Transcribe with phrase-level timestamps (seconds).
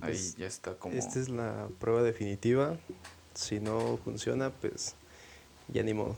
[0.00, 0.94] Ahí ya está como...
[0.94, 2.78] Esta es la prueba definitiva.
[3.34, 4.94] Si no funciona, pues
[5.68, 6.16] ya ni modo.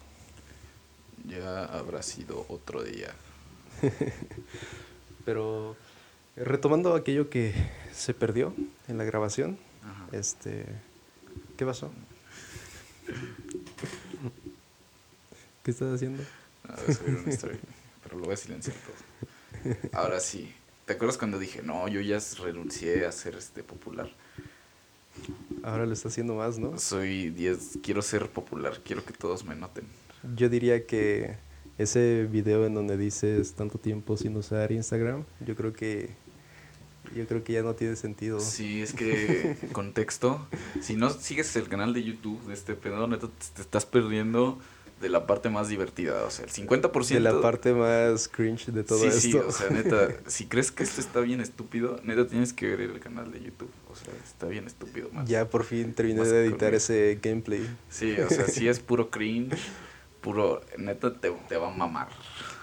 [1.27, 3.15] Ya habrá sido otro día.
[5.25, 5.77] Pero
[6.37, 7.55] retomando aquello que
[7.93, 8.55] se perdió
[8.89, 9.59] en la grabación,
[10.13, 10.67] este,
[11.57, 11.91] ¿qué pasó?
[15.63, 16.23] ¿Qué estás haciendo?
[16.69, 17.59] A una historia,
[18.29, 19.75] voy a silenciar todo.
[19.95, 20.53] Ahora sí,
[20.85, 24.11] ¿te acuerdas cuando dije, no, yo ya renuncié a ser este popular?
[25.63, 26.79] Ahora lo está haciendo más, ¿no?
[26.79, 29.87] Soy 10, quiero ser popular, quiero que todos me noten.
[30.37, 31.37] Yo diría que
[31.79, 36.11] ese video en donde dices tanto tiempo sin usar Instagram, yo creo que
[37.17, 38.41] yo creo que ya no tiene sentido.
[38.41, 40.47] Sí, es que contexto,
[40.83, 44.59] si no sigues el canal de YouTube de este pedo, neta te estás perdiendo
[45.01, 47.09] de la parte más divertida, o sea, el 50%...
[47.09, 49.21] De la parte más cringe de todo esto.
[49.21, 52.81] Sí, o sea, neta, si crees que esto está bien estúpido, neta tienes que ver
[52.81, 55.09] el canal de YouTube, o sea, está bien estúpido.
[55.13, 57.69] Más, ya por fin terminé de editar ese gameplay.
[57.89, 59.59] Sí, o sea, sí es puro cringe,
[60.21, 62.09] puro, neta te, te va a mamar.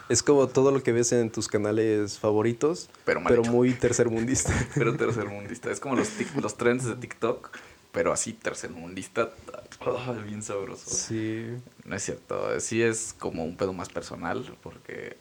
[0.08, 4.52] Es como todo lo que ves en tus canales favoritos, pero, pero muy tercermundista.
[4.74, 5.70] pero tercermundista.
[5.70, 6.08] Es como los,
[6.40, 7.50] los trends de TikTok,
[7.96, 9.30] pero así tercermundista,
[9.86, 10.90] oh, bien sabroso.
[10.90, 11.46] Sí.
[11.86, 12.60] No es cierto.
[12.60, 15.16] Sí es como un pedo más personal, porque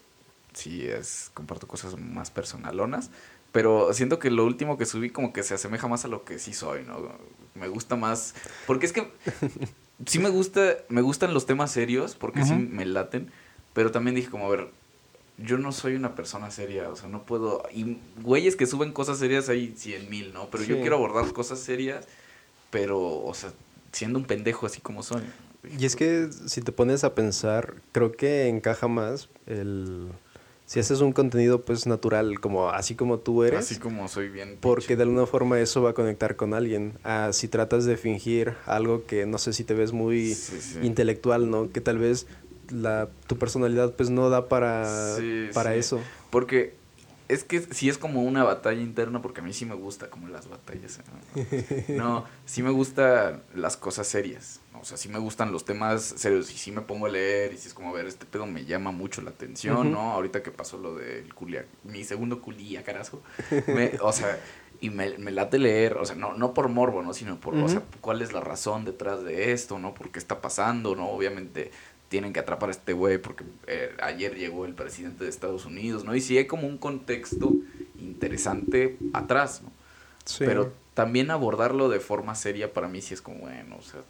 [0.52, 3.12] sí es, comparto cosas más personalonas.
[3.54, 6.38] Pero siento que lo último que subí como que se asemeja más a lo que
[6.38, 7.14] sí soy, ¿no?
[7.54, 8.36] Me gusta más.
[8.68, 9.10] Porque es que
[10.06, 13.32] sí me gusta, me gustan los temas serios, porque sí me laten
[13.72, 14.70] pero también dije como, a ver,
[15.38, 17.64] yo no soy una persona seria, o sea, no puedo...
[17.74, 20.50] Y güeyes que suben cosas serias hay cien mil, ¿no?
[20.50, 22.08] Pero yo quiero abordar cosas serias,
[22.76, 23.54] pero, o sea,
[23.94, 25.22] siendo un pendejo así como soy.
[25.80, 30.10] Y es que si te pones a pensar, creo que encaja más el...
[30.66, 33.60] Si haces un contenido pues natural, como así como tú eres.
[33.60, 34.58] Así como soy bien.
[34.60, 37.00] Porque de alguna forma eso va a conectar con alguien.
[37.06, 40.36] Ah, si tratas de fingir algo que no sé si te ves muy
[40.84, 41.72] intelectual, ¿no?
[41.72, 42.28] Que tal vez
[42.72, 45.16] la, tu personalidad pues no da para,
[45.54, 46.02] para eso.
[46.30, 46.74] Porque
[47.28, 50.28] es que sí es como una batalla interna, porque a mí sí me gusta como
[50.28, 51.00] las batallas.
[51.90, 54.60] No, sí me gustan las cosas serias.
[54.80, 57.58] O sea, sí me gustan los temas serios y sí me pongo a leer y
[57.58, 60.12] sí es como, a ver, este pedo me llama mucho la atención, ¿no?
[60.12, 63.22] Ahorita que pasó lo del culia, mi segundo culia, carajo.
[64.02, 64.40] o sea,
[64.82, 67.14] y me, me, late leer, o sea, no, no por morbo, ¿no?
[67.14, 69.94] Sino por, o sea, cuál es la razón detrás de esto, ¿no?
[69.94, 71.10] ¿Por qué está pasando, ¿no?
[71.10, 71.72] Obviamente
[72.10, 76.04] tienen que atrapar a este güey porque eh, ayer llegó el presidente de Estados Unidos,
[76.04, 76.16] ¿no?
[76.16, 77.54] Y sí hay como un contexto
[78.00, 79.72] interesante atrás, ¿no?
[80.40, 84.02] Pero también abordarlo de forma seria para mí sí es como, bueno, o sea,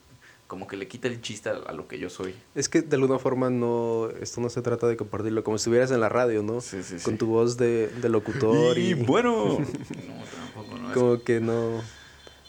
[0.48, 2.36] como que le quita el chiste a, lo que yo soy.
[2.54, 5.92] Es que de alguna forma no, esto no se trata de compartirlo como si estuvieras
[5.92, 6.62] en la radio, ¿no?
[6.62, 8.78] Sí, sí, Con tu voz de, locutor.
[8.78, 9.58] Y, bueno.
[9.60, 9.66] no,
[10.54, 10.94] tampoco, no.
[10.94, 11.82] Como que no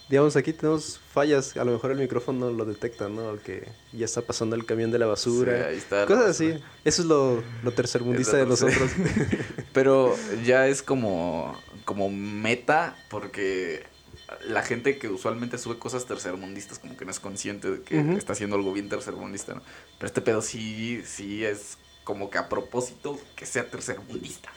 [0.09, 3.37] digamos, aquí tenemos fallas, a lo mejor el micrófono lo detecta, ¿no?
[3.43, 5.69] Que ya está pasando el camión de la basura.
[5.69, 6.55] ahí está cosas así.
[6.85, 8.91] Eso es lo, lo tercermundista de nosotros.
[9.73, 13.85] Pero ya es como, como meta, porque
[14.49, 18.33] la gente que usualmente sube cosas tercermundistas como que no es consciente de que está
[18.33, 19.63] haciendo algo bien tercermundista, ¿no?
[19.99, 24.51] Pero este pedo sí, sí es como que a propósito que sea tercermundista.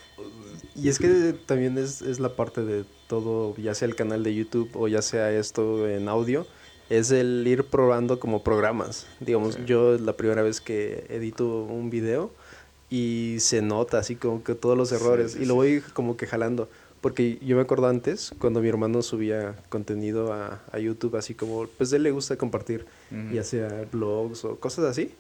[0.75, 4.35] Y es que también es, es, la parte de todo, ya sea el canal de
[4.35, 6.45] YouTube o ya sea esto en audio,
[6.91, 9.07] es el ir probando como programas.
[9.19, 12.29] Digamos, yo es la primera vez que edito un video
[12.89, 16.69] y se nota así como que todos los errores y lo voy como que jalando.
[17.01, 21.65] Porque yo me acuerdo antes, cuando mi hermano subía contenido a, a YouTube, así como,
[21.65, 22.85] pues a él le gusta compartir,
[23.33, 25.11] ya sea blogs o cosas así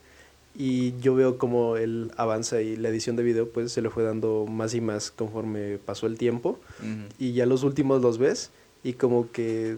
[0.59, 4.03] y yo veo como él avanza y la edición de video pues se le fue
[4.03, 6.59] dando más y más conforme pasó el tiempo.
[7.17, 8.51] Y ya los últimos los ves
[8.83, 9.77] y como que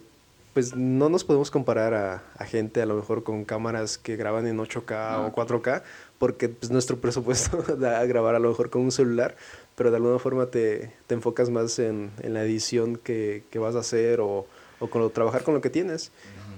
[0.56, 4.47] pues no nos podemos comparar a, a, gente a lo mejor con cámaras que graban
[4.47, 5.84] en 8K o 4K
[6.18, 9.38] porque pues nuestro presupuesto da a grabar a lo mejor con un celular
[9.75, 13.75] pero de alguna forma te, te enfocas más en, en, la edición que, que, vas
[13.75, 14.48] a hacer o,
[14.80, 16.12] o con lo, trabajar con lo que tienes.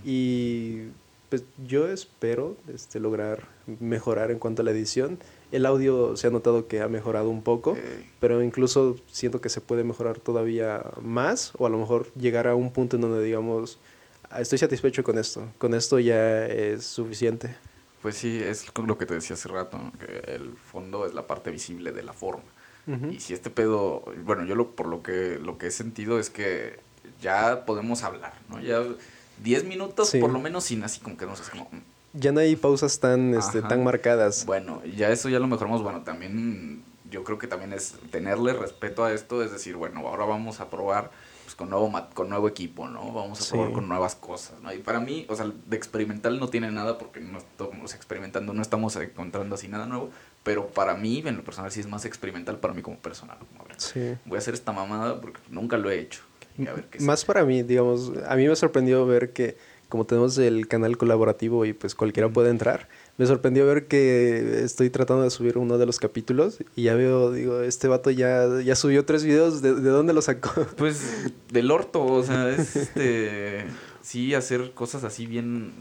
[0.03, 0.87] Y
[1.29, 5.19] pues yo espero este, lograr mejorar en cuanto a la edición.
[5.51, 7.77] El audio se ha notado que ha mejorado un poco,
[8.19, 12.55] pero incluso siento que se puede mejorar todavía más o a lo mejor llegar a
[12.55, 13.79] un punto en donde digamos,
[14.29, 17.55] ah, estoy satisfecho con esto, con esto ya es suficiente.
[18.01, 21.51] Pues sí, es lo que te decía hace rato, que el fondo es la parte
[21.51, 22.43] visible de la forma.
[23.09, 26.29] Y si este pedo, bueno, yo lo, por lo que, lo que he sentido es
[26.29, 26.81] que
[27.21, 28.59] ya podemos hablar, ¿no?
[28.59, 28.83] Ya
[29.41, 31.69] 10 minutos por lo menos sin así como que no sé, como...
[32.13, 34.45] Ya no hay pausas tan, este, tan marcadas.
[34.45, 35.81] Bueno, ya eso ya lo mejoramos.
[35.81, 36.83] Bueno, también
[37.13, 40.69] yo creo que también es tenerle respeto a esto, es decir, bueno, ahora vamos a
[40.69, 41.11] probar
[41.43, 43.13] pues, con, nuevo, con nuevo equipo, ¿no?
[43.13, 44.73] Vamos a probar con nuevas cosas, ¿no?
[44.73, 48.61] Y para mí, o sea, de experimental no tiene nada porque no estamos experimentando, no
[48.61, 50.09] estamos encontrando así nada nuevo,
[50.43, 53.37] pero para mí, en lo personal, sí es más experimental para mí como personal.
[54.25, 56.21] Voy a hacer esta mamada porque nunca lo he hecho.
[56.99, 59.57] más para mí, digamos, a mí me sorprendió ver que
[59.93, 64.89] como tenemos el canal colaborativo y pues cualquiera puede entrar, me sorprendió ver que estoy
[64.89, 68.75] tratando de subir uno de los capítulos y ya veo, digo, este vato ya, ya
[68.75, 70.49] subió tres videos, ¿de, dónde lo sacó?
[70.77, 73.65] Pues del orto, o sea, es este,
[74.01, 75.71] sí, hacer cosas así bien,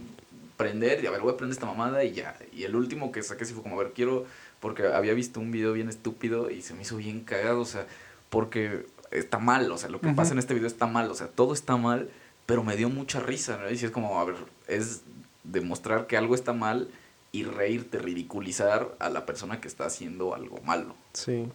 [0.58, 2.36] prender, y a ver, voy a prender esta mamada y ya.
[2.54, 4.26] Y el último que saqué sí fue como, a ver, quiero,
[4.60, 7.86] porque había visto un video bien estúpido y se me hizo bien cagado, o sea,
[8.28, 11.28] porque está mal, o sea, lo que pasa en este video está mal, o sea,
[11.28, 12.10] todo está mal
[12.46, 13.70] pero me dio mucha risa, ¿no?
[13.70, 14.36] Y es como, a ver,
[14.68, 15.02] es
[15.44, 16.88] demostrar que algo está mal
[17.32, 20.94] y reírte, ridiculizar a la persona que está haciendo algo malo.
[21.14, 21.46] Sí.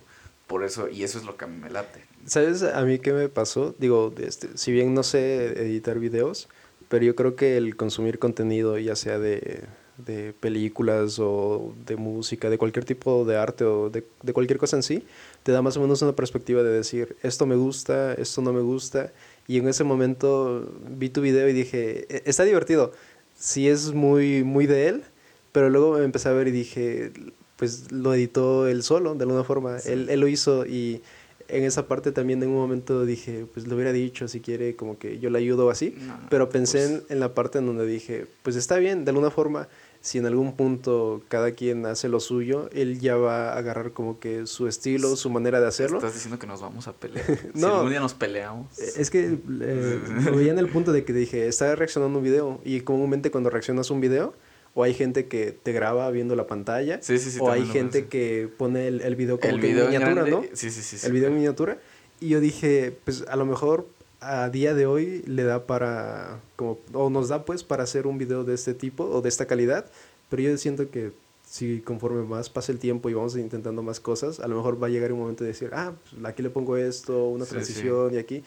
[0.48, 2.04] Por eso, y eso es lo que a mí me late.
[2.26, 3.76] ¿Sabes a mí qué me pasó?
[3.78, 6.48] Digo, este, si bien no sé editar videos,
[6.90, 9.66] pero yo creo que el consumir contenido, ya sea de,
[9.98, 14.78] de películas o de música, de cualquier tipo de arte o de, de cualquier cosa
[14.78, 15.04] en sí,
[15.44, 18.62] te da más o menos una perspectiva de decir, esto me gusta, esto no me
[18.62, 19.12] gusta,
[19.48, 22.92] y en ese momento vi tu video y dije, e-, está divertido.
[23.38, 25.04] Sí es muy, muy de él,
[25.52, 27.12] pero luego me empecé a ver y dije,
[27.56, 29.78] pues lo editó él solo, de alguna forma.
[29.86, 31.02] Él, él lo hizo y
[31.48, 34.98] en esa parte también en un momento dije, pues lo hubiera dicho si quiere, como
[34.98, 35.96] que yo le ayudo así.
[36.30, 39.32] pero pensé pues en, en, la parte en donde dije, pues está bien, de alguna
[39.32, 39.68] forma
[40.08, 44.22] si en algún punto cada quien hace lo suyo, él ya va a agarrar como
[44.22, 45.98] que su estilo, su manera de hacerlo.
[45.98, 47.26] Estás diciendo que nos vamos a pelear.
[47.54, 47.60] no.
[47.60, 48.80] Si algún día nos peleamos.
[48.80, 50.00] Eh, es que eh,
[50.34, 53.92] veía en el punto de que dije, está reaccionando un video y comúnmente cuando reaccionas
[53.92, 54.34] a un video,
[54.74, 58.08] o hay gente que te graba viendo la pantalla, sí, sí, sí, o hay gente
[58.08, 60.44] que pone el, el video como que en miniatura, ¿no?
[60.54, 61.06] Sí, sí, sí.
[61.06, 61.80] El video en miniatura.
[62.22, 63.90] Y yo dije, pues a lo mejor
[64.20, 68.18] a día de hoy le da para, como, o nos da pues para hacer un
[68.18, 69.86] video de este tipo o de esta calidad,
[70.30, 71.12] pero yo siento que
[71.50, 74.88] si conforme más pasa el tiempo y vamos intentando más cosas, a lo mejor va
[74.88, 78.18] a llegar un momento de decir, ah, pues aquí le pongo esto, una transición y
[78.18, 78.44] aquí,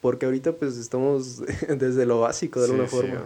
[0.00, 3.24] porque ahorita pues estamos desde lo básico de alguna forma.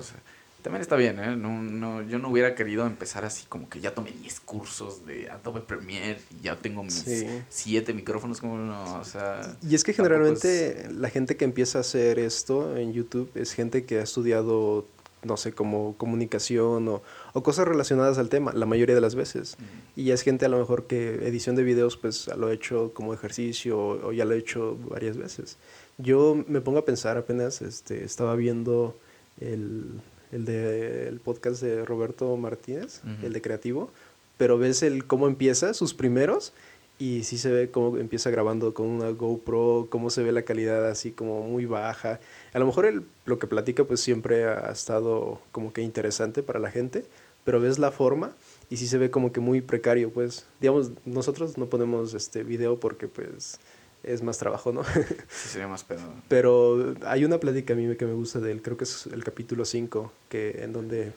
[0.62, 1.37] También está bien, ¿eh?
[1.37, 5.31] No, no, yo no hubiera querido empezar así como que ya tomé 10 cursos de
[5.31, 7.05] Adobe Premiere y ya tengo mis
[7.49, 9.56] 7 micrófonos, como no, o sea...
[9.62, 13.84] Y es que generalmente la gente que empieza a hacer esto en YouTube es gente
[13.84, 14.84] que ha estudiado,
[15.22, 17.02] no sé, como comunicación o,
[17.34, 19.56] o cosas relacionadas al tema, la mayoría de las veces.
[19.94, 23.14] Y es gente a lo mejor que edición de videos pues lo ha hecho como
[23.14, 25.56] ejercicio o, o ya lo ha hecho varias veces.
[25.99, 28.96] Yo me pongo a pensar apenas, este, estaba viendo
[29.40, 30.00] el
[30.32, 33.90] el de el podcast de Roberto Martínez, el de creativo,
[34.36, 36.52] pero ves el cómo empieza, sus primeros,
[36.98, 40.88] y sí se ve cómo empieza grabando con una GoPro, cómo se ve la calidad
[40.88, 42.19] así como muy baja.
[42.52, 46.58] A lo mejor el, lo que platica pues siempre ha estado como que interesante para
[46.58, 47.04] la gente,
[47.44, 48.32] pero ves la forma
[48.69, 52.81] y sí se ve como que muy precario, pues digamos, nosotros no ponemos este video
[52.81, 53.60] porque pues
[54.02, 54.84] es más trabajo, ¿no?
[55.28, 56.00] sí, sería más pedo.
[56.28, 59.24] Pero hay una plática a mí que me gusta de él, creo que es el
[59.24, 61.12] capítulo 5, que, en donde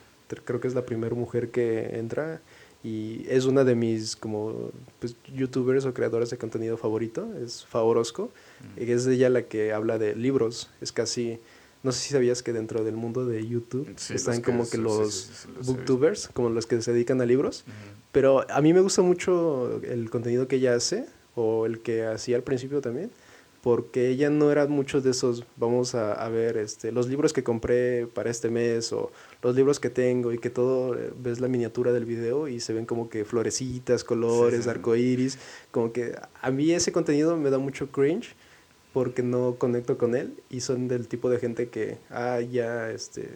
[0.45, 2.41] creo que es la primera mujer que entra
[2.83, 8.31] y es una de mis como pues, youtubers o creadores de contenido favorito, es Favorosco,
[8.75, 11.39] y es ella la que habla de libros, es casi...
[11.83, 16.27] No sé si sabías que dentro del mundo de YouTube están como que los booktubers,
[16.27, 17.63] como los que se dedican a libros.
[18.11, 22.35] Pero a mí me gusta mucho el contenido que ella hace o el que hacía
[22.35, 23.11] al principio también,
[23.61, 28.07] porque ella no era muchos de esos, vamos a, ver este, los libros que compré
[28.07, 29.11] para este mes o
[29.43, 32.73] los libros que tengo y que todo, eh, ves la miniatura del video y se
[32.73, 35.38] ven como que florecitas, colores, arcoíris,
[35.69, 38.35] como que a mí ese contenido me da mucho cringe
[38.93, 43.29] porque no conecto con él y son del tipo de gente que, ah, ya, este,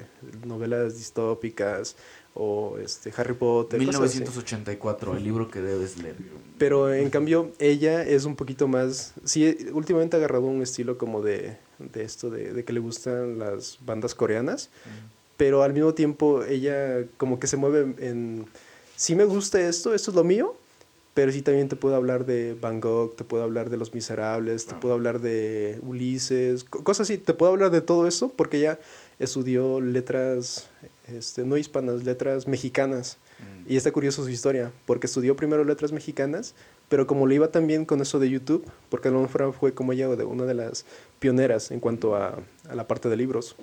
[0.45, 1.95] novelas distópicas
[2.35, 3.79] o este Harry Potter.
[3.79, 6.17] 1984, el libro que debes leer.
[6.57, 9.13] Pero en cambio, ella es un poquito más.
[9.23, 13.39] Sí, últimamente ha agarrado un estilo como de, de esto, de, de, que le gustan
[13.39, 14.69] las bandas coreanas.
[15.37, 18.45] Pero al mismo tiempo, ella como que se mueve en.
[18.97, 20.55] Sí me gusta esto, esto es lo mío.
[21.13, 24.65] Pero sí también te puedo hablar de Van Gogh, te puedo hablar de Los Miserables,
[24.65, 27.17] te puedo hablar de Ulises, cosas así.
[27.17, 28.79] Te puedo hablar de todo eso porque ella
[29.17, 30.69] estudió letras
[31.07, 33.17] este, no hispanas, letras mexicanas.
[33.39, 33.71] Mm.
[33.71, 36.55] Y está curioso su historia, porque estudió primero letras mexicanas,
[36.89, 39.73] pero como le iba tan bien con eso de YouTube, porque a lo mejor fue
[39.73, 40.85] como ella de una de las
[41.19, 43.55] pioneras en cuanto a, a la parte de libros.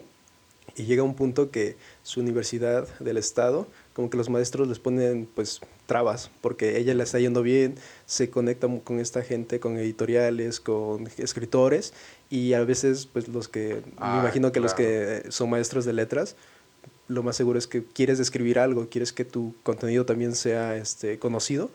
[0.74, 5.28] Y llega un punto que su universidad del estado, como que los maestros les ponen
[5.34, 7.74] pues trabas, porque ella la está yendo bien,
[8.06, 11.92] se conecta con esta gente, con editoriales, con escritores,
[12.30, 15.92] y a veces, pues los que, me Ah, imagino que los que son maestros de
[15.92, 16.36] letras,
[17.08, 21.18] lo más seguro es que quieres escribir algo, quieres que tu contenido también sea este,
[21.18, 21.70] conocido,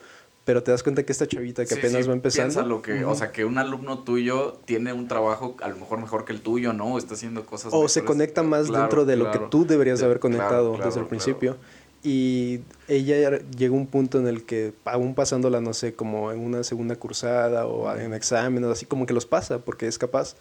[0.46, 2.54] pero te das cuenta que esta chavita que Sí, apenas sí, va empezando...
[2.54, 3.18] piénsalo que, o Ujú.
[3.18, 6.72] sea, que un alumno tuyo tiene un trabajo a lo mejor mejor que el tuyo,
[6.74, 6.94] ¿no?
[6.94, 10.00] O está haciendo cosas o se conecta más Claro, dentro de lo que tú deberías
[10.00, 11.58] De- haber conectado claro, desde el principio.
[12.04, 16.40] Y ella llegó a un punto en el que, aún pasándola, no sé, como en
[16.40, 20.36] una segunda cursada o en exámenes, así como que los pasa porque es capaz.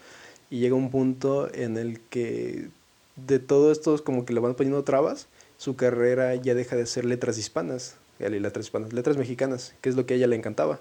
[0.50, 2.68] Y llega un punto en el que
[3.16, 7.04] de todo esto como que le van poniendo trabas, su carrera ya deja de ser
[7.04, 7.96] letras hispanas.
[8.18, 10.80] Letras hispanas, letras mexicanas, que es lo que a ella le encantaba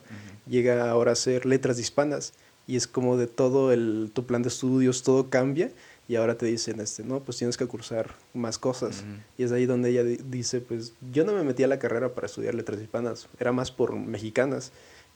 [0.50, 2.34] llega ahora a ser letras hispanas
[2.68, 5.70] y es como de todo el, tu plan de estudios, todo cambia
[6.08, 9.04] y ahora te dicen, este, no, pues tienes que cursar más cosas.
[9.38, 12.14] Y es ahí donde ella di- dice, pues yo no me metí a la carrera
[12.14, 14.72] para estudiar letras hispanas, era más por mexicanas.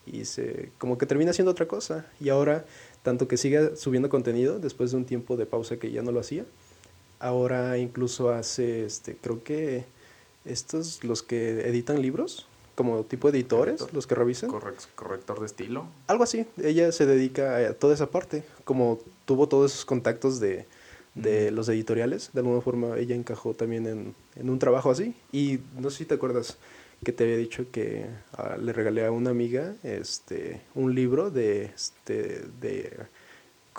[0.06, 2.06] Y se, como que termina siendo otra cosa.
[2.20, 2.66] Y ahora,
[3.04, 6.20] tanto que siga subiendo contenido, después de un tiempo de pausa que ya no lo
[6.20, 6.46] hacía,
[7.20, 9.86] ahora incluso hace, este, creo que
[10.46, 12.46] estos, los que editan libros,
[12.76, 14.50] como tipo editores, los que revisan.
[14.50, 15.86] Correc- corrector de estilo.
[16.08, 20.66] Algo así, ella se dedica a toda esa parte, como tuvo todos esos contactos de,
[21.14, 25.14] de los editoriales, de alguna forma ella encajó también en, en un trabajo así.
[25.34, 26.58] Y no sé si te acuerdas
[27.04, 31.66] que te había dicho que ah, le regalé a una amiga este, un libro de,
[31.66, 32.92] este, de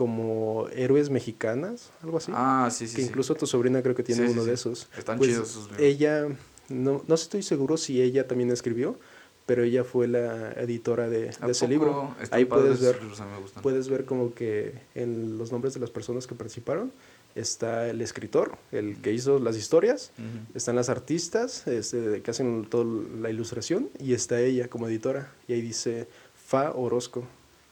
[0.00, 2.32] como héroes mexicanas, algo así.
[2.34, 2.96] Ah, sí, sí.
[2.96, 3.08] que sí.
[3.08, 4.54] incluso tu sobrina creo que tiene Sí, sí, uno de sí.
[4.54, 4.88] esos.
[4.96, 5.82] Están Pues, chidos esos libros.
[5.82, 6.26] Ella,
[6.70, 8.96] no, no estoy seguro si ella también escribió,
[9.44, 12.14] pero ella fue la editora de, ¿A de ese libro.
[12.30, 13.20] Ahí puedes ver, libros,
[13.62, 16.92] puedes ver como que en los nombres de las personas que participaron
[17.34, 20.56] está el escritor, el que hizo las historias, Ujú.
[20.56, 22.86] están las artistas este, que hacen toda
[23.20, 25.30] la ilustración y está ella como editora.
[25.46, 26.08] Y ahí dice
[26.46, 27.24] Fa Orozco.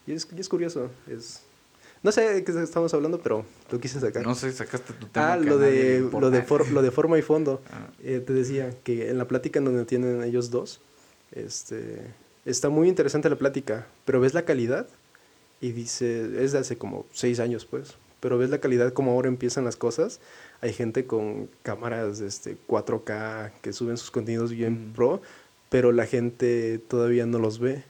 [0.06, 1.40] Y es, y es curioso, es...
[2.02, 4.23] No sé de qué estamos hablando, pero lo quise sacar.
[4.25, 5.33] No sé, sacaste tu tema.
[5.33, 7.61] Ah, lo de, lo, de for- lo de forma y fondo.
[7.73, 7.88] Ah.
[8.02, 10.81] Eh, te decía que en la plática en donde tienen ellos dos,
[11.33, 12.00] este,
[12.45, 14.87] está muy interesante la plática, pero ves la calidad
[15.61, 19.28] y dice, es de hace como seis años pues, pero ves la calidad como ahora
[19.28, 20.21] empiezan las cosas.
[20.61, 24.93] Hay gente con cámaras este, 4K que suben sus contenidos bien Mm.
[24.95, 25.21] pro,
[25.69, 27.85] pero la gente todavía no los ve.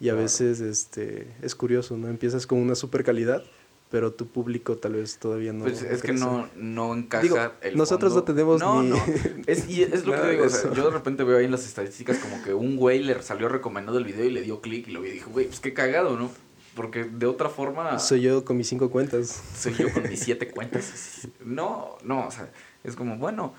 [0.00, 0.22] Y a Claro.
[0.22, 2.08] veces este, es curioso, ¿no?
[2.08, 3.44] Empiezas con una super calidad,
[3.90, 5.64] pero tu público tal vez todavía no.
[5.64, 8.20] Pues es que no, no encaja Digo, el nosotros fondo.
[8.20, 8.96] no tenemos no, ni- No,
[9.46, 10.44] es, y es lo que digo.
[10.46, 13.20] o sea, yo de repente veo ahí en las estadísticas como que un güey le
[13.22, 15.60] salió recomendando el video y le dio clic y lo vi y dijo, güey, pues
[15.60, 16.30] qué cagado, ¿no?
[16.74, 19.42] Porque de otra forma Soy yo con mis cinco cuentas.
[19.58, 21.28] soy yo con mis siete cuentas.
[21.44, 22.48] No, no, o sea,
[22.84, 23.52] es como, bueno,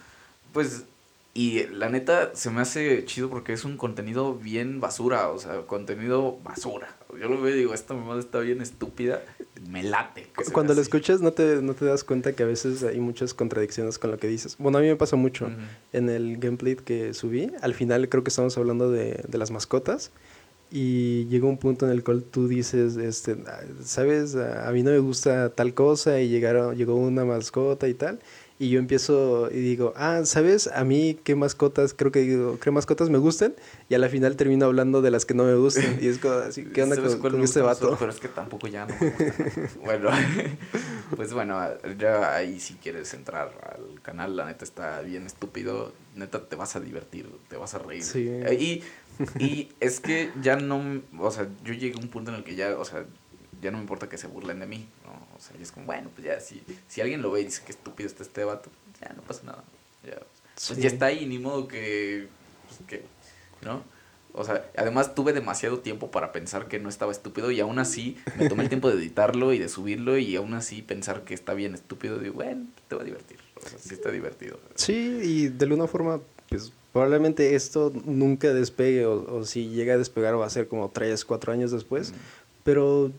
[0.54, 0.86] pues,
[1.34, 5.62] y la neta se me hace chido porque es un contenido bien basura, o sea,
[5.62, 6.96] contenido basura.
[7.20, 9.22] Yo lo veo y digo, esta mamada está bien estúpida,
[9.70, 10.28] me late.
[10.52, 10.88] Cuando lo así.
[10.90, 14.18] escuchas no te, no te das cuenta que a veces hay muchas contradicciones con lo
[14.18, 14.58] que dices.
[14.60, 15.50] Bueno, a mí me pasa mucho.
[15.94, 20.12] En el gameplay que subí, al final creo que estamos hablando de, de las mascotas.
[20.74, 24.84] Y llega un punto en el cual tú dices, este, "Ah, sabes, a a mí
[24.84, 28.20] no me gusta tal cosa y llegaron, llegó una mascota y tal.
[28.62, 30.68] Y yo empiezo y digo, ah, ¿sabes?
[30.68, 33.56] A mí qué mascotas, creo que digo, qué mascotas me gustan.
[33.90, 35.98] Y a la final termino hablando de las que no me gustan.
[36.00, 37.96] Y es como así, ¿qué onda ¿Sabes con, con este vato?
[37.98, 39.12] Pero es que tampoco ya no me
[39.84, 40.12] bueno,
[41.16, 41.60] pues bueno,
[41.98, 45.92] ya ahí si quieres entrar al canal, la neta está bien estúpido.
[46.16, 48.04] Neta te vas a divertir, te vas a reír.
[48.04, 48.28] Sí.
[48.30, 52.38] Eh, Y, y es que ya no, o sea, yo llegué a un punto en
[52.38, 53.06] el que ya, o sea,
[53.62, 55.12] ya no me importa que se burlen de mí, ¿no?
[55.38, 57.72] O sea, es como, bueno, pues ya, si, si alguien lo ve y dice que
[57.72, 59.64] estúpido está este vato, ya no pasa nada.
[60.04, 60.76] Ya, pues Sí.
[60.76, 62.28] ya está ahí, ni modo que,
[62.68, 63.04] pues, que,
[63.66, 63.84] ¿no?
[64.34, 68.18] O sea, además tuve demasiado tiempo para pensar que no estaba estúpido y aún así
[68.38, 71.54] me tomé el tiempo de editarlo y de subirlo y aún así pensar que está
[71.54, 72.18] bien estúpido.
[72.18, 73.40] Digo, bueno, te va a divertir.
[73.58, 74.58] O sea, sí está divertido.
[74.76, 79.98] Sí, y de alguna forma, pues probablemente esto nunca despegue o, o si llega a
[79.98, 82.12] despegar va a ser como 3, 4 años después.
[82.12, 82.16] Mm.
[82.64, 83.12] Pero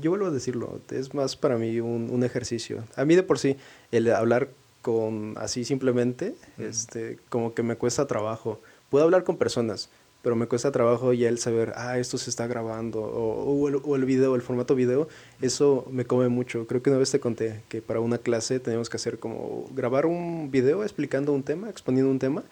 [0.00, 2.84] yo vuelvo a decirlo, es más para mí un, un ejercicio.
[2.96, 3.56] A mí de por sí,
[3.92, 4.48] el hablar
[4.82, 6.62] con así simplemente, Mm.
[6.62, 8.60] este, como que me cuesta trabajo.
[8.90, 9.90] Puedo hablar con personas,
[10.22, 13.76] pero me cuesta trabajo ya el saber, ah, esto se está grabando, o, o el,
[13.84, 15.08] o el video, el formato video,
[15.40, 16.66] eso me come mucho.
[16.66, 20.06] Creo que una vez te conté que para una clase teníamos que hacer como grabar
[20.06, 22.42] un video explicando un tema, exponiendo un tema.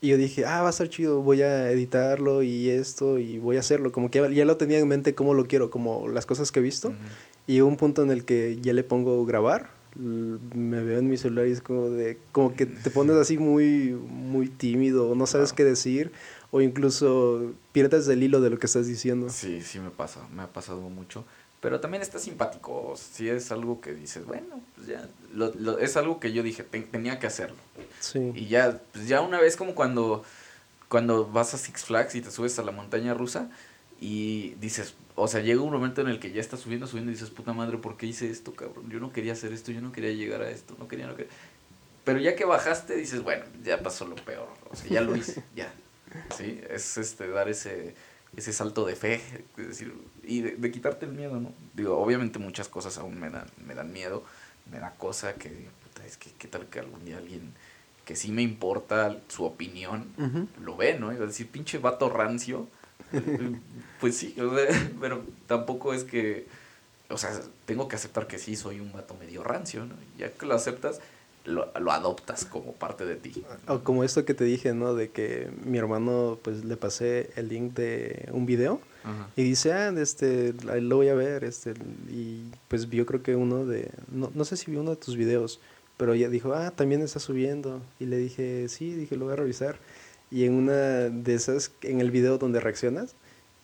[0.00, 3.56] Y yo dije, ah, va a estar chido, voy a editarlo y esto, y voy
[3.56, 3.92] a hacerlo.
[3.92, 6.62] Como que ya lo tenía en mente cómo lo quiero, como las cosas que he
[6.62, 6.88] visto.
[6.88, 6.96] Ujú.
[7.46, 11.46] Y un punto en el que ya le pongo grabar, me veo en mi celular
[11.46, 15.56] y es como de, como que te pones así muy, muy tímido, no sabes Claro.
[15.56, 16.12] qué decir,
[16.50, 19.30] o incluso pierdas el hilo de lo que estás diciendo.
[19.30, 21.24] Sí, sí me pasa, me ha pasado mucho.
[21.60, 26.20] Pero también está simpático, si es algo que dices, bueno, pues ya, lo, es algo
[26.20, 27.56] que yo dije, tenía que hacerlo.
[28.00, 28.32] Sí.
[28.34, 30.22] Y ya, pues ya una vez como cuando,
[30.88, 33.50] cuando vas a Six Flags y te subes a la montaña rusa
[34.00, 37.14] y dices, o sea, llega un momento en el que ya estás subiendo, subiendo y
[37.14, 38.90] dices, puta madre, ¿por qué hice esto, cabrón?
[38.90, 41.32] Yo no quería hacer esto, yo no quería llegar a esto, no quería, no quería.
[42.04, 45.42] Pero ya que bajaste, dices, bueno, ya pasó lo peor, o sea, ya lo hice,
[45.56, 45.72] ya.
[46.36, 47.94] Sí, es este, dar ese,
[48.36, 49.20] ese salto de fe,
[49.56, 51.52] es decir, y de, quitarte el miedo, ¿no?
[51.74, 54.22] Digo, obviamente muchas cosas aún me dan, me dan miedo,
[54.70, 55.48] me da cosa que,
[55.82, 57.52] puta, es que qué tal que algún día alguien
[58.04, 60.06] que sí me importa su opinión,
[60.62, 61.12] lo ve, ¿no?
[61.12, 62.68] Y va a decir, pinche vato rancio,
[64.00, 64.36] pues sí,
[65.00, 66.46] pero tampoco es que,
[67.08, 67.30] o sea,
[67.64, 69.96] tengo que aceptar que sí soy un vato medio rancio, ¿no?
[70.18, 71.00] Ya que lo aceptas,
[71.46, 73.44] lo, lo, adoptas como parte de ti.
[73.66, 74.94] O como esto que te dije, ¿no?
[74.94, 78.80] De que mi hermano, pues le pasé el link de un video
[79.36, 81.74] y dice, ah, este, lo voy a ver, este,
[82.10, 85.16] y pues vio creo que uno de, no, no sé si vio uno de tus
[85.16, 85.60] videos,
[85.96, 87.80] pero ella dijo, ah, también está subiendo.
[88.00, 89.78] Y le dije, sí, dije, lo voy a revisar.
[90.30, 93.14] Y en una de esas, en el video donde reaccionas,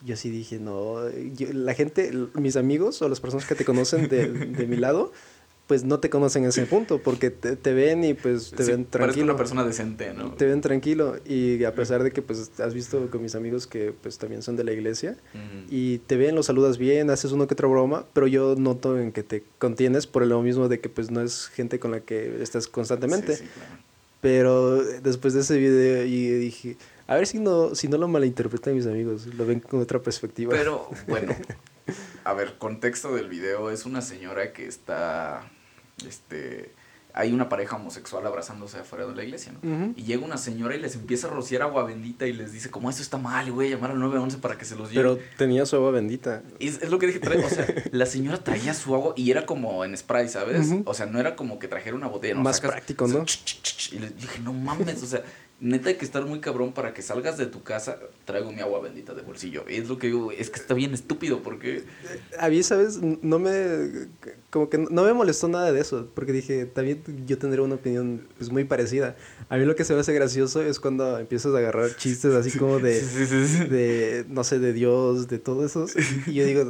[0.05, 0.97] yo sí dije, no,
[1.53, 5.13] la gente, mis amigos o las personas que te conocen de, de mi lado,
[5.73, 9.25] pues no te conocen en ese punto, porque te, ven y pues te ven tranquilo.
[9.25, 10.33] una persona decente, ¿no?
[10.33, 13.95] Te ven tranquilo y a pesar de que pues has visto con mis amigos que
[14.03, 15.17] pues también son de la iglesia
[15.71, 19.13] y te ven, los saludas bien, haces uno que otra broma, pero yo noto en
[19.13, 22.43] que te contienes por lo mismo de que pues no es gente con la que
[22.43, 23.39] estás constantemente.
[24.21, 26.77] Pero después de ese video y dije,
[27.07, 30.53] a ver si no, si no lo malinterpretan mis amigos, lo ven con otra perspectiva.
[30.55, 31.35] Pero bueno,
[32.25, 35.51] a ver, contexto del video, es una señora que está,
[36.09, 36.73] este,
[37.15, 39.93] hay una pareja homosexual abrazándose afuera de la iglesia, ¿no?
[39.97, 42.89] Y llega una señora y les empieza a rociar agua bendita y les dice, como
[42.89, 45.03] esto está mal, y voy a llamar al 911 para que se los lleve.
[45.03, 46.43] Pero tenía su agua bendita.
[46.59, 49.85] Es, es lo que dije, o sea, la señora traía su agua y era como
[49.85, 50.69] en spray, ¿sabes?
[50.85, 52.43] O sea, no era como que trajera una botella, ¿no?
[52.43, 53.25] Más práctico, ¿no?
[53.91, 55.23] y les dije, no mames, o sea,
[55.61, 58.81] neta hay que estar muy cabrón para que salgas de tu casa, traigo mi agua
[58.81, 59.65] bendita de bolsillo.
[59.69, 61.85] Y es lo que digo, es que está bien estúpido porque...
[62.39, 63.01] A mí, ¿sabes?
[63.01, 64.09] No me...
[64.53, 68.29] Como que no me molestó nada de eso, porque dije, también yo tendría una opinión
[68.37, 69.17] pues, muy parecida.
[69.49, 72.59] A mí lo que se me hace gracioso es cuando empiezas a agarrar chistes así
[72.59, 75.87] como de, de no sé, de Dios, de todo eso.
[76.27, 76.65] Y yo digo,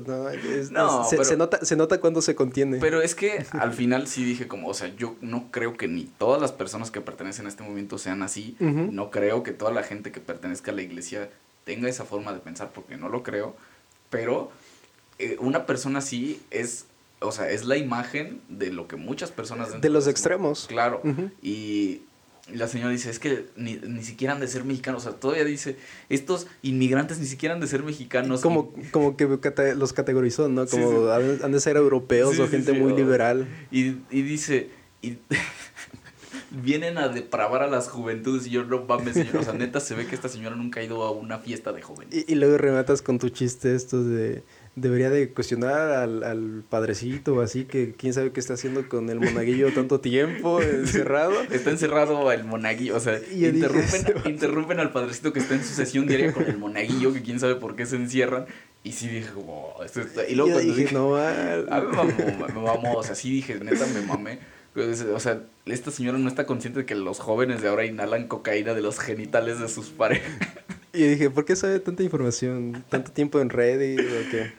[0.70, 2.78] no, se, se, nota, se nota cuando se contiene.
[2.78, 6.04] Pero es que al final sí dije como, o sea, yo no creo que ni
[6.04, 8.56] todas las personas que pertenecen a este movimiento sean así.
[8.60, 11.30] No creo que toda la gente que pertenezca a la iglesia
[11.64, 13.56] tenga esa forma de pensar, porque no lo creo.
[14.08, 14.52] Pero
[15.18, 16.86] eh, una persona así es,
[17.22, 19.80] o sea, es la imagen de lo que muchas personas...
[19.80, 20.66] De los extremos.
[20.68, 21.02] Claro.
[21.42, 22.02] Y
[22.52, 25.06] la señora dice, es que ni, siquiera han de ser mexicanos.
[25.06, 25.76] O sea, todavía dice,
[26.08, 28.40] estos inmigrantes ni siquiera han de ser mexicanos.
[28.40, 29.26] Como, como que
[29.76, 30.66] los categorizó, ¿no?
[30.66, 33.46] Como Han, de ser europeos o gente muy liberal.
[33.70, 34.70] Y, y dice,
[35.02, 35.18] y
[36.50, 39.36] vienen a depravar a las juventudes y yo no mames, señor.
[39.36, 41.82] O sea, neta se ve que esta señora nunca ha ido a una fiesta de
[41.82, 42.24] jóvenes.
[42.26, 44.42] Y, luego rematas con tu chiste esto de
[44.74, 49.20] debería de cuestionar al, al padrecito así que quién sabe qué está haciendo con el
[49.20, 51.40] monaguillo tanto tiempo encerrado.
[51.50, 56.06] Está encerrado el monaguillo, o sea, interrumpen, interrumpen al padrecito que está en su sesión
[56.06, 58.46] diaria con el monaguillo, que quién sabe por qué se encierran.
[58.84, 60.26] Y sí dije, como, esto está...
[60.26, 61.84] Y luego cuando dije, no, a
[62.48, 64.38] me mamó, o sea, sí dije, neta me mamé.
[64.74, 68.74] O sea, esta señora no está consciente de que los jóvenes de ahora inhalan cocaína
[68.74, 70.30] de los genitales de sus parejas.
[70.94, 72.84] Y dije, ¿por qué sabe tanta información?
[72.90, 74.52] ¿Tanto tiempo en Reddit o qué?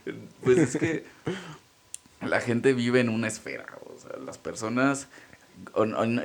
[0.43, 1.03] Pues es que
[2.21, 3.67] la gente vive en una esfera.
[3.85, 5.09] O sea, las personas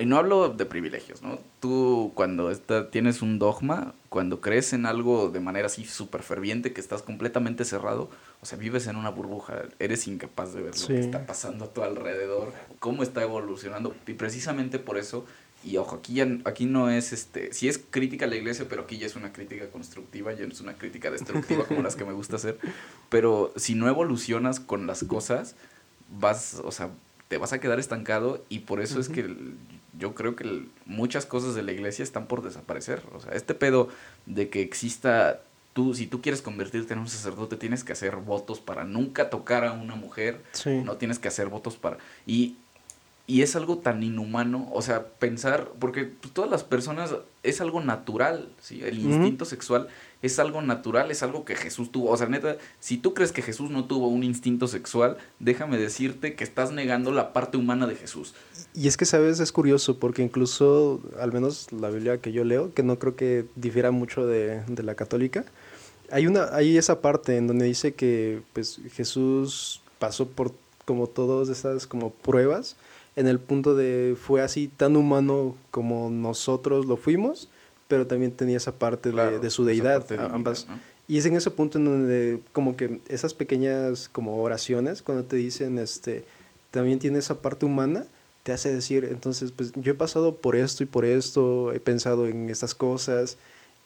[0.01, 1.39] y no hablo de privilegios, ¿no?
[1.61, 6.73] Tú cuando está, tienes un dogma, cuando crees en algo de manera así súper ferviente,
[6.73, 10.87] que estás completamente cerrado, o sea, vives en una burbuja, eres incapaz de ver lo
[10.87, 15.25] que está pasando a tu alrededor, cómo está evolucionando, y precisamente por eso,
[15.65, 18.83] y ojo, aquí, ya, aquí no es, este, sí es crítica a la iglesia, pero
[18.83, 22.05] aquí ya es una crítica constructiva, ya no es una crítica destructiva como las que
[22.05, 22.59] me gusta hacer,
[23.09, 25.57] pero si no evolucionas con las cosas,
[26.21, 26.91] vas, o sea,
[27.29, 29.37] te vas a quedar estancado y por eso es que
[29.99, 33.03] yo creo que muchas cosas de la iglesia están por desaparecer.
[33.13, 33.89] O sea, este pedo
[34.27, 38.61] de que exista, tú, si tú quieres convertirte en un sacerdote, tienes que hacer votos
[38.61, 40.43] para nunca tocar a una mujer,
[40.85, 41.99] no tienes que hacer votos para...
[42.27, 42.57] Y
[43.29, 47.83] y es algo tan inhumano, o sea, pensar, porque pues, todas las personas es algo
[47.83, 48.81] natural, ¿sí?
[48.83, 49.89] El instinto sexual
[50.23, 52.09] es algo natural, es algo que Jesús tuvo.
[52.09, 56.37] O sea, neta, si tú crees que Jesús no tuvo un instinto sexual, déjame decirte
[56.37, 58.33] que estás negando la parte humana de Jesús.
[58.75, 59.41] Y es que, ¿sabes?
[59.41, 63.45] Es curioso, porque incluso, al menos la Biblia que yo leo, que no creo que
[63.57, 65.45] difiera mucho de, de la católica,
[66.11, 70.55] hay, una, hay esa parte en donde dice que pues, Jesús pasó por
[70.87, 72.77] como todas esas como pruebas
[73.19, 77.49] en el punto de fue así tan humano como nosotros lo fuimos,
[77.89, 80.69] pero también tenía esa parte de, su deidad, ambas.
[81.09, 85.35] Y es en ese punto en donde como que esas pequeñas como oraciones, cuando te
[85.35, 86.25] dicen, este,
[86.71, 88.05] también tiene esa parte humana,
[88.45, 92.29] te hace decir, entonces, pues yo he pasado por esto y por esto, he pensado
[92.29, 93.37] en estas cosas,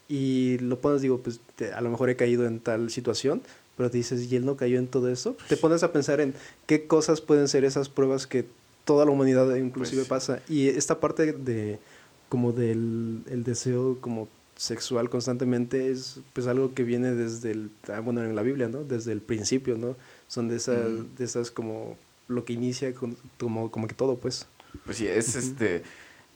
[0.08, 1.40] y lo pones, digo, pues
[1.74, 3.40] a lo mejor he caído en tal situación,
[3.78, 5.36] pero te dices, ¿y él no cayó en todo eso?
[5.48, 6.34] Te pones a pensar en
[6.66, 8.44] qué cosas pueden ser esas pruebas que
[8.84, 10.42] toda la humanidad inclusive pues pasa.
[10.48, 11.78] Y esta parte de
[12.28, 18.00] como del el deseo como sexual constantemente es pues algo que viene desde el, ah,
[18.00, 18.84] bueno, en la Biblia, ¿no?
[18.84, 19.96] Desde el principio, ¿no?
[20.28, 21.96] Son de esas, de esas como
[22.28, 22.94] lo que inicia
[23.38, 24.46] como, como que todo, pues.
[24.84, 25.82] Pues sí, es este,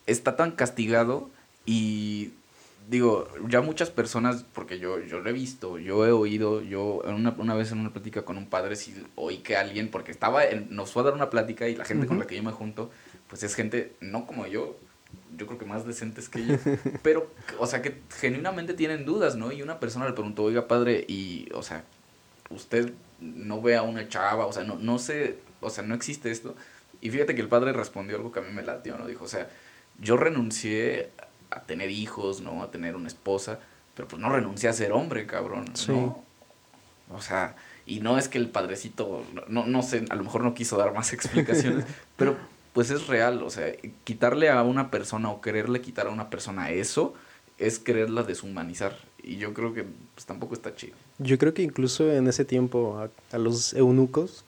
[0.05, 1.29] está tan castigado
[1.65, 2.31] y
[2.87, 7.35] digo, ya muchas personas, porque yo, yo lo he visto, yo he oído, yo una,
[7.37, 10.91] una vez en una plática con un padre sí oí que alguien, porque estaba, nos
[10.91, 12.89] fue a dar una plática y la gente con la que yo me junto,
[13.27, 14.77] pues es gente, no como yo,
[15.37, 16.55] yo creo que más decentes que yo,
[17.03, 19.51] pero, o sea, que genuinamente tienen dudas, ¿no?
[19.51, 21.83] Y una persona le preguntó, oiga, padre, y, o sea,
[22.49, 26.31] usted no ve a una chava, o sea, no, no sé, o sea, no existe
[26.31, 26.55] esto.
[27.01, 29.05] Y fíjate que el padre respondió algo que a mí me latió, ¿no?
[29.05, 29.49] Dijo, o sea,
[29.99, 31.09] yo renuncié
[31.51, 32.63] a tener hijos, ¿no?
[32.63, 33.59] A tener una esposa,
[33.95, 36.23] pero pues no renuncié a ser hombre, cabrón, ¿no?
[37.13, 37.55] O sea,
[37.85, 40.93] y no es que el padrecito, no, no sé, a lo mejor no quiso dar
[40.93, 42.37] más explicaciones, pero
[42.73, 43.71] pues es real, o sea,
[44.03, 47.13] quitarle a una persona o quererle quitar a una persona eso
[47.57, 48.95] es quererla deshumanizar.
[49.23, 49.83] Y yo creo que
[50.13, 50.95] pues tampoco está chido.
[51.17, 54.45] Yo creo que incluso en ese tiempo a, a los eunucos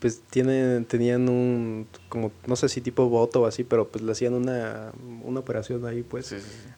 [0.00, 4.12] pues tienen, tenían un, como, no sé si tipo voto o así, pero pues le
[4.12, 6.34] hacían una, una operación ahí, pues.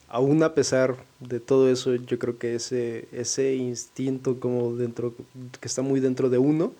[0.07, 5.13] Aún a pesar de todo eso, yo creo que ese, ese instinto como dentro,
[5.59, 6.73] que está muy dentro de uno,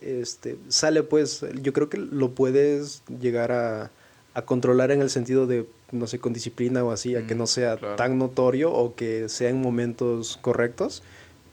[0.00, 3.90] este, sale pues, yo creo que lo puedes llegar a,
[4.34, 7.46] a controlar en el sentido de, no sé, con disciplina o así, a que no
[7.46, 11.02] sea tan notorio o que sea en momentos correctos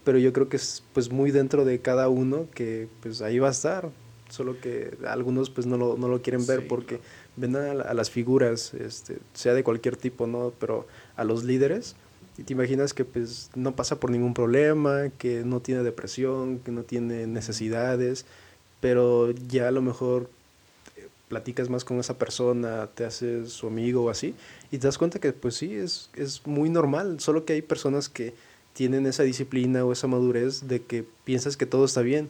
[0.03, 3.49] pero yo creo que es pues muy dentro de cada uno que pues ahí va
[3.49, 3.89] a estar,
[4.29, 6.99] solo que algunos pues no lo, no lo quieren ver porque
[7.35, 10.53] ven a, las figuras, este, sea de cualquier tipo, ¿no?
[10.59, 11.95] Pero a los líderes,
[12.37, 16.71] y te imaginas que pues no pasa por ningún problema, que no tiene depresión, que
[16.71, 18.25] no tiene necesidades,
[18.79, 20.29] pero ya a lo mejor
[20.95, 24.33] eh, platicas más con esa persona, te haces su amigo o así,
[24.71, 28.09] y te das cuenta que pues sí, es, es muy normal, solo que hay personas
[28.09, 28.33] que
[28.73, 32.29] tienen esa disciplina o esa madurez de que piensas que todo está bien,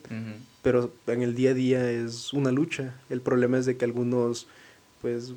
[0.61, 2.95] pero en el día a día es una lucha.
[3.09, 4.47] El problema es de que algunos
[5.01, 5.33] pues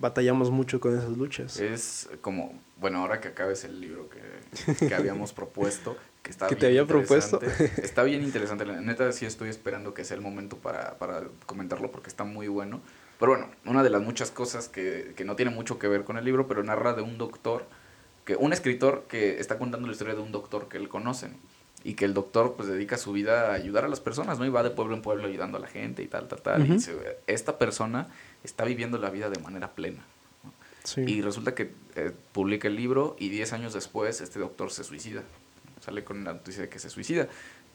[0.00, 1.58] batallamos mucho con esas luchas.
[1.58, 6.54] Es como, bueno, ahora que acabes el libro que, que habíamos propuesto, que está ¿Que
[6.54, 7.40] te había propuesto?
[7.82, 11.90] está bien interesante, la neta sí estoy esperando que sea el momento para, para comentarlo
[11.90, 12.80] porque está muy bueno.
[13.18, 16.16] Pero bueno, una de las muchas cosas que, que no tiene mucho que ver con
[16.16, 17.66] el libro, pero narra de un doctor
[18.28, 21.30] que un escritor que está contando la historia de un doctor que él conoce
[21.82, 24.44] y que el doctor pues dedica su vida a ayudar a las personas, ¿no?
[24.44, 26.66] Y va de pueblo en pueblo ayudando a la gente y tal, tal, tal.
[26.66, 26.94] Y dice,
[27.26, 28.08] esta persona
[28.44, 30.04] está viviendo la vida de manera plena.
[30.98, 35.22] Y resulta que eh, publica el libro y 10 años después este doctor se suicida.
[35.80, 37.28] Sale con la noticia de que se suicida.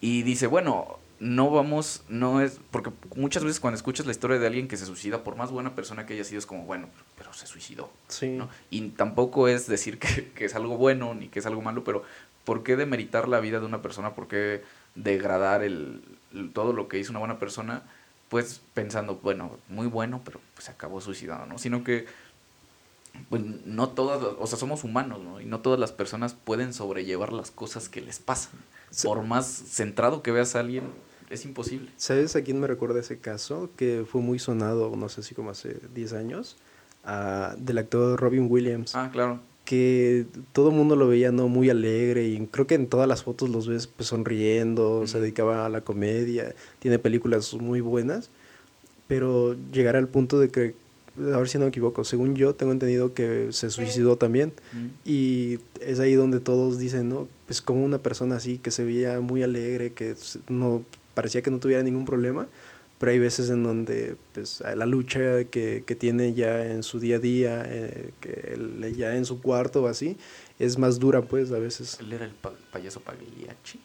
[0.03, 4.45] Y dice, bueno, no vamos, no es, porque muchas veces cuando escuchas la historia de
[4.45, 7.31] alguien que se suicida, por más buena persona que haya sido, es como, bueno, pero
[7.31, 7.89] se suicidó.
[8.09, 8.37] Sí.
[8.69, 9.99] Y tampoco es decir
[10.35, 12.03] que, es algo bueno ni que es algo malo, pero
[12.43, 14.13] ¿por qué demeritar la vida de una persona?
[14.13, 16.01] ¿Por qué degradar el,
[16.51, 17.83] todo lo que hizo una buena persona?
[18.27, 21.57] Pues pensando, bueno, muy bueno, pero pues acabó suicidado, ¿no?
[21.59, 22.07] Sino que
[23.29, 25.39] pues no todas, o sea, somos humanos, ¿no?
[25.39, 28.59] Y no todas las personas pueden sobrellevar las cosas que les pasan.
[29.03, 30.83] Por más centrado que veas a alguien,
[31.29, 31.89] es imposible.
[31.97, 33.69] ¿Sabes a quién me recuerda ese caso?
[33.75, 36.57] Que fue muy sonado, no sé si como hace 10 años,
[37.57, 38.95] del actor Robin Williams.
[38.95, 39.39] Ah, claro.
[39.65, 43.23] Que todo el mundo lo veía no muy alegre y creo que en todas las
[43.23, 48.29] fotos los ves pues, sonriendo, se dedicaba a la comedia, tiene películas muy buenas,
[49.07, 50.75] pero llegar al punto de que,
[51.17, 54.53] a ver si no me equivoco, según yo tengo entendido que se suicidó también
[55.05, 57.27] y es ahí donde todos dicen, ¿no?
[57.45, 60.15] Pues como una persona así que se veía muy alegre, que
[60.49, 62.47] no parecía que no tuviera ningún problema,
[62.97, 67.17] pero hay veces en donde pues la lucha que, que tiene ya en su día
[67.17, 70.17] a día, eh, que ya en su cuarto o así,
[70.57, 71.99] es más dura pues a veces.
[71.99, 72.33] Él era el
[72.71, 73.79] payaso Pagliacci.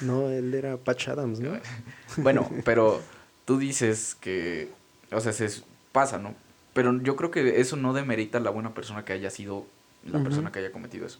[0.00, 1.52] No, él era Patch Adams, ¿no?
[2.16, 3.00] bueno, pero
[3.44, 4.70] tú dices que,
[5.12, 5.48] o sea, se
[5.92, 6.34] pasa, ¿no?
[6.78, 9.66] Pero yo creo que eso no demerita la buena persona que haya sido
[10.04, 11.18] la persona que haya cometido eso.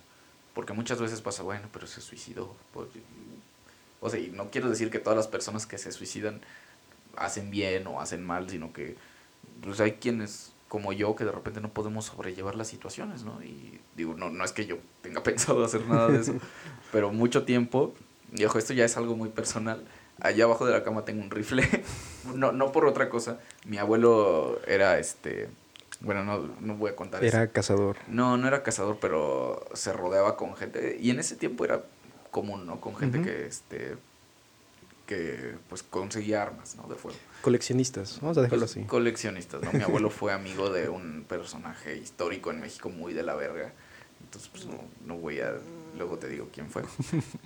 [0.54, 2.54] Porque muchas veces pasa, bueno, pero se suicidó.
[4.00, 6.42] O sea, y no quiero decir que todas las personas que se suicidan
[7.16, 8.94] hacen bien o hacen mal, sino que
[9.60, 13.42] pues hay quienes como yo que de repente no podemos sobrellevar las situaciones, ¿no?
[13.42, 16.34] Y digo, no, no es que yo tenga pensado hacer nada de eso,
[16.92, 17.96] pero mucho tiempo,
[18.32, 19.84] y ojo, esto ya es algo muy personal,
[20.20, 21.64] allá abajo de la cama tengo un rifle,
[22.34, 25.48] no, no por otra cosa, mi abuelo era este,
[26.00, 27.96] bueno, no, no voy a contar Era cazador.
[28.06, 31.82] No, no era cazador, pero se rodeaba con gente, y en ese tiempo era
[32.30, 32.80] común, ¿no?
[32.80, 33.96] Con gente que, este,
[35.06, 36.86] que pues conseguía armas, ¿no?
[36.86, 37.18] De fuego.
[37.42, 38.84] Coleccionistas, vamos a dejarlo pues, así.
[38.84, 39.72] Coleccionistas, ¿no?
[39.72, 43.72] Mi abuelo fue amigo de un personaje histórico en México muy de la verga.
[44.28, 45.54] Entonces, pues no, no voy a.
[45.96, 46.82] Luego te digo quién fue.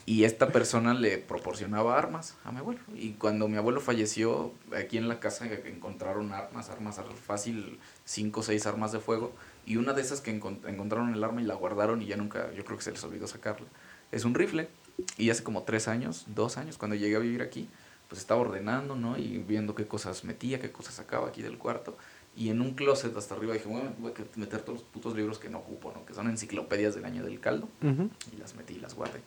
[0.05, 2.81] Y esta persona le proporcionaba armas a mi abuelo.
[2.93, 8.43] Y cuando mi abuelo falleció, aquí en la casa encontraron armas, armas fácil, cinco o
[8.43, 9.33] seis armas de fuego.
[9.65, 12.65] Y una de esas que encontraron el arma y la guardaron y ya nunca, yo
[12.65, 13.69] creo que se les olvidó sacarla.
[14.11, 14.69] Es un rifle.
[15.17, 17.69] Y hace como tres años, dos años, cuando llegué a vivir aquí,
[18.09, 19.17] pues estaba ordenando, ¿no?
[19.17, 21.97] Y viendo qué cosas metía, qué cosas sacaba aquí del cuarto.
[22.37, 25.39] Y en un closet hasta arriba dije, bueno, voy a meter todos los putos libros
[25.39, 26.05] que no ocupo, ¿no?
[26.07, 27.69] Que son enciclopedias del año del caldo.
[27.83, 29.21] Y las metí y las guardé.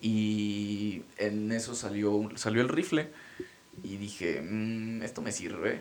[0.00, 3.10] Y en eso salió, salió el rifle.
[3.82, 5.80] Y dije, mmm, esto me sirve.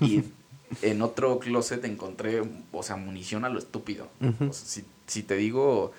[0.00, 0.22] Y
[0.82, 4.08] en otro closet encontré, o sea, munición a lo estúpido.
[4.52, 5.92] si, si te digo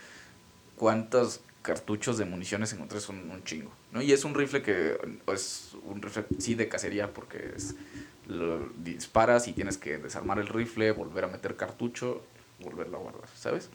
[0.78, 4.02] cuántas cartuchos de municiones encontré son un chingo, ¿no?
[4.02, 4.98] Y es un rifle que
[5.34, 7.76] es un rifle sí de cacería porque es,
[8.28, 12.24] lo disparas y tienes que desarmar el rifle, volver a meter cartucho,
[12.60, 13.70] volverlo a guardar, ¿sabes?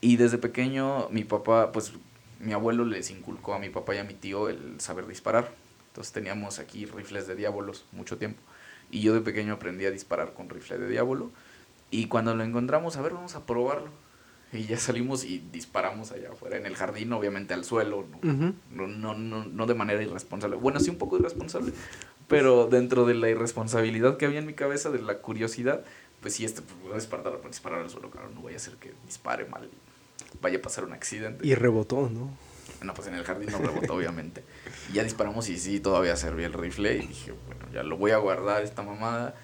[0.00, 1.92] Y desde pequeño mi papá, pues
[2.40, 5.50] mi abuelo les inculcó a mi papá y a mi tío el saber disparar.
[5.88, 8.40] Entonces teníamos aquí rifles de diábolos mucho tiempo.
[8.90, 11.30] Y yo de pequeño aprendí a disparar con rifle de diablo.
[11.90, 13.88] Y cuando lo encontramos, a ver, vamos a probarlo
[14.54, 19.14] y ya salimos y disparamos allá afuera en el jardín, obviamente al suelo, no, no,
[19.14, 20.56] no, no, de manera irresponsable.
[20.56, 21.72] Bueno, sí un poco irresponsable,
[22.38, 25.84] pero dentro de la irresponsabilidad que había en mi cabeza, de la curiosidad,
[26.20, 28.74] pues sí, este, pues, voy a disparar, disparar al suelo, claro, no voy a hacer
[28.74, 29.68] que dispare mal
[30.40, 31.46] vaya a pasar un accidente.
[31.46, 32.30] Y rebotó, ¿no?
[32.82, 34.44] No, pues en el jardín no rebotó, obviamente.
[34.90, 38.10] Y ya disparamos y sí, todavía servía el rifle y dije, bueno, ya lo voy
[38.10, 39.34] a guardar esta mamada.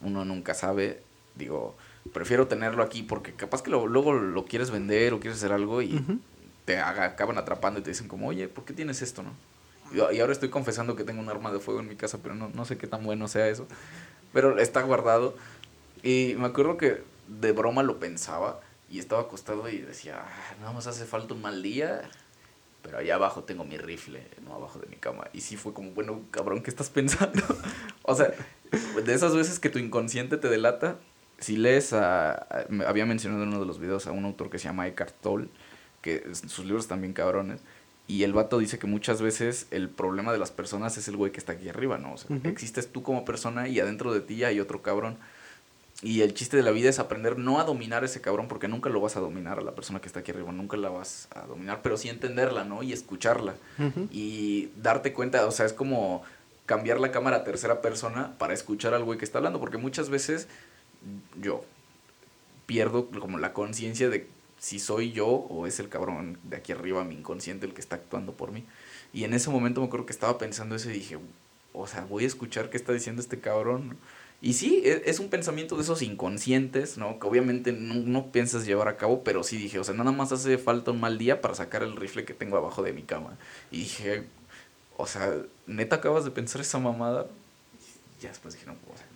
[0.00, 1.02] Uno nunca sabe,
[1.34, 1.76] digo,
[2.12, 6.02] prefiero tenerlo aquí porque capaz que luego lo quieres vender o quieres hacer algo y
[6.64, 9.32] te acaban atrapando y te dicen como, oye, ¿por qué tienes esto, no?
[9.92, 12.48] Y, ahora estoy confesando que tengo un arma de fuego en mi casa, pero no,
[12.48, 13.66] no sé qué tan bueno sea eso.
[14.32, 15.36] Pero está guardado.
[16.02, 20.72] Y me acuerdo que de broma lo pensaba y estaba acostado y decía, ah, nada
[20.72, 22.02] más hace falta un mal día,
[22.82, 25.24] pero allá abajo tengo mi rifle, no abajo de mi cama.
[25.32, 27.42] Y sí fue como, bueno, cabrón, ¿qué estás pensando?
[28.02, 28.32] o sea,
[29.04, 30.98] de esas veces que tu inconsciente te delata,
[31.38, 32.34] si lees a,
[32.86, 35.48] había mencionado en uno de los videos a un autor que se llama Eckhart Tolle,
[36.00, 37.60] que sus libros están bien cabrones,
[38.08, 41.32] y el vato dice que muchas veces el problema de las personas es el güey
[41.32, 42.14] que está aquí arriba, ¿no?
[42.14, 45.18] O sea, existes tú como persona y adentro de ti hay otro cabrón.
[46.02, 48.90] Y el chiste de la vida es aprender no a dominar ese cabrón, porque nunca
[48.90, 51.46] lo vas a dominar a la persona que está aquí arriba, nunca la vas a
[51.46, 52.82] dominar, pero sí entenderla, ¿no?
[52.82, 53.54] Y escucharla.
[54.10, 56.22] Y darte cuenta, o sea, es como
[56.66, 60.10] cambiar la cámara a tercera persona para escuchar al güey que está hablando, porque muchas
[60.10, 60.48] veces
[61.40, 61.64] yo
[62.66, 67.04] pierdo como la conciencia de si soy yo o es el cabrón de aquí arriba,
[67.04, 68.64] mi inconsciente, el que está actuando por mí.
[69.12, 71.18] Y en ese momento me acuerdo que estaba pensando eso y dije,
[71.72, 73.98] o sea, voy a escuchar qué está diciendo este cabrón.
[74.40, 77.18] Y sí, e, es, un pensamiento de esos inconscientes, ¿no?
[77.18, 80.32] Que obviamente no, no, piensas llevar a cabo, pero sí dije, o sea, nada más
[80.32, 83.38] hace falta un mal día para sacar el rifle que tengo abajo de mi cama.
[83.70, 84.24] Y dije,
[84.96, 85.34] o sea,
[85.66, 87.26] neta acabas de pensar esa mamada.
[88.18, 89.06] Y ya después dije, no, o sea,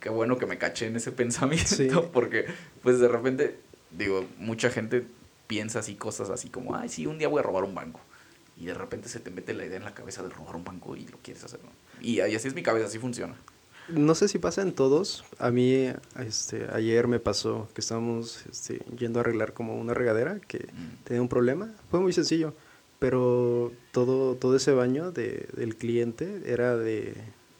[0.00, 2.46] qué bueno que me caché en ese pensamiento, porque
[2.82, 3.58] pues de repente,
[3.90, 5.06] digo, mucha gente
[5.46, 8.00] piensa así cosas así como, ay, sí, un día voy a robar un banco.
[8.56, 10.96] Y de repente se te mete la idea en la cabeza de robar un banco
[10.96, 11.60] y lo quieres hacer,
[12.00, 13.34] Y, así es mi cabeza, así funciona.
[13.88, 15.24] No sé si pasa en todos.
[15.38, 20.40] A mí, este, ayer me pasó que estábamos este, yendo a arreglar como una regadera
[20.40, 21.04] que mm.
[21.04, 21.72] tenía un problema.
[21.90, 22.54] Fue muy sencillo,
[22.98, 27.14] pero todo, todo ese baño de, del cliente era de,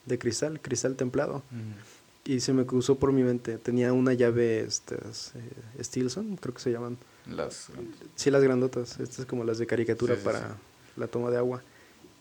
[0.04, 1.42] de cristal, cristal templado.
[1.50, 1.97] Mm
[2.28, 3.56] y se me cruzó por mi mente.
[3.56, 6.98] Tenía una llave, estas, eh, Stilson, creo que se llaman.
[7.26, 7.68] Las
[8.16, 9.00] Sí, las grandotas.
[9.00, 10.58] Estas como las de caricatura para
[10.98, 11.62] la toma de agua.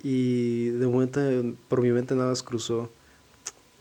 [0.02, 1.20] Y de momento
[1.68, 2.90] por mi mente nada más cruzó.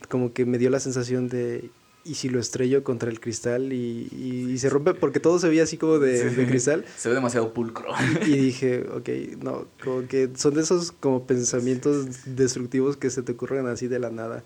[0.09, 1.71] como que me dio la sensación de,
[2.05, 4.95] ¿y si lo estrello contra el cristal y, y, se rompe?
[4.95, 6.85] Porque todo se veía así como de, de cristal.
[6.97, 7.93] Se ve demasiado pulcro.
[8.27, 9.09] Y, dije, ok,
[9.45, 14.01] no, como que son de esos como pensamientos destructivos que se te ocurren así de
[14.01, 14.43] la nada.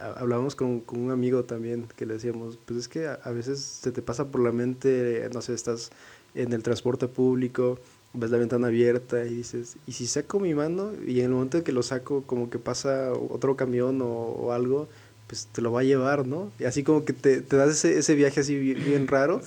[0.00, 3.60] Hablábamos con, con un amigo también que le decíamos, pues es que a, a veces
[3.60, 5.90] se te pasa por la mente, no sé, estás
[6.34, 7.78] en el transporte público,
[8.16, 10.92] ves la ventana abierta y dices, ¿y si saco mi mano?
[11.06, 14.88] Y en el momento en que lo saco, como que pasa otro camión o, algo,
[15.26, 16.50] pues te lo va a llevar, ¿no?
[16.58, 19.40] Y así como que te, te das ese, ese viaje así bien, raro.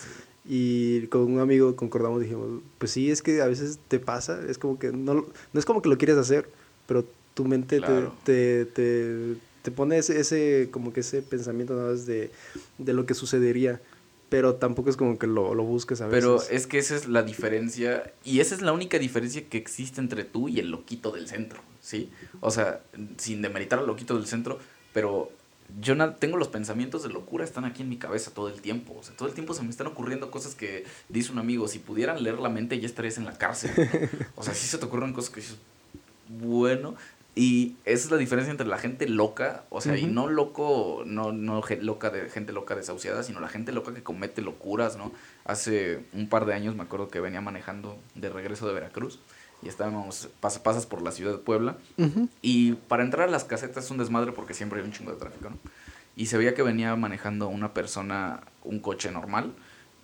[0.45, 4.57] Y con un amigo concordamos, dijimos, pues sí, es que a veces te pasa, es
[4.57, 6.49] como que no, no es como que lo quieres hacer,
[6.87, 9.35] pero tu mente te, te, te,
[9.71, 12.31] pone ese, ese, como que ese pensamiento nada más de,
[12.77, 13.81] de lo que sucedería
[14.29, 16.23] pero tampoco es como que lo, lo busques a veces.
[16.23, 19.99] Pero es que esa es la diferencia, y esa es la única diferencia que existe
[19.99, 22.11] entre tú y el loquito del centro, ¿sí?
[22.39, 22.81] O sea,
[23.17, 24.59] sin demeritar al loquito del centro,
[24.93, 25.31] pero
[25.81, 28.95] yo tengo los pensamientos de locura, están aquí en mi cabeza todo el tiempo.
[28.99, 31.79] O sea, todo el tiempo se me están ocurriendo cosas que dice un amigo, si
[31.79, 33.71] pudieran leer la mente ya estarías en la cárcel.
[34.35, 35.57] O sea, sí se te ocurren cosas que dices,
[36.27, 36.95] bueno,
[37.35, 41.31] y esa es la diferencia entre la gente loca, o sea, y no loco, no,
[41.31, 45.11] no loca de gente loca desahuciada, sino la gente loca que comete locuras, ¿no?
[45.45, 49.19] Hace un par de años me acuerdo que venía manejando de regreso de Veracruz
[49.61, 51.77] y estábamos, pasas por la ciudad de Puebla,
[52.41, 55.17] y para entrar a las casetas es un desmadre porque siempre hay un chingo de
[55.17, 55.57] tráfico, ¿no?
[56.15, 59.53] Y se veía que venía manejando una persona, un coche normal,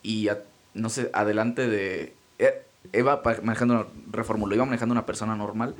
[0.03, 0.29] y
[0.73, 2.13] no sé, adelante de...
[2.39, 2.61] Eh,
[2.93, 5.75] iba manejando, reformulo, iba manejando una persona normal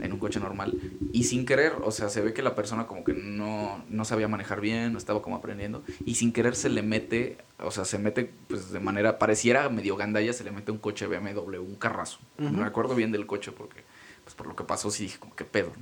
[0.00, 0.78] en un coche normal.
[1.12, 4.28] Y sin querer, o sea, se ve que la persona como que no, no sabía
[4.28, 5.82] manejar bien, no estaba como aprendiendo.
[6.04, 9.96] Y sin querer se le mete, o sea, se mete pues de manera, pareciera medio
[9.96, 12.18] gandalla, se le mete un coche BMW, un carrazo.
[12.38, 13.84] No me acuerdo bien del coche porque,
[14.24, 15.72] pues por lo que pasó sí dije como que pedo,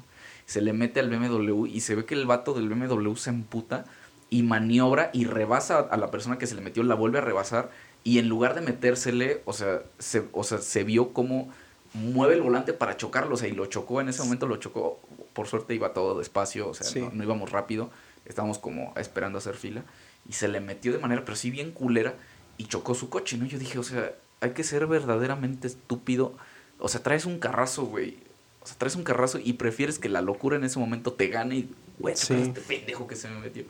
[0.47, 3.85] Se le mete al BMW y se ve que el vato del BMW se emputa
[4.31, 7.71] y maniobra y rebasa a la persona que se le metió, la vuelve a rebasar
[8.05, 11.51] y en lugar de metérsele, o sea, se, o sea, se vio como
[11.95, 15.01] mueve el volante para chocarlo, o sea, y lo chocó, en ese momento lo chocó,
[15.33, 17.91] por suerte iba todo despacio, o sea, no, íbamos rápido,
[18.25, 19.85] estábamos como esperando hacer fila,
[20.29, 22.15] y se le metió de manera, pero sí bien culera,
[22.57, 23.47] y chocó su coche, ¿no?
[23.47, 26.35] Yo dije, o sea, hay que ser verdaderamente estúpido,
[26.79, 28.19] o sea, traes un carrazo, güey,
[28.61, 31.57] o sea, traes un carrazo y prefieres que la locura en ese momento te gane
[31.57, 33.65] y, güey, este pendejo que se me metió.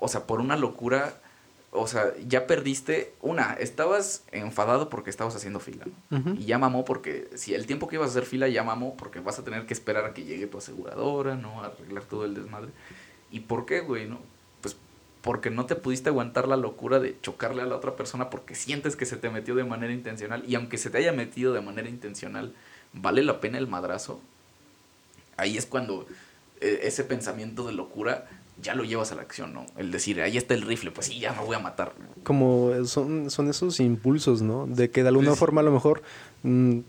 [0.00, 1.20] O sea, por una locura
[1.76, 5.84] o sea, ya perdiste, una, estabas enfadado porque estabas haciendo fila,
[6.38, 9.18] Y ya mamó porque, si el tiempo que ibas a hacer fila ya mamó porque
[9.18, 11.62] vas a tener que esperar a que llegue tu aseguradora, ¿no?
[11.62, 12.70] A arreglar todo el desmadre.
[13.32, 14.20] ¿Y por qué, güey, no?
[14.60, 14.76] Pues
[15.20, 18.94] porque no te pudiste aguantar la locura de chocarle a la otra persona porque sientes
[18.94, 20.44] que se te metió de manera intencional.
[20.46, 22.54] Y aunque se te haya metido de manera intencional,
[22.92, 24.20] ¿vale la pena el madrazo?
[25.36, 26.06] Ahí es cuando
[26.60, 28.28] eh, ese pensamiento de locura
[28.62, 29.66] ya lo llevas a la acción, ¿no?
[29.76, 31.92] El decir, ahí está el rifle, pues sí, ya me voy a matar.
[32.22, 34.66] Como son, son esos impulsos, ¿no?
[34.66, 36.02] De que de alguna pues forma a lo mejor
[36.42, 36.80] mm,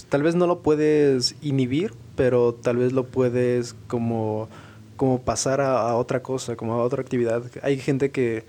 [0.00, 4.48] pues, tal vez no lo puedes inhibir, pero tal vez lo puedes como,
[4.96, 7.42] como pasar a, otra cosa, como a otra actividad.
[7.62, 8.44] Hay gente que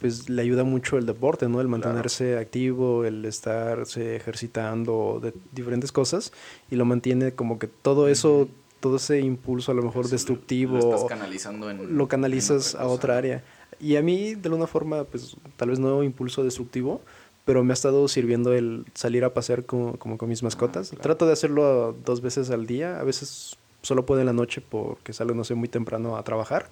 [0.00, 1.60] pues le ayuda mucho el deporte, ¿no?
[1.60, 6.32] El mantenerse activo, el estarse ejercitando, de diferentes cosas,
[6.70, 8.48] y lo mantiene como que todo eso
[8.86, 10.78] todo ese impulso a lo mejor destructivo.
[10.78, 11.98] Lo estás canalizando en.
[11.98, 13.42] Lo canalizas a otra área.
[13.80, 17.00] Y a mí, de alguna forma, pues tal vez no impulso destructivo,
[17.44, 20.90] pero me ha estado sirviendo el salir a pasear como, como con mis ah, mascotas.
[21.00, 25.12] Trato de hacerlo dos veces al día, a veces solo puedo en la noche porque
[25.12, 26.70] salgo, no sé, muy temprano a trabajar.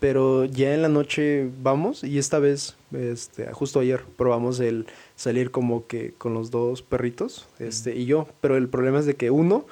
[0.00, 4.86] Pero ya en la noche vamos y esta vez, este, justo ayer, probamos el
[5.16, 8.26] salir como que con los dos perritos este, y yo.
[8.40, 9.66] Pero el problema es de que uno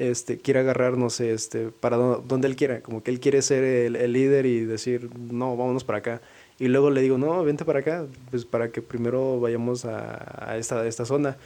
[0.00, 3.62] este, quiere agarrar, no sé, este, para donde él quiera, como que él quiere ser
[3.62, 6.22] el, líder y decir, no, vámonos para acá.
[6.58, 10.86] Y luego le digo, no, vente para acá, pues para que primero vayamos a, esta,
[10.86, 11.36] esta zona.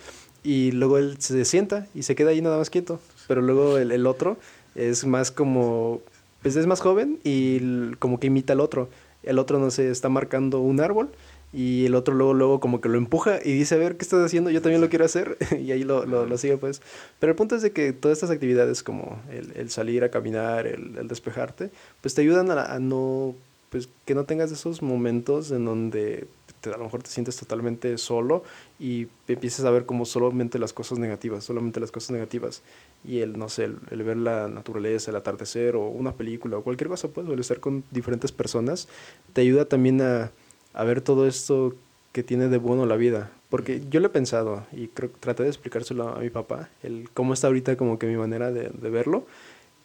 [0.44, 3.00] Y luego él se sienta y se queda ahí nada más quieto.
[3.26, 4.36] Pero luego el, el otro
[4.76, 6.00] es más como,
[6.42, 8.88] pues es más joven y como que imita al otro.
[9.24, 11.10] El otro, no sé, está marcando un árbol
[11.54, 14.24] y el otro luego, luego como que lo empuja y dice, a ver, ¿qué estás
[14.24, 14.50] haciendo?
[14.50, 15.38] Yo también lo quiero hacer.
[15.60, 16.82] y ahí lo, lo, sigue, pues.
[17.20, 20.66] Pero el punto es de que todas estas actividades como el, el salir a caminar,
[20.66, 23.36] el, el, despejarte, pues te ayudan a, no,
[23.70, 26.26] pues que no tengas esos momentos en donde
[26.60, 28.42] te, a lo mejor te sientes totalmente solo
[28.80, 32.62] y empiezas a ver como solamente las cosas negativas, solamente las cosas negativas.
[33.04, 36.88] Y el, no sé, el, ver la naturaleza, el atardecer o una película o cualquier
[36.88, 38.88] cosa, pues, o el estar con diferentes personas,
[39.32, 40.32] te ayuda también a
[40.74, 41.74] a ver todo esto
[42.12, 43.30] que tiene de bueno la vida.
[43.48, 47.34] Porque yo lo he pensado y creo traté de explicárselo a mi papá, el cómo
[47.34, 49.26] está ahorita como que mi manera de, verlo,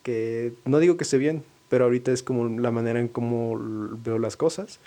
[0.03, 3.59] que no digo que esté bien, pero ahorita es como la manera en cómo
[4.03, 4.79] veo las cosas.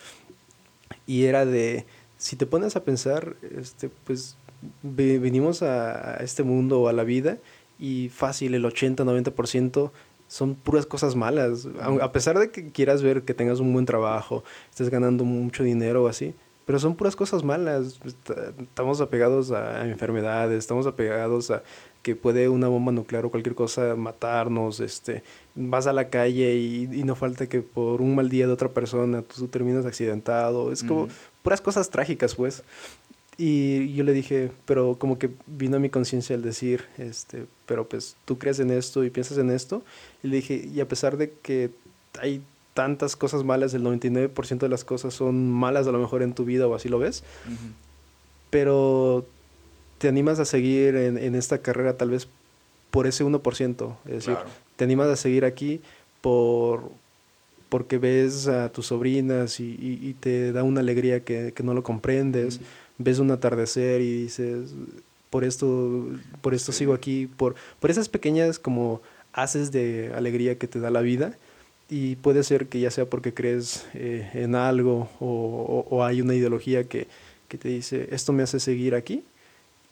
[1.06, 1.84] Y era de,
[2.18, 4.36] si te pones a pensar, este, pues
[4.82, 7.38] venimos a, este mundo o a la vida
[7.78, 9.90] y fácil, el 80-90%
[10.32, 11.68] son puras cosas malas.
[12.00, 16.04] A pesar de que quieras ver que tengas un buen trabajo, estés ganando mucho dinero
[16.04, 18.00] o así, pero son puras cosas malas.
[18.58, 21.62] Estamos apegados a enfermedades, estamos apegados a
[22.00, 25.22] que puede una bomba nuclear o cualquier cosa matarnos, este,
[25.54, 29.20] vas a la calle y, no falta que por un mal día de otra persona
[29.20, 31.08] tú, terminas accidentado, es como
[31.42, 32.64] puras cosas trágicas pues.
[33.44, 37.88] Y yo le dije, pero como que vino a mi conciencia el decir, este, pero
[37.88, 39.82] pues tú crees en esto y piensas en esto.
[40.22, 41.70] Y le dije, y a pesar de que
[42.20, 42.40] hay
[42.72, 46.44] tantas cosas malas, el 99% de las cosas son malas a lo mejor en tu
[46.44, 47.24] vida o así lo ves,
[48.50, 49.26] pero
[49.98, 52.28] te animas a seguir en, esta carrera tal vez
[52.92, 54.36] por ese 1%, es decir,
[54.76, 55.80] te animas a seguir aquí
[56.20, 56.92] por
[57.72, 62.60] porque ves a tus sobrinas y, te da una alegría que, no lo comprendes,
[63.02, 64.70] ves un atardecer y dices,
[65.30, 66.08] por esto,
[66.40, 69.00] por esto sigo aquí, por, por esas pequeñas como
[69.32, 71.36] haces de alegría que te da la vida,
[71.92, 76.84] y puede ser que ya sea porque crees eh, en algo o, hay una ideología
[76.84, 77.06] que,
[77.48, 79.24] te dice, esto me hace seguir aquí.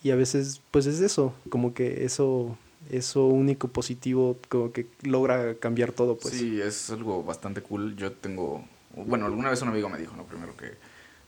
[0.03, 2.57] Y a veces, pues es eso, como que eso,
[2.91, 6.17] eso único positivo, como que logra cambiar todo.
[6.17, 6.33] Pues.
[6.33, 7.95] Sí, es algo bastante cool.
[7.97, 8.65] Yo tengo,
[8.97, 10.25] bueno, alguna vez un amigo me dijo, ¿no?
[10.25, 10.71] Primero que,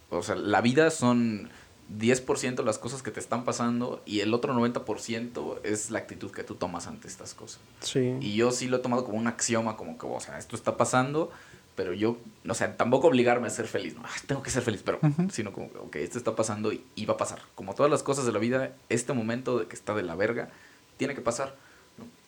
[0.08, 1.50] o sea, la vida son
[1.98, 6.44] 10% las cosas que te están pasando y el otro 90% es la actitud que
[6.44, 7.60] tú tomas ante estas cosas.
[7.80, 8.16] Sí.
[8.20, 10.76] Y yo sí lo he tomado como un axioma, como que, o sea, esto está
[10.76, 11.30] pasando,
[11.74, 12.18] pero yo,
[12.48, 15.66] o sea, tampoco obligarme a ser feliz, no, tengo que ser feliz, pero, sino como,
[15.66, 17.40] ok, esto está pasando y, va a pasar.
[17.54, 20.50] Como todas las cosas de la vida, este momento de que está de la verga,
[20.96, 21.56] tiene que pasar.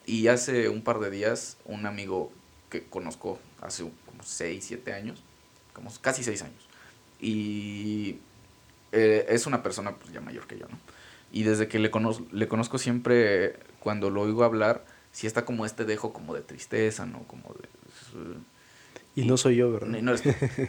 [0.06, 2.30] Y hace un par de días, un amigo
[2.68, 5.22] que conozco hace como 6, 7 años,
[5.72, 6.68] como casi 6 años,
[7.20, 8.18] y
[8.94, 10.78] eh, es una persona pues, ya mayor que yo, ¿no?
[11.32, 15.66] Y desde que le, conozco, le conozco siempre, cuando lo oigo hablar, sí está como
[15.66, 17.24] este dejo como de tristeza, ¿no?
[17.24, 17.68] Como de...
[19.16, 19.88] Y, no soy yo, ¿verdad?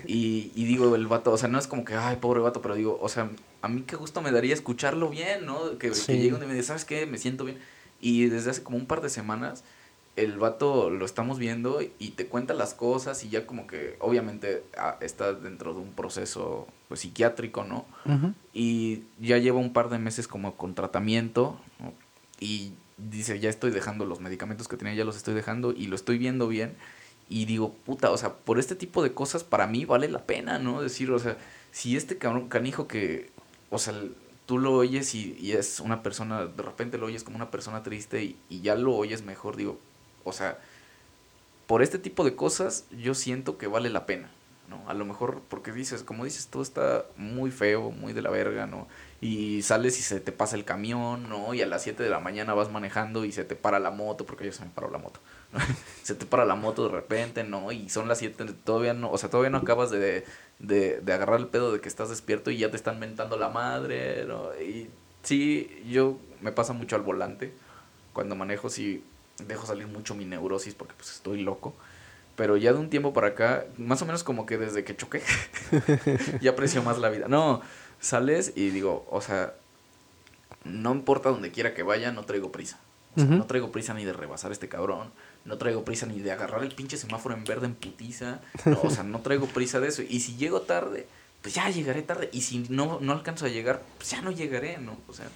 [0.08, 2.76] y, y, digo, el vato, o sea, no es como que, ay, pobre vato, pero
[2.76, 3.30] digo, o sea,
[3.62, 5.78] a mí qué gusto me daría escucharlo bien, ¿no?
[5.78, 7.06] Que, que llegue y me dice, ¿sabes qué?
[7.06, 7.60] Me siento bien.
[8.02, 9.64] Y desde hace como un par de semanas
[10.16, 14.64] el vato lo estamos viendo y te cuenta las cosas y ya como que obviamente
[14.78, 17.86] ah, está dentro de un proceso pues psiquiátrico, ¿no?
[18.54, 21.60] Y ya lleva un par de meses como con tratamiento
[22.40, 25.96] y dice, ya estoy dejando los medicamentos que tenía, ya los estoy dejando y lo
[25.96, 26.76] estoy viendo bien
[27.28, 30.60] y digo, puta, o sea, por este tipo de cosas para mí vale la pena,
[30.60, 30.82] ¿no?
[30.82, 31.38] Decir, o sea,
[31.72, 33.32] si este cabrón, canijo que,
[33.70, 33.94] o sea,
[34.46, 38.24] tú lo oyes y, es una persona, de repente lo oyes como una persona triste
[38.24, 39.80] y, y ya lo oyes mejor, digo,
[40.26, 40.60] o sea,
[41.68, 44.30] por este tipo de cosas yo siento que vale la pena,
[44.70, 44.88] ¿no?
[44.90, 48.68] A lo mejor porque dices, como dices, todo está muy feo, muy de la verga,
[48.68, 48.88] ¿no?
[49.22, 51.54] Y sales y se te pasa el camión, ¿no?
[51.54, 54.26] Y a las 7 de la mañana vas manejando y se te para la moto,
[54.26, 55.20] porque yo se me paró la moto.
[56.04, 57.72] se te para la moto de repente, ¿no?
[57.72, 60.26] Y son las 7, todavía no, o sea, todavía no acabas de,
[60.60, 63.50] de, de agarrar el pedo de que estás despierto y ya te están mentando la
[63.50, 64.50] madre, ¿no?
[64.62, 64.90] Y
[65.24, 67.54] sí, yo me pasa mucho al volante.
[68.14, 69.04] Cuando manejo, sí,
[69.40, 71.74] dejo salir mucho mi neurosis porque pues estoy loco.
[72.36, 75.22] Pero ya de un tiempo para acá, más o menos como que desde que choqué,
[76.42, 77.28] ya aprecio más la vida.
[77.30, 77.62] No,
[78.02, 79.54] sales y digo, o sea,
[80.66, 82.80] no importa donde quiera que vaya, no traigo prisa.
[83.16, 85.10] No traigo prisa ni de rebasar este cabrón.
[85.46, 88.42] No traigo prisa ni de agarrar el pinche semáforo en verde en putiza.
[88.84, 90.02] o sea, no traigo prisa de eso.
[90.02, 91.08] Y si llego tarde,
[91.42, 92.30] pues ya llegaré tarde.
[92.34, 94.98] Y si no, no alcanzo a llegar, pues ya no llegaré, ¿no?
[95.08, 95.28] O sea,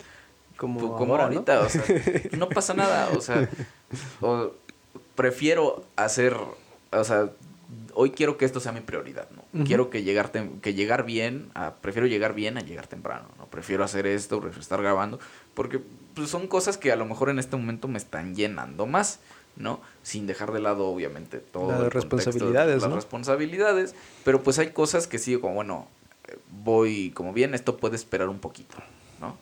[0.59, 1.61] como, como ahorita, ¿no?
[1.61, 1.83] o sea,
[2.37, 3.49] no pasa nada, o sea,
[4.21, 4.51] o
[5.15, 6.35] prefiero hacer,
[6.91, 7.29] o sea,
[7.93, 9.63] hoy quiero que esto sea mi prioridad, ¿no?
[9.63, 13.45] Quiero que llegar, que llegar bien, a, prefiero llegar bien a llegar temprano, ¿no?
[13.45, 15.17] Prefiero hacer esto, prefiero estar grabando,
[15.53, 15.81] porque
[16.13, 19.21] pues, son cosas que a lo mejor en este momento me están llenando más,
[19.55, 19.79] ¿no?
[20.03, 21.71] Sin dejar de lado, obviamente, todo.
[21.71, 23.95] Las responsabilidades, Las responsabilidades,
[24.25, 25.87] pero pues hay cosas que sí, como, bueno,
[26.63, 28.75] voy como bien, esto puede esperar un poquito,
[29.21, 29.37] ¿no?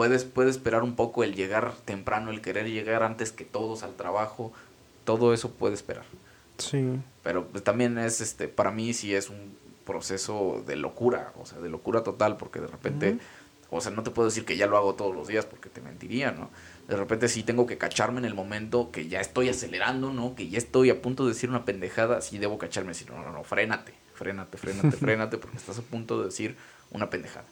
[0.00, 3.96] Puedes, puedes esperar un poco el llegar temprano, el querer llegar antes que todos al
[3.96, 4.50] trabajo,
[5.04, 6.06] todo eso puede esperar.
[6.56, 6.98] Sí.
[7.22, 11.58] Pero pues, también es, este, para mí sí es un proceso de locura, o sea,
[11.58, 13.18] de locura total, porque de repente,
[13.68, 15.82] o sea, no te puedo decir que ya lo hago todos los días porque te
[15.82, 16.48] mentiría, ¿no?
[16.88, 20.34] De repente sí tengo que cacharme en el momento que ya estoy acelerando, ¿no?
[20.34, 23.20] Que ya estoy a punto de decir una pendejada, sí debo cacharme y decir, no,
[23.22, 26.56] no, no, frénate, frénate, frénate, frénate, porque estás a punto de decir
[26.90, 27.44] una pendejada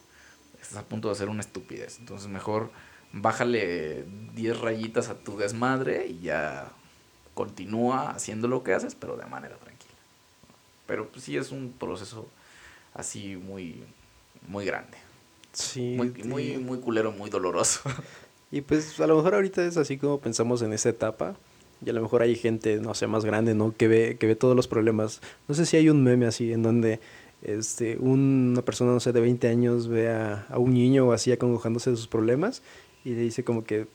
[0.61, 1.99] estás a punto de hacer una estupidez.
[1.99, 2.71] Entonces mejor
[3.11, 4.05] bájale
[4.35, 6.71] 10 rayitas a tu desmadre y ya
[7.33, 9.93] continúa haciendo lo que haces, pero de manera tranquila.
[10.85, 12.27] Pero pues, sí es un proceso
[12.93, 13.83] así muy,
[14.47, 14.97] muy grande.
[15.53, 15.93] Sí.
[15.95, 17.81] Muy, muy, muy culero, muy doloroso.
[18.51, 21.35] Y pues a lo mejor ahorita es así como pensamos en esa etapa.
[21.85, 23.75] Y a lo mejor hay gente, no sé, más grande, ¿no?
[23.77, 25.21] Que ve, que ve todos los problemas.
[25.47, 26.99] No sé si hay un meme así en donde
[27.41, 31.91] este, una persona, no sé, de 20 años ve a, a un niño así acongojándose
[31.91, 32.61] de sus problemas
[33.03, 33.87] y le dice como que,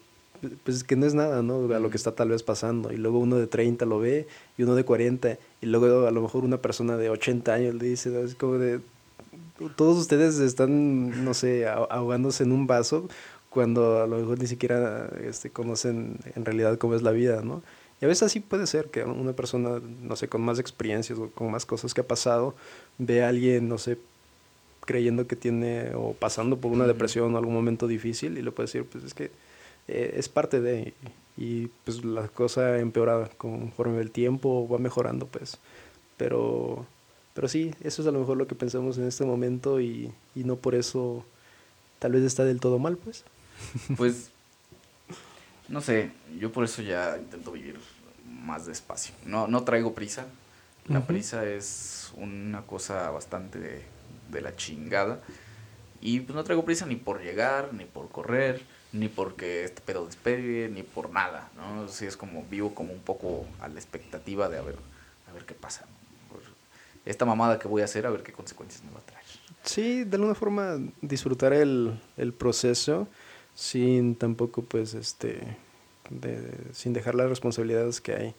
[0.65, 1.73] pues que no es nada, ¿no?
[1.75, 2.93] A lo que está tal vez pasando.
[2.93, 4.27] Y luego uno de 30 lo ve
[4.59, 7.87] y uno de 40 y luego a lo mejor una persona de 80 años le
[7.87, 8.81] dice, es como de,
[9.77, 13.09] todos ustedes están, no sé, ahogándose en un vaso
[13.51, 17.63] cuando a lo mejor ni siquiera este, conocen en realidad cómo es la vida, ¿no?
[18.01, 21.31] Y a veces así puede ser que una persona, no sé, con más experiencias o
[21.31, 22.55] con más cosas que ha pasado,
[22.99, 23.99] ve a alguien, no sé,
[24.85, 28.67] creyendo que tiene o pasando por una depresión o algún momento difícil y le puede
[28.67, 29.31] decir, pues es que
[29.89, 30.95] eh, es parte de,
[31.37, 35.59] y pues la cosa empeora conforme el tiempo va mejorando, pues.
[36.17, 36.87] Pero,
[37.35, 40.45] pero sí, eso es a lo mejor lo que pensamos en este momento y, y
[40.45, 41.25] no por eso
[41.99, 43.25] tal vez está del todo mal, pues.
[43.97, 44.31] Pues,
[45.69, 47.79] no sé, yo por eso ya intento vivir
[48.27, 49.15] más despacio.
[49.25, 50.27] No, no traigo prisa.
[50.87, 53.59] La prisa es una cosa bastante
[54.31, 55.21] de, la chingada.
[56.01, 58.61] Y pues no traigo prisa ni por llegar, ni por correr,
[58.93, 61.85] ni porque este pedo despegue, ni por nada, ¿no?
[61.85, 64.77] Así es como vivo como un poco a la expectativa de a ver,
[65.31, 65.87] a ver qué pasa.
[67.07, 69.25] Esta mamada que voy a hacer, a ver qué consecuencias me va a traer.
[69.63, 73.09] Sí, de alguna forma disfrutar el, el proceso
[73.55, 75.57] sin tampoco pues este
[76.73, 78.35] sin dejar las responsabilidades que hay.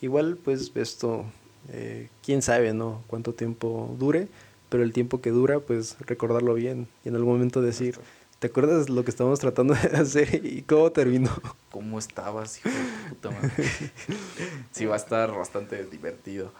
[0.00, 1.24] Igual pues esto,
[1.70, 3.02] eh, quién sabe, ¿no?
[3.06, 4.28] Cuánto tiempo dure,
[4.68, 7.98] pero el tiempo que dura pues recordarlo bien y en algún momento decir,
[8.40, 11.30] ¿te acuerdas lo que estábamos tratando de hacer y cómo terminó?
[11.70, 13.50] ¿Cómo estabas, hijo de puta madre?
[14.72, 16.52] sí, va a estar bastante divertido.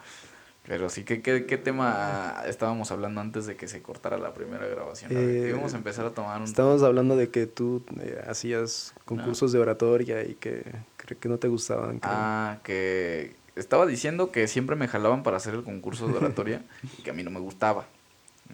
[0.66, 4.66] Pero sí, ¿qué, qué, qué tema estábamos hablando antes de que se cortara la primera
[4.66, 5.12] grabación?
[5.14, 6.44] Eh, íbamos a empezar a tomar un...
[6.44, 10.64] Estábamos hablando de que tú eh, hacías concursos de oratoria y que,
[10.96, 12.00] que, no te gustaban.
[12.02, 16.62] Ah, que estaba diciendo que siempre me jalaban para hacer el concurso de oratoria
[16.98, 17.84] y que a mí no me gustaba,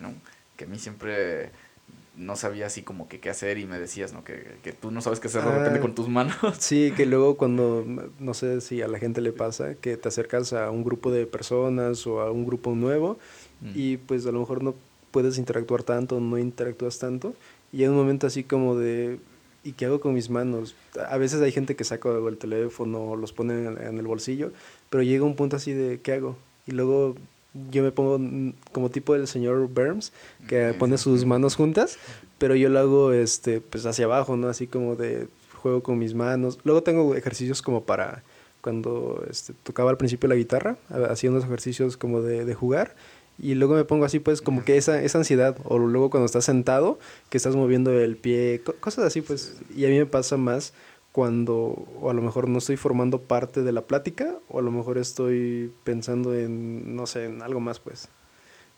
[0.01, 0.13] ¿no?
[0.57, 1.53] Que a mí siempre
[2.21, 4.23] no sabía así como que qué hacer y me decías, ¿no?
[4.23, 6.37] Que, que tú no sabes qué hacer de repente ah, con tus manos.
[6.59, 7.85] Sí, que luego cuando,
[8.19, 11.27] no sé si a la gente le pasa, que te acercas a un grupo de
[11.27, 13.19] personas o a un grupo nuevo
[13.63, 13.73] mm.
[13.75, 14.75] y pues a lo mejor no
[15.11, 17.35] puedes interactuar tanto, no interactúas tanto
[17.73, 19.19] y hay un momento así como de,
[19.65, 20.75] ¿y qué hago con mis manos?
[21.09, 24.53] A veces hay gente que saca el teléfono, los pone en el bolsillo,
[24.91, 26.37] pero llega un punto así de, ¿qué hago?
[26.67, 27.17] Y luego
[27.71, 28.21] yo me pongo
[28.73, 30.13] como tipo del señor Burns,
[30.49, 31.99] que pone sus manos juntas,
[32.39, 34.49] pero yo lo hago este, pues hacia abajo, ¿no?
[34.49, 36.59] Así como de juego con mis manos.
[36.65, 38.23] Luego tengo ejercicios como para
[38.61, 40.77] cuando este, tocaba al principio la guitarra,
[41.09, 42.95] hacía unos ejercicios como de, de jugar.
[43.43, 45.57] Y luego me pongo así, pues, como que esa, esa ansiedad.
[45.65, 46.99] O luego cuando estás sentado,
[47.31, 49.57] que estás moviendo el pie, cosas así, pues.
[49.75, 50.75] Y a mí me pasa más
[51.13, 51.55] cuando
[52.01, 54.99] o a lo mejor no estoy formando parte de la plática o a lo mejor
[54.99, 58.09] estoy pensando en, no sé, en algo más, pues.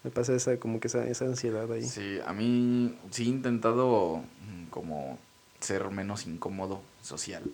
[0.02, 1.84] Me pasa esa, como que esa, esa ansiedad ahí.
[1.84, 5.18] Sí, a mí sí he intentado mm, como
[5.60, 7.44] ser menos incómodo social,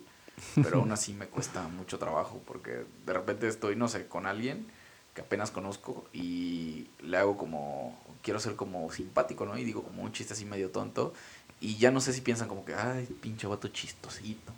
[0.55, 4.65] pero aún así me cuesta mucho trabajo porque de repente estoy, no sé, con alguien
[5.13, 9.57] que apenas conozco y le hago como, quiero ser como simpático, ¿no?
[9.57, 11.13] Y digo como un chiste así medio tonto
[11.61, 14.53] y ya no sé si piensan como que, ay, pinche vato chistosito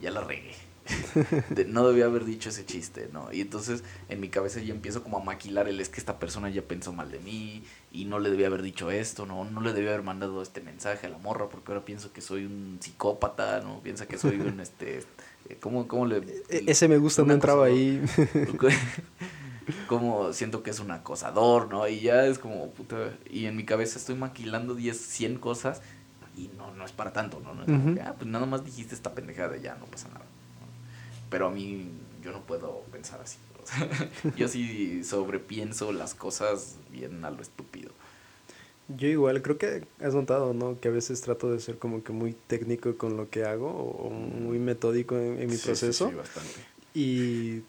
[0.00, 0.54] ya, la regué.
[1.68, 3.32] no debía haber dicho ese chiste, ¿no?
[3.32, 6.50] Y entonces en mi cabeza ya empiezo como a maquilar el es que esta persona
[6.50, 9.44] ya pensó mal de mí y no le debía haber dicho esto, ¿no?
[9.44, 12.46] No le debía haber mandado este mensaje a la morra porque ahora pienso que soy
[12.46, 13.80] un psicópata, ¿no?
[13.80, 15.04] Piensa que soy un, este,
[15.60, 16.18] ¿cómo, cómo le...
[16.48, 18.02] E, ese me gusta, no entraba ahí.
[19.86, 21.86] como siento que es un acosador, ¿no?
[21.88, 22.96] Y ya es como, puta,
[23.30, 25.82] y en mi cabeza estoy maquilando 10, 100 cosas
[26.36, 27.52] y no, no es para tanto, ¿no?
[28.02, 30.24] ah, pues nada más dijiste esta pendejada y ya no pasa nada.
[31.30, 31.90] Pero a mí
[32.22, 33.38] yo no puedo pensar así.
[34.36, 37.92] yo sí sobrepienso las cosas bien a lo estúpido.
[38.88, 40.78] Yo igual, creo que has notado, ¿no?
[40.80, 44.10] Que a veces trato de ser como que muy técnico con lo que hago o
[44.10, 46.08] muy metódico en, mi proceso.
[46.08, 46.50] Sí, bastante.
[46.94, 47.62] Y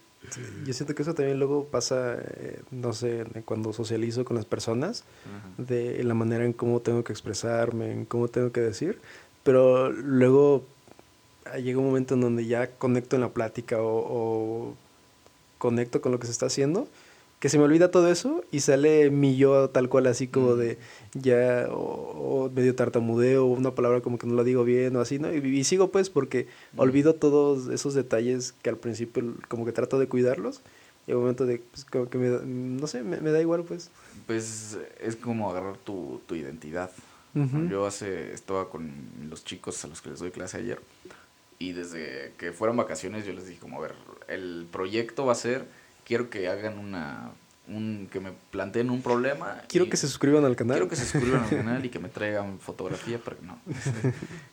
[0.66, 5.04] yo siento que eso también luego pasa, eh, no sé, cuando socializo con las personas,
[5.58, 9.00] de la manera en cómo tengo que expresarme, en cómo tengo que decir,
[9.44, 10.66] pero luego
[11.62, 14.76] llega un momento en donde ya conecto en la plática o,
[15.58, 16.88] conecto con lo que se está haciendo,
[17.44, 20.78] que se me olvida todo eso y sale mi yo tal cual así como de
[21.12, 25.20] ya o, medio tartamudeo o una palabra como que no la digo bien o así,
[25.20, 25.30] ¿no?
[25.30, 30.08] Y, sigo pues porque olvido todos esos detalles que al principio como que trato de
[30.08, 30.62] cuidarlos
[31.06, 33.92] y al momento de, pues como que me, no sé, me, da igual pues.
[34.26, 36.92] Pues es como agarrar tu, tu identidad.
[37.70, 38.90] Yo hace, estaba con
[39.30, 40.80] los chicos a los que les doy clase ayer
[41.64, 43.96] y desde que fueron vacaciones yo les dije como, a ver,
[44.28, 45.66] el proyecto va a ser,
[46.06, 47.32] quiero que hagan una,
[47.68, 49.62] un, que me planteen un problema.
[49.68, 50.76] Quiero que se suscriban al canal.
[50.78, 53.60] Quiero que se suscriban al canal y que me traigan fotografía, pero no.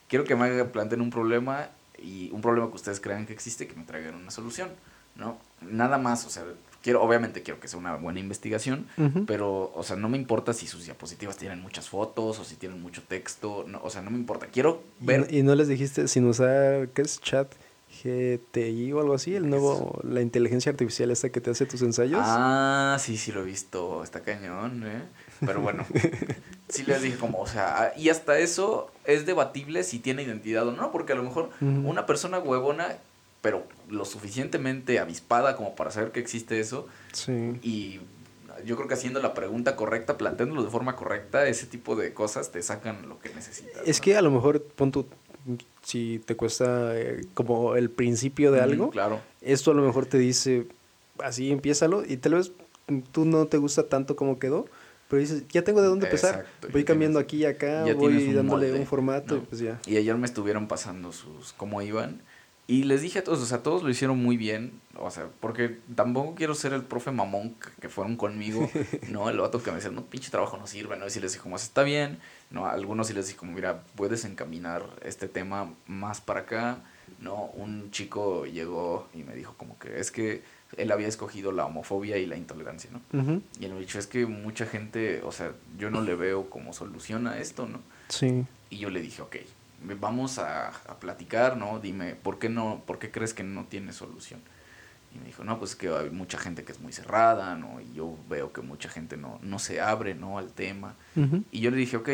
[0.09, 3.75] quiero que me planteen un problema y un problema que ustedes crean que existe, que
[3.75, 4.71] me traigan una solución,
[5.17, 5.39] ¿no?
[5.61, 6.45] Nada más, o sea,
[6.83, 8.87] quiero, obviamente quiero que sea una buena investigación,
[9.27, 12.81] pero, o sea, no me importa si sus diapositivas tienen muchas fotos o si tienen
[12.81, 14.47] mucho texto, no, o sea, no me importa.
[14.47, 15.27] Quiero ver.
[15.31, 17.53] ¿Y no, les dijiste sin usar, qué es chat?
[18.03, 22.21] GTI o algo así, el nuevo, la inteligencia artificial esta que te hace tus ensayos.
[22.23, 25.03] Ah, sí, sí lo he visto, está cañón, ¿eh?
[25.45, 25.87] Pero bueno,
[26.69, 30.73] sí les dije como, o sea, y hasta eso es debatible si tiene identidad o
[30.73, 32.99] no, porque a lo mejor una persona huevona
[33.43, 36.87] pero lo suficientemente avispada como para saber que existe eso.
[37.13, 37.59] Sí.
[37.63, 38.01] Y
[38.65, 42.51] yo creo que haciendo la pregunta correcta, planteándolo de forma correcta, ese tipo de cosas
[42.51, 43.83] te sacan lo que necesitas.
[43.87, 45.07] Es que a lo mejor, pon tu,
[45.83, 49.21] si te cuesta eh, como el principio de algo, claro.
[49.41, 50.67] esto a lo mejor te dice,
[51.23, 52.53] así empiézalo, y tal vez
[53.13, 54.67] tú no te gusta tanto como quedó,
[55.09, 56.47] pero dices, ya tengo de dónde empezar.
[56.73, 59.81] voy cambiando aquí y acá, voy dándole un formato, y pues ya.
[59.87, 62.21] Y ayer me estuvieron pasando sus, cómo iban,
[62.71, 65.81] y les dije a todos, o sea, todos lo hicieron muy bien, o sea, porque
[65.97, 68.71] tampoco quiero ser el profe mamón que fueron conmigo,
[69.09, 69.29] ¿no?
[69.29, 71.05] El vato que me decía, no, pinche trabajo no sirve, ¿no?
[71.05, 72.21] Y si les dije, como, está bien,
[72.53, 72.67] ¿no?
[72.67, 76.79] A algunos sí les dije, como, mira, puedes encaminar este tema más para acá,
[77.19, 77.47] ¿no?
[77.55, 80.45] Un chico llegó y me dijo, como que es que
[80.77, 83.43] él había escogido la homofobia y la intolerancia, ¿no?
[83.59, 86.73] Y él me dicho, es que mucha gente, o sea, yo no le veo como
[86.73, 87.81] solución a esto, ¿no?
[88.11, 88.45] Sí.
[88.71, 89.39] Y yo le dije, ok,
[89.99, 91.79] vamos a, platicar, ¿no?
[91.79, 94.41] Dime, ¿por qué no, por qué crees que no tiene solución?
[95.15, 97.81] Y me dijo, no, pues que hay mucha gente que es muy cerrada, ¿no?
[97.81, 100.39] Y yo veo que mucha gente no, no se abre, ¿no?
[100.39, 100.95] Al tema.
[101.51, 102.11] Y yo le dije, ok,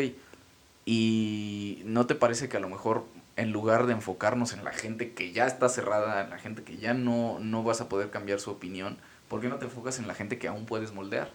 [0.85, 3.05] ¿y no te parece que a lo mejor
[3.35, 6.77] en lugar de enfocarnos en la gente que ya está cerrada, en la gente que
[6.77, 8.97] ya no, no vas a poder cambiar su opinión,
[9.27, 11.31] ¿por qué no te enfocas en la gente que aún puedes moldear?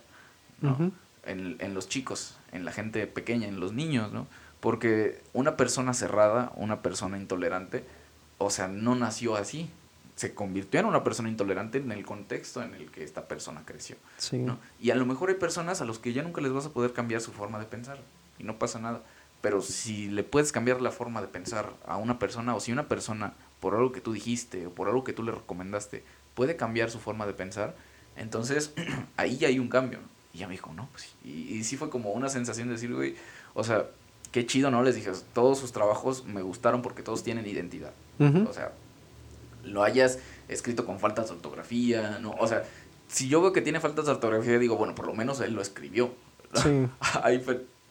[0.60, 0.92] ¿no?
[1.24, 4.26] en, en los chicos, en la gente pequeña, en los niños, ¿no?
[4.62, 7.84] Porque una persona cerrada, una persona intolerante,
[8.38, 9.68] o sea, no nació así.
[10.14, 13.96] Se convirtió en una persona intolerante en el contexto en el que esta persona creció.
[14.30, 14.60] ¿no?
[14.80, 16.92] Y a lo mejor hay personas a los que ya nunca les vas a poder
[16.92, 17.98] cambiar su forma de pensar.
[18.38, 19.02] Y no pasa nada.
[19.40, 22.86] Pero si le puedes cambiar la forma de pensar a una persona, o si una
[22.86, 26.04] persona, por algo que tú dijiste, o por algo que tú le recomendaste,
[26.36, 27.74] puede cambiar su forma de pensar,
[28.14, 28.74] entonces
[29.16, 29.98] ahí ya hay un cambio.
[30.32, 32.94] Y ya me dijo, no, pues y, y sí fue como una sensación de decir,
[32.94, 33.16] güey,
[33.54, 33.86] o sea,
[34.32, 34.82] qué chido, ¿no?
[34.82, 37.92] Les dije, todos sus trabajos me gustaron porque todos tienen identidad.
[38.18, 38.72] O sea,
[39.64, 40.18] lo hayas
[40.48, 42.32] escrito con faltas de ortografía, ¿no?
[42.38, 42.64] O sea,
[43.08, 45.62] si yo veo que tiene faltas de ortografía, digo, bueno, por lo menos él lo
[45.62, 46.12] escribió.
[46.54, 46.86] Sí.
[47.22, 47.44] hay,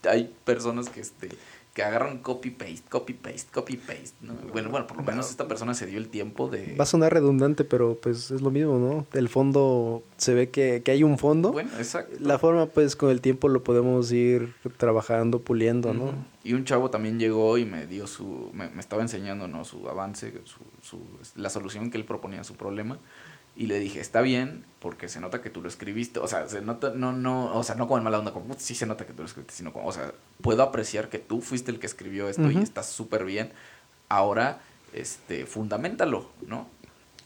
[0.09, 1.29] hay personas que, este,
[1.73, 4.33] que agarran copy-paste, copy-paste, copy-paste, ¿no?
[4.51, 6.75] Bueno, bueno, por lo menos esta persona se dio el tiempo de...
[6.75, 9.05] Va a sonar redundante, pero pues es lo mismo, ¿no?
[9.17, 11.53] El fondo, se ve que, que hay un fondo.
[11.53, 12.17] Bueno, exacto.
[12.19, 16.13] La forma, pues, con el tiempo lo podemos ir trabajando, puliendo, ¿no?
[16.43, 18.49] Y un chavo también llegó y me dio su...
[18.53, 19.63] Me, me estaba enseñando, ¿no?
[19.63, 20.99] Su avance, su, su,
[21.35, 22.99] la solución que él proponía a su problema.
[23.61, 26.19] Y le dije, está bien, porque se nota que tú lo escribiste.
[26.19, 28.73] O sea, se nota, no, no, o sea, no como en mala onda, como, sí
[28.73, 31.69] se nota que tú lo escribiste, sino como, o sea, puedo apreciar que tú fuiste
[31.69, 33.51] el que escribió esto y estás súper bien.
[34.09, 34.61] Ahora,
[34.93, 36.67] este, fundamentalo, ¿no?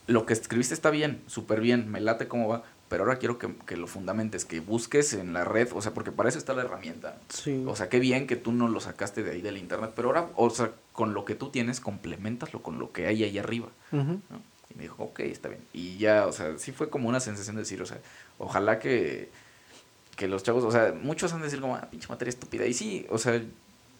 [0.07, 3.55] Lo que escribiste está bien, súper bien, me late cómo va, pero ahora quiero que,
[3.65, 6.63] que, lo fundamentes, que busques en la red, o sea, porque para eso está la
[6.63, 7.17] herramienta.
[7.29, 7.63] Sí.
[7.65, 10.29] O sea, qué bien que tú no lo sacaste de ahí del internet, pero ahora,
[10.35, 14.19] o sea, con lo que tú tienes, complementaslo con lo que hay ahí arriba, ¿no?
[14.73, 15.61] Me dijo, ok, está bien.
[15.73, 17.99] Y ya, o sea, sí fue como una sensación de decir, o sea,
[18.39, 19.29] ojalá que,
[20.15, 22.65] que los chavos, o sea, muchos han de decir como, ah, pinche materia estúpida.
[22.65, 23.41] Y sí, o sea,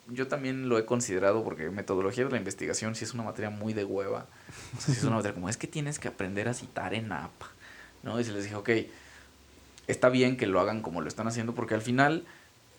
[0.08, 3.74] yo también lo he considerado porque metodología de la investigación sí es una materia muy
[3.74, 4.26] de hueva.
[4.78, 7.12] O sea, sí es una materia como, es que tienes que aprender a citar en
[7.12, 7.32] app,
[8.04, 8.20] ¿no?
[8.20, 8.70] Y se les dije, ok,
[9.88, 12.26] está bien que lo hagan como lo están haciendo porque al final...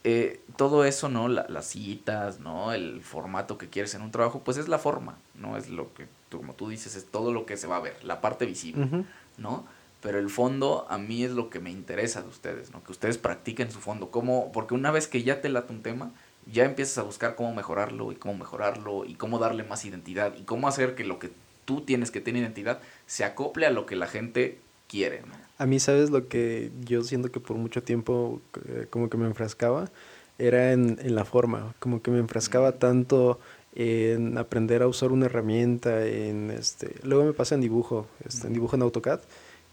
[0.04, 1.28] Eh, todo eso, ¿no?
[1.28, 2.72] las citas, ¿no?
[2.72, 5.56] El formato que quieres en un trabajo, pues es la forma, ¿no?
[5.56, 8.20] Es lo que como tú dices, es todo lo que se va a ver, la
[8.20, 9.04] parte visible,
[9.38, 9.66] ¿no?
[10.02, 12.82] Pero el fondo a mí es lo que me interesa de ustedes, ¿no?
[12.84, 16.10] Que ustedes practiquen su fondo, cómo, porque una vez que ya te late un tema,
[16.52, 20.42] ya empiezas a buscar cómo mejorarlo y cómo mejorarlo y cómo darle más identidad y
[20.42, 21.32] cómo hacer que lo que
[21.64, 25.45] tú tienes que tener identidad se acople a lo que la gente quiere, ¿no?
[25.58, 29.26] A mí, ¿sabes lo que yo siento que por mucho tiempo eh, como que me
[29.26, 29.90] enfrascaba?
[30.38, 33.40] Era en, en, la forma, como que me enfrascaba tanto
[33.74, 36.94] en aprender a usar una herramienta, en este...
[37.02, 39.20] Luego me pasa en dibujo, este, en dibujo en AutoCAD,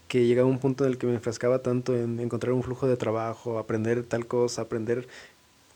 [0.08, 2.96] que llegaba un punto en el que me enfrascaba tanto en encontrar un flujo de
[2.96, 5.08] trabajo, aprender tal cosa, aprender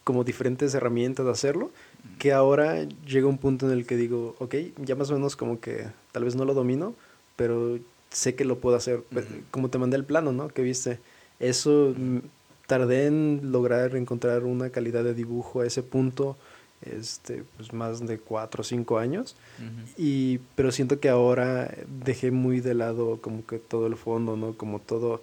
[0.05, 1.71] como diferentes herramientas de hacerlo,
[2.19, 5.61] que ahora llega un punto en el que digo, ok, ya más o menos como
[5.61, 6.95] que tal vez no lo domino,
[7.37, 7.79] pero
[8.11, 9.03] sé que lo puedo hacer.
[9.51, 10.49] Como te mandé el plano, ¿no?
[10.49, 10.99] Que viste.
[11.39, 12.19] Eso mm,
[12.67, 16.37] tardé en lograr encontrar una calidad de dibujo a ese punto,
[16.83, 19.37] este, pues más de cuatro o cinco años.
[19.97, 24.55] y, pero siento que ahora dejé muy de lado como que todo el fondo, ¿no?
[24.55, 25.23] Como todo,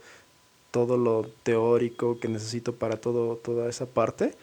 [0.71, 4.33] todo lo teórico que necesito para todo, toda esa parte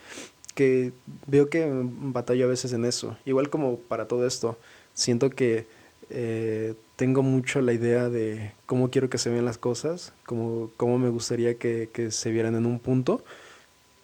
[0.54, 0.92] que
[1.26, 3.16] veo que batallo a veces en eso.
[3.24, 4.58] Igual como para todo esto,
[4.94, 5.66] siento que
[6.10, 10.98] eh, tengo mucho la idea de cómo quiero que se vean las cosas, cómo, cómo
[10.98, 13.24] me gustaría que, que, se vieran en un punto,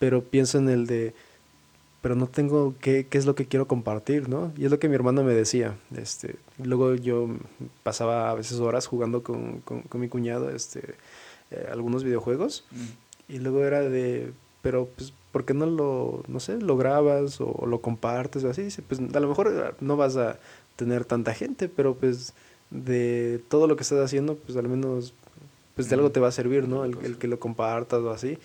[0.00, 1.14] pero pienso en el de,
[2.02, 4.50] pero no tengo qué, qué es lo que quiero compartir, ¿no?
[4.56, 5.76] Y es lo que mi hermano me decía.
[5.96, 7.28] Este, luego yo
[7.84, 10.96] pasaba a veces horas jugando con, con, con mi cuñado este,
[11.52, 13.32] eh, algunos videojuegos, mm.
[13.32, 17.64] y luego era de, pero pues ¿por qué no lo, no sé, lo grabas o,
[17.64, 18.66] lo compartes o así?
[18.88, 20.40] Pues a lo mejor no vas a
[20.74, 22.34] tener tanta gente, pero pues
[22.70, 25.14] de todo lo que estás haciendo, pues al menos
[25.74, 26.84] pues de algo te va a servir, ¿no?
[26.84, 28.38] El, el, que lo compartas o así.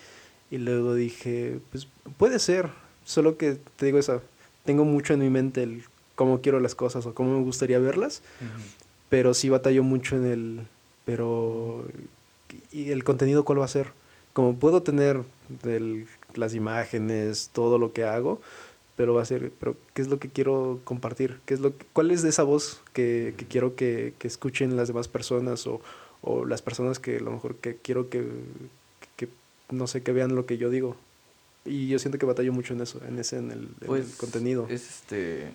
[0.51, 2.69] Y luego dije, pues puede ser,
[3.05, 4.21] solo que te digo eso,
[4.65, 5.83] tengo mucho en mi mente el
[6.15, 8.21] cómo quiero las cosas o cómo me gustaría verlas,
[9.09, 10.67] pero sí batallo mucho en el,
[11.05, 11.85] pero,
[12.71, 13.87] ¿y el contenido cuál va a ser?
[14.33, 15.21] Como puedo tener
[15.63, 18.41] del las imágenes, todo lo que hago,
[18.95, 21.39] pero va a ser, pero ¿qué es lo que quiero compartir?
[21.45, 24.87] ¿Qué es lo ¿Cuál es de esa voz que, que quiero que, que, escuchen las
[24.87, 25.81] demás personas o,
[26.21, 28.25] o, las personas que a lo mejor que quiero que,
[29.15, 29.29] que,
[29.71, 30.95] no sé, que vean lo que yo digo?
[31.65, 34.67] Y yo siento que batallo mucho en eso, en ese, en el, pues, contenido.
[34.69, 35.51] Es este,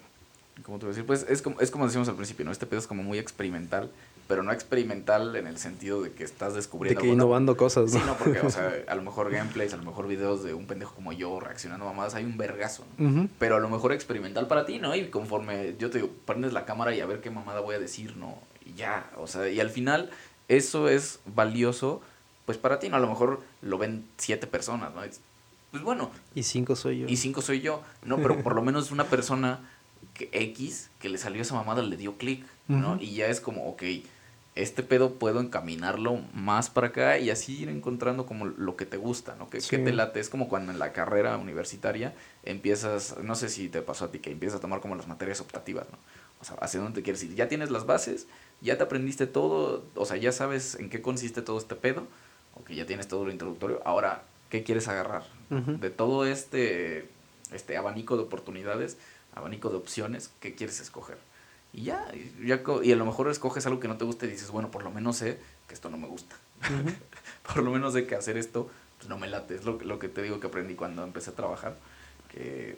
[0.65, 1.07] ¿cómo te voy a decir?
[1.07, 2.51] Pues es como, es como decíamos al principio, ¿no?
[2.51, 3.91] Este pedo es como muy experimental
[4.29, 7.01] pero no experimental en el sentido de que estás descubriendo.
[7.01, 7.99] De que innovando cosas, ¿no?
[7.99, 10.67] Sí, no, porque, o sea, a lo mejor gameplays, a lo mejor videos de un
[10.67, 13.29] pendejo como yo reaccionando a mamadas, hay un vergazo, ¿no?
[13.39, 14.95] Pero a lo mejor experimental para ti, ¿no?
[14.95, 17.79] Y conforme yo te digo, prendes la cámara y a ver qué mamada voy a
[17.79, 18.39] decir, ¿no?
[18.67, 20.11] Y ya, o sea, y al final
[20.49, 22.03] eso es valioso,
[22.45, 22.97] pues para ti, ¿no?
[22.97, 25.01] A lo mejor lo ven siete personas, ¿no?
[25.71, 26.11] Pues bueno.
[26.35, 27.09] Y cinco soy yo.
[27.09, 28.19] Y cinco soy yo, ¿no?
[28.19, 29.61] Pero por lo menos una persona
[30.13, 32.99] que X, que le salió esa mamada, le dio clic, ¿no?
[33.01, 33.83] Y ya es como, ok
[34.63, 38.97] este pedo puedo encaminarlo más para acá y así ir encontrando como lo que te
[38.97, 39.49] gusta, ¿no?
[39.49, 40.19] Que, te late.
[40.19, 44.19] Es como cuando en la carrera universitaria empiezas, no sé si te pasó a ti,
[44.19, 45.99] que empiezas a tomar como las materias optativas, ¿no?
[46.41, 47.37] O sea, hacia dónde te quieres ir.
[47.37, 48.27] Ya tienes las bases,
[48.61, 52.09] ya te aprendiste todo, o sea, ya sabes en qué consiste todo este pedo,
[52.55, 53.81] o que ya tienes todo lo introductorio.
[53.85, 55.23] Ahora, ¿qué quieres agarrar?
[55.51, 57.09] De todo este,
[57.53, 58.99] este abanico de oportunidades,
[59.37, 61.17] abanico de opciones, ¿qué quieres escoger?
[61.73, 62.07] Y ya,
[62.43, 64.91] y a lo mejor escoges algo que no te gusta y dices, bueno, por lo
[64.91, 66.35] menos sé que esto no me gusta.
[67.47, 69.55] por lo menos sé que hacer esto pues no me late.
[69.55, 71.77] Es lo, lo que te digo que aprendí cuando empecé a trabajar,
[72.31, 72.77] que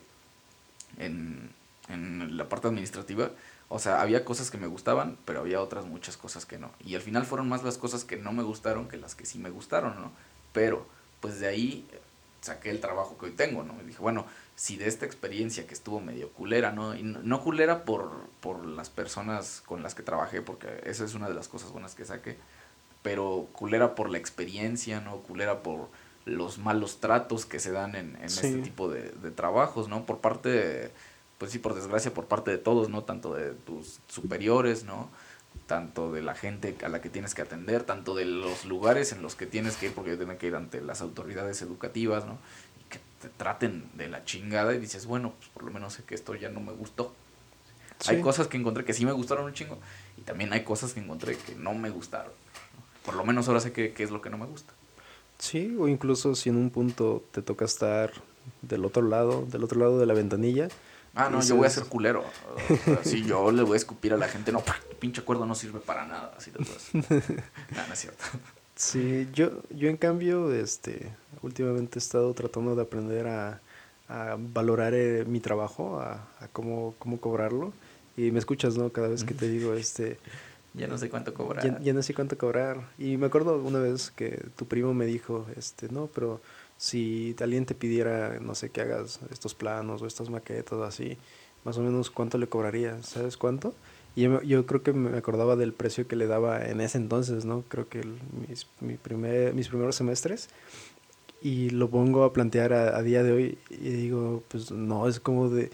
[0.98, 1.50] en,
[1.88, 3.30] en la parte administrativa,
[3.68, 6.70] o sea, había cosas que me gustaban, pero había otras muchas cosas que no.
[6.84, 9.38] Y al final fueron más las cosas que no me gustaron que las que sí
[9.38, 10.12] me gustaron, ¿no?
[10.52, 10.86] Pero,
[11.20, 11.86] pues de ahí
[12.40, 13.74] saqué el trabajo que hoy tengo, ¿no?
[13.82, 14.26] Y dije, bueno,
[14.60, 16.94] si de esta experiencia que estuvo medio culera, ¿no?
[16.94, 18.10] Y no, culera por,
[18.42, 21.94] por las personas con las que trabajé, porque esa es una de las cosas buenas
[21.94, 22.36] que saqué,
[23.00, 25.22] pero culera por la experiencia, ¿no?
[25.22, 25.88] Culera por
[26.26, 30.04] los malos tratos que se dan en, en este tipo de, de, trabajos, ¿no?
[30.04, 30.90] Por parte,
[31.38, 33.02] pues sí, por desgracia, por parte de todos, ¿no?
[33.04, 35.08] Tanto de tus superiores, ¿no?
[35.68, 39.22] Tanto de la gente a la que tienes que atender, tanto de los lugares en
[39.22, 42.36] los que tienes que ir, porque tienes que ir ante las autoridades educativas, ¿no?
[43.20, 46.34] Te traten de la chingada y dices, bueno, pues por lo menos sé que esto
[46.34, 47.14] ya no me gustó.
[48.08, 49.78] Hay cosas que encontré que sí me gustaron un chingo
[50.16, 52.32] y también hay cosas que encontré que no me gustaron.
[53.04, 54.72] Por lo menos ahora sé qué, es lo que no me gusta.
[55.38, 58.12] Sí, o incluso si en un punto te toca estar
[58.62, 60.68] del otro lado, del otro lado de la ventanilla.
[61.14, 62.24] Ah, no, yo voy a ser culero.
[63.02, 64.62] Si yo le voy a escupir a la gente, no,
[64.98, 68.24] pinche acuerdo no sirve para nada, así de todo no, no es cierto.
[68.80, 71.12] Sí, yo, yo en cambio, este,
[71.42, 73.60] últimamente he estado tratando de aprender a,
[74.08, 77.74] a valorar eh, mi trabajo, a, a cómo, cómo, cobrarlo.
[78.16, 78.88] Y me escuchas, ¿no?
[78.90, 80.18] Cada vez que te digo, este...
[80.72, 81.82] Ya no sé cuánto cobrar.
[81.82, 82.88] Ya, no sé cuánto cobrar.
[82.96, 86.40] Y me acuerdo una vez que tu primo me dijo, este, no, pero
[86.78, 91.18] si alguien te pidiera, no sé, que hagas estos planos o estas maquetas o así,
[91.64, 93.74] más o menos cuánto le cobrarías, ¿sabes cuánto?
[94.16, 97.44] Y yo, yo, creo que me acordaba del precio que le daba en ese entonces,
[97.44, 97.62] ¿no?
[97.68, 98.02] Creo que
[98.48, 100.48] mis, mi primer, mis primeros semestres.
[101.42, 105.48] Y lo pongo a plantear a, día de hoy y digo, pues no, es como
[105.48, 105.70] de,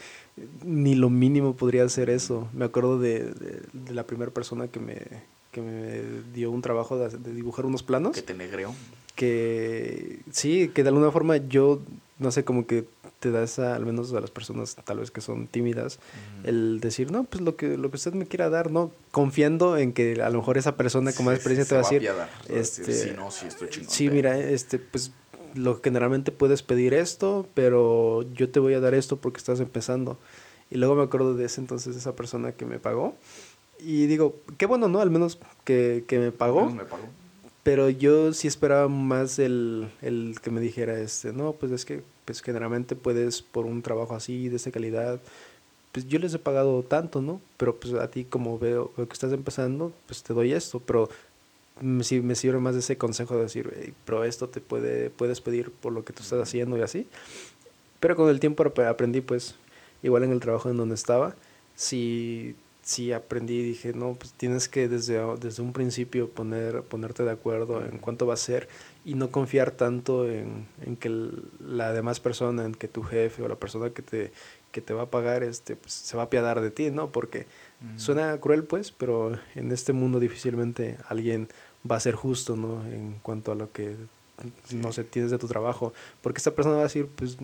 [0.65, 2.49] ni lo mínimo podría hacer eso.
[2.53, 3.33] Me acuerdo de,
[3.73, 5.03] de, la primera persona que me,
[5.51, 8.15] que me dio un trabajo de, de, dibujar unos planos.
[8.15, 8.73] Que te negreó.
[9.17, 11.81] Que sí, que de alguna forma yo,
[12.21, 12.85] no sé, como que
[13.21, 15.99] te da esa, al menos a las personas tal vez que son tímidas,
[16.45, 18.93] el decir, no, pues lo que, lo que usted me quiera dar, ¿no?
[19.11, 22.11] Confiando en que a lo mejor esa persona con más experiencia te va a decir,
[22.49, 25.13] este, sí, no, sí, estoy chingón, sí, mira, este, pues
[25.55, 30.19] lo generalmente puedes pedir esto, pero yo te voy a dar esto porque estás empezando.
[30.71, 33.15] Y luego me acuerdo de ese entonces, esa persona que me pagó.
[33.79, 35.01] Y digo, qué bueno, ¿no?
[35.01, 36.69] Al menos que, que me pagó.
[36.71, 37.05] Me pagó.
[37.63, 42.03] Pero yo sí esperaba más el, el que me dijera, este, no, pues es que
[42.27, 45.21] pues generalmente puedes por un trabajo así, de esa calidad,
[45.93, 47.41] pues yo les he pagado tanto, ¿no?
[47.57, 51.09] Pero pues a ti como veo, veo que estás empezando, pues te doy esto, pero
[52.03, 55.93] si me sirve más ese consejo de decir, pero esto te puede, puedes pedir por
[55.93, 57.07] lo que tú estás haciendo y así.
[58.01, 59.55] Pero con el tiempo aprendí, pues,
[60.03, 61.35] igual en el trabajo en donde estaba,
[61.75, 67.31] si sí aprendí dije, no, pues tienes que desde, desde un principio poner, ponerte de
[67.31, 68.69] acuerdo en cuánto va a ser
[69.07, 71.31] y no confiar tanto en, en que
[71.61, 74.33] la demás persona, en que tu jefe o la persona que te,
[74.73, 77.13] que te va a pagar este, pues, se va a piadar de ti, ¿no?
[77.13, 77.47] Porque
[77.97, 81.49] suena cruel, pues, pero en este mundo difícilmente alguien
[81.89, 82.85] va a ser justo, ¿no?
[82.87, 83.95] En cuanto a lo que,
[84.73, 85.93] no sé, tienes de tu trabajo.
[86.21, 87.39] Porque esta persona va a decir, pues,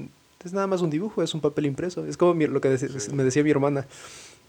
[0.45, 2.05] es nada más un dibujo, es un papel impreso.
[2.05, 2.77] Es como lo que
[3.13, 3.87] me decía mi hermana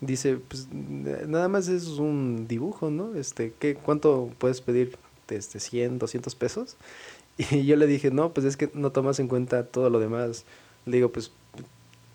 [0.02, 3.16] dice, pues nada más es un dibujo, ¿no?
[3.16, 4.98] Este, ¿qué, ¿Cuánto puedes pedir?
[5.30, 6.76] Este, 100, 200 pesos.
[7.52, 10.46] Y yo le dije, no, pues es que no tomas en cuenta todo lo demás.
[10.86, 11.32] Le digo, pues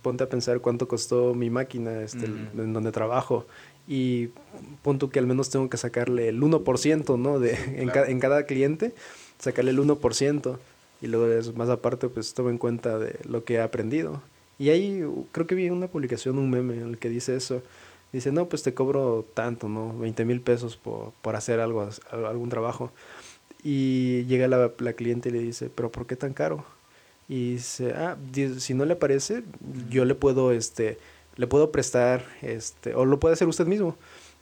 [0.01, 3.45] ponte a pensar cuánto costó mi máquina este, en donde trabajo.
[3.89, 4.29] Y
[4.83, 7.41] punto que al menos tengo que sacarle el 1%, ¿no?
[7.41, 8.95] De, en, en cada cliente,
[9.39, 10.59] sacarle el 1%.
[11.01, 14.23] Y luego, más aparte, pues tomo en cuenta de lo que he aprendido.
[14.59, 17.63] Y ahí creo que vi una publicación, un meme en el que dice eso.
[18.13, 19.97] Dice, no, pues te cobro tanto, ¿no?
[19.99, 22.91] 20 mil pesos por, por, hacer algo, algún trabajo.
[23.63, 26.65] Y llega la, la, cliente y le dice, pero ¿por qué tan caro?
[27.29, 28.17] Y dice, ah,
[28.59, 29.43] si no le parece,
[29.91, 30.99] yo le puedo, este,
[31.37, 33.97] le puedo prestar, este, o lo puede hacer usted mismo.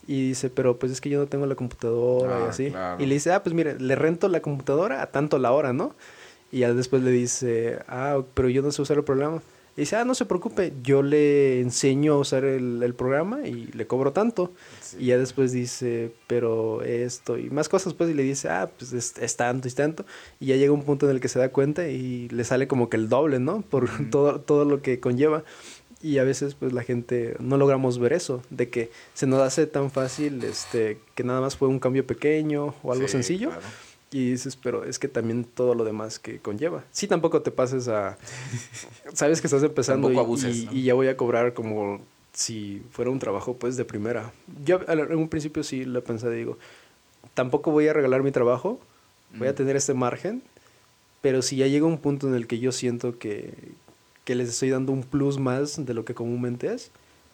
[0.07, 2.73] Y dice, pero pues es que yo no tengo la computadora y ah, así.
[3.03, 5.97] Y le dice, ah, pues mire, le rento la computadora a tanto la hora, ¿no?
[6.53, 9.43] Y ya después le dice, ah, pero yo no sé usar el programa.
[9.77, 13.66] Y dice, ah, no se preocupe, yo le enseño a usar el, el programa y
[13.66, 14.53] le cobro tanto.
[14.99, 18.95] Y ya después dice, pero esto y más cosas, pues, y le dice, ah, pues
[18.95, 20.07] es, tanto y tanto.
[20.41, 22.89] Y ya llega un punto en el que se da cuenta y le sale como
[22.89, 23.61] que el doble, ¿no?
[23.61, 25.45] Por todo, todo lo que conlleva.
[26.01, 29.66] Y a veces, pues, la gente no logramos ver eso, de que se nos hace
[29.66, 33.51] tan fácil, este, que nada más fue un cambio pequeño o algo sencillo.
[34.11, 36.84] Y dices, pero es que también todo lo demás que conlleva.
[36.92, 38.16] Sí, tampoco te pases a...
[39.12, 42.00] Sabes que estás empezando y, y, ya voy a cobrar como
[42.32, 44.32] si fuera un trabajo pues de primera.
[44.64, 46.59] Yo en un principio sí lo pensé, digo,
[47.34, 48.78] tampoco voy a regalar mi trabajo,
[49.36, 50.42] voy a tener este margen,
[51.20, 53.54] pero si ya llega un punto en el que yo siento que,
[54.24, 56.90] que les estoy dando un plus más de lo que comúnmente es,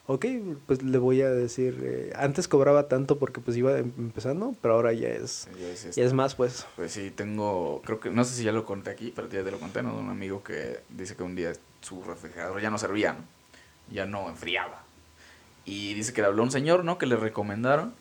[0.07, 0.26] ok,
[0.66, 4.74] pues le voy a decir, eh, antes cobraba tanto porque pues iba em, empezando, pero
[4.74, 5.48] ahora ya es,
[5.94, 6.66] ya es, más pues.
[6.76, 9.50] Pues sí, tengo, creo que, no sé si ya lo conté aquí, pero ya te
[9.50, 9.94] lo conté, ¿no?
[9.94, 13.24] De un amigo que dice que un día su refrigerador ya no servía, ¿no?
[13.90, 14.84] Ya no enfriaba.
[15.64, 16.98] Y dice que le habló un señor, ¿no?
[16.98, 17.94] Que le recomendaron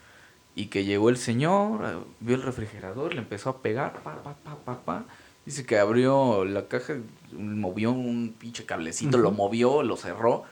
[0.56, 4.36] y que llegó el señor, eh, vio el refrigerador, le empezó a pegar, pa, pa,
[4.36, 5.06] pa, pa, pa.
[5.46, 6.96] Dice que abrió la caja,
[7.32, 10.44] movió un pinche cablecito, lo movió, lo cerró,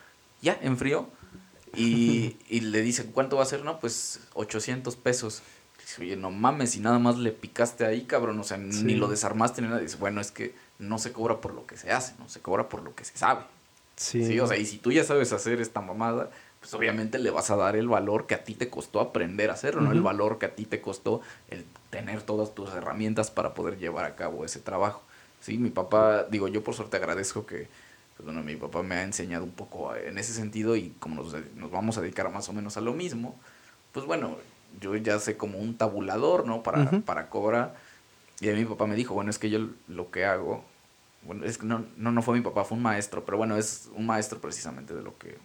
[0.41, 1.09] ya, enfrió
[1.75, 3.63] y, y le dice, ¿cuánto va a ser?
[3.63, 5.41] No, pues 800 pesos.
[5.79, 9.07] Dice, oye, no mames, y nada más le picaste ahí, cabrón, o sea, ni lo
[9.07, 9.79] desarmaste ni nada.
[9.79, 12.69] Dice, bueno, es que no se cobra por lo que se hace, no se cobra
[12.69, 13.41] por lo que se sabe.
[13.95, 14.39] Sí.
[14.39, 17.55] O sea, y si tú ya sabes hacer esta mamada, pues obviamente le vas a
[17.55, 19.91] dar el valor que a ti te costó aprender a hacerlo, ¿no?
[19.91, 24.05] El valor que a ti te costó el tener todas tus herramientas para poder llevar
[24.05, 25.01] a cabo ese trabajo.
[25.41, 27.67] Sí, mi papá, digo, yo por suerte agradezco que
[28.19, 31.33] pues bueno, mi papá me ha enseñado un poco en ese sentido y como nos,
[31.55, 33.39] nos vamos a dedicar más o menos a lo mismo,
[33.93, 34.35] pues bueno,
[34.81, 36.61] yo ya sé como un tabulador, ¿no?
[36.61, 37.77] Para, para cobrar.
[38.41, 40.65] Y mi papá me dijo, bueno, es que yo lo que hago,
[41.21, 43.87] bueno, es que no, no, no fue mi papá, fue un maestro, pero bueno, es
[43.95, 45.37] un maestro precisamente de lo que...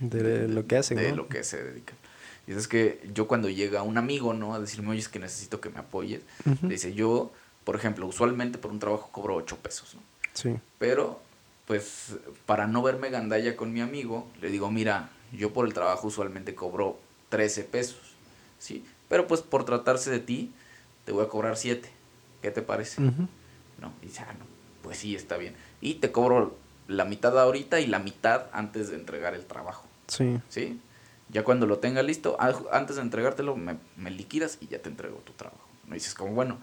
[0.00, 1.92] De, lo que hace, De lo que se dedica.
[2.46, 4.54] Y es que yo cuando llega un amigo, ¿no?
[4.54, 6.22] A decirme, oye, es que necesito que me apoyes.
[6.62, 7.30] dice, yo,
[7.64, 10.00] por ejemplo, usualmente por un trabajo cobro 8 pesos, ¿no?
[10.32, 10.56] Sí.
[10.78, 11.20] Pero
[11.66, 16.08] pues para no verme gandalla con mi amigo, le digo, mira, yo por el trabajo
[16.08, 16.98] usualmente cobro
[17.30, 18.14] 13 pesos,
[18.58, 18.84] ¿sí?
[19.08, 20.52] Pero pues por tratarse de ti,
[21.04, 21.88] te voy a cobrar 7.
[22.42, 23.00] ¿Qué te parece?
[23.00, 24.44] No, y dice, ah, no,
[24.82, 25.54] pues sí, está bien.
[25.80, 26.56] Y te cobro
[26.88, 29.86] la mitad ahorita y la mitad antes de entregar el trabajo.
[30.08, 30.38] Sí.
[30.48, 30.80] ¿Sí?
[31.30, 35.16] Ya cuando lo tenga listo, antes de entregártelo, me, me liquidas y ya te entrego
[35.18, 35.66] tu trabajo.
[35.86, 35.94] ¿no?
[35.94, 36.58] dices como, bueno,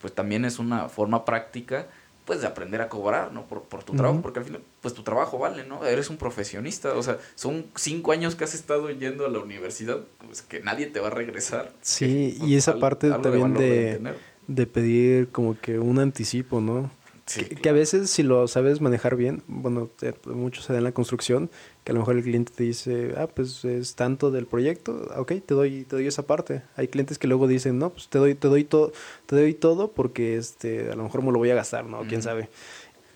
[0.00, 1.88] pues también es una forma práctica
[2.24, 3.46] pues de aprender a cobrar, ¿no?
[3.46, 5.84] Por, por tu trabajo, porque al final, pues tu trabajo vale, ¿no?
[5.84, 10.00] Eres un profesionista, o sea, son cinco años que has estado yendo a la universidad,
[10.24, 11.72] pues que nadie te va a regresar.
[11.82, 14.14] Sí, y esa parte también de,
[14.46, 16.90] de, pedir como que un anticipo, ¿no?
[17.26, 19.90] Que, a veces si lo sabes manejar bien, bueno,
[20.26, 21.50] mucho se da en la construcción,
[21.82, 25.32] que a lo mejor el cliente te dice, ah, pues es tanto del proyecto, ok,
[25.44, 26.62] te doy, te doy esa parte.
[26.76, 28.92] Hay clientes que luego dicen, no, pues te doy, te doy todo,
[29.26, 32.02] te doy todo porque este, a lo mejor me lo voy a gastar, ¿no?
[32.02, 32.50] Quién sabe.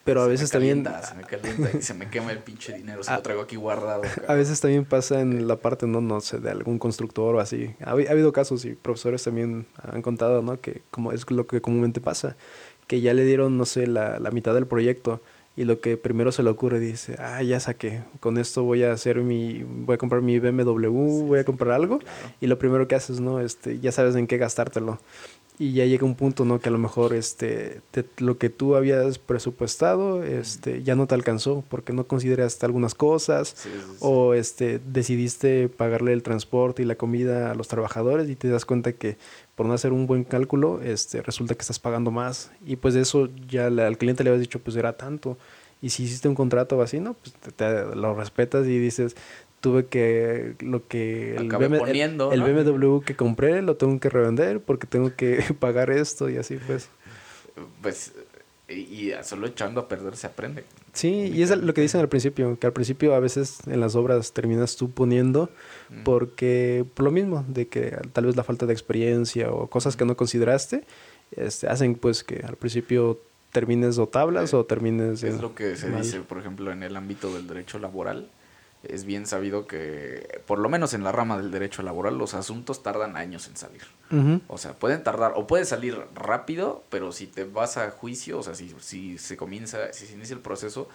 [0.04, 0.86] Pero a veces también...
[1.06, 4.04] Se me calienta y se me quema el pinche dinero, se lo traigo aquí guardado.
[4.26, 7.74] A veces también pasa en la parte, no, no sé, de algún constructor o así.
[7.84, 10.62] Ha, ha habido casos y profesores también han contado, ¿no?
[10.62, 12.38] Que como es lo que comúnmente pasa
[12.88, 15.20] que ya le dieron, no sé, la, la mitad del proyecto
[15.58, 18.92] y lo que primero se le ocurre dice, ah, ya saqué, con esto voy a
[18.92, 20.88] hacer mi, voy a comprar mi BMW,
[21.26, 21.98] voy a comprar algo,
[22.40, 23.40] y lo primero que haces, ¿no?
[23.40, 25.00] Este, ya sabes en qué gastártelo.
[25.60, 26.60] Y ya llega un punto, ¿no?
[26.60, 27.80] Que a lo mejor este,
[28.18, 33.56] lo que tú habías presupuestado este, ya no te alcanzó porque no consideraste algunas cosas
[33.98, 38.64] o este, decidiste pagarle el transporte y la comida a los trabajadores y te das
[38.64, 39.16] cuenta que
[39.56, 42.52] por no hacer un buen cálculo, este, resulta que estás pagando más.
[42.64, 45.36] Y pues de eso ya al cliente le habías dicho, pues era tanto.
[45.82, 47.14] Y si hiciste un contrato así, ¿no?
[47.14, 49.16] Pues te, lo respetas y dices,
[49.60, 55.42] tuve que lo que el, BMW, que compré lo tengo que revender porque tengo que
[55.58, 56.88] pagar esto y así pues.
[57.82, 58.12] Pues
[58.68, 60.64] y solo echando a perder se aprende.
[60.92, 63.94] Sí, y es lo que dicen al principio, que al principio a veces en las
[63.94, 65.50] obras terminas tú poniendo
[65.88, 66.02] mm.
[66.02, 70.04] porque por lo mismo, de que tal vez la falta de experiencia o cosas que
[70.04, 70.84] no consideraste,
[71.30, 73.20] este, hacen pues que al principio
[73.52, 75.22] termines o tablas o termines...
[75.22, 78.28] Es lo que se dice, por ejemplo, en el ámbito del derecho laboral,
[78.82, 82.82] es bien sabido que, por lo menos en la rama del derecho laboral, los asuntos
[82.82, 83.82] tardan años en salir.
[84.46, 88.42] O sea, pueden tardar, o puede salir rápido, pero si te vas a juicio, o
[88.42, 90.88] sea, si, si se comienza, si se inicia el proceso,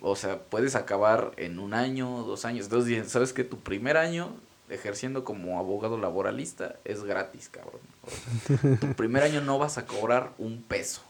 [0.00, 2.66] o sea, puedes acabar en un año, dos años.
[2.66, 4.34] Entonces, sabes que tu primer año
[4.68, 8.78] ejerciendo como abogado laboralista es gratis, cabrón.
[8.80, 11.02] tu primer año no vas a cobrar un peso.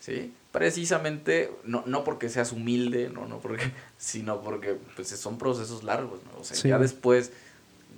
[0.00, 0.32] ¿Sí?
[0.52, 6.20] precisamente no, no porque seas humilde, no, no porque, sino porque pues, son procesos largos,
[6.24, 6.40] ¿no?
[6.40, 7.32] O sea, ya después,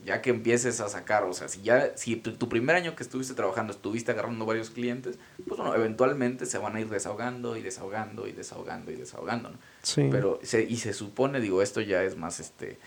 [0.04, 3.34] ya que empieces a sacar, o sea, si ya, si tu, primer año que estuviste
[3.34, 8.26] trabajando estuviste agarrando varios clientes, pues bueno, eventualmente se van a ir desahogando y desahogando
[8.26, 9.58] y desahogando y desahogando, ¿no?
[9.82, 10.08] Sí.
[10.10, 12.78] Pero, se, y se supone, digo, esto ya es más, este,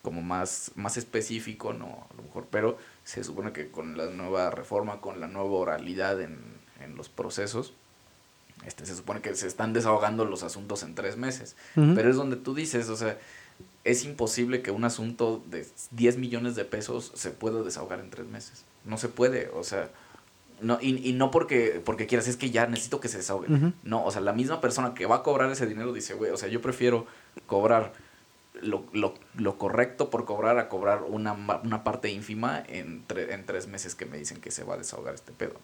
[0.00, 2.06] como más, más específico, ¿no?
[2.10, 6.22] A lo mejor, pero se supone que con la nueva reforma, con la nueva oralidad
[6.22, 6.38] en,
[6.80, 7.74] en los procesos,
[8.66, 11.56] este, se supone que se están desahogando los asuntos en tres meses.
[11.74, 13.18] Pero es donde tú dices, o sea,
[13.84, 18.26] es imposible que un asunto de 10 millones de pesos se pueda desahogar en tres
[18.26, 18.64] meses.
[18.84, 19.90] No se puede, o sea,
[20.60, 23.48] no, y, y no porque, porque quieras, es que ya necesito que se desahogue.
[23.82, 26.36] No, o sea, la misma persona que va a cobrar ese dinero dice, güey, o
[26.36, 27.06] sea, yo prefiero
[27.46, 27.92] cobrar
[28.62, 33.66] lo, lo, lo correcto por cobrar a cobrar una, una parte ínfima en, en tres
[33.66, 35.54] meses que me dicen que se va a desahogar este pedo.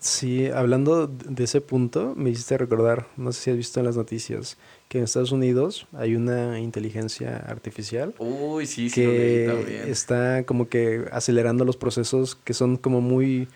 [0.00, 3.96] Sí, hablando de ese punto, me hiciste recordar, no sé si has visto en las
[3.96, 4.56] noticias,
[4.88, 8.14] que en Estados Unidos hay una inteligencia artificial.
[8.18, 13.48] Uy, sí, sí, que está como que acelerando los procesos que son como muy,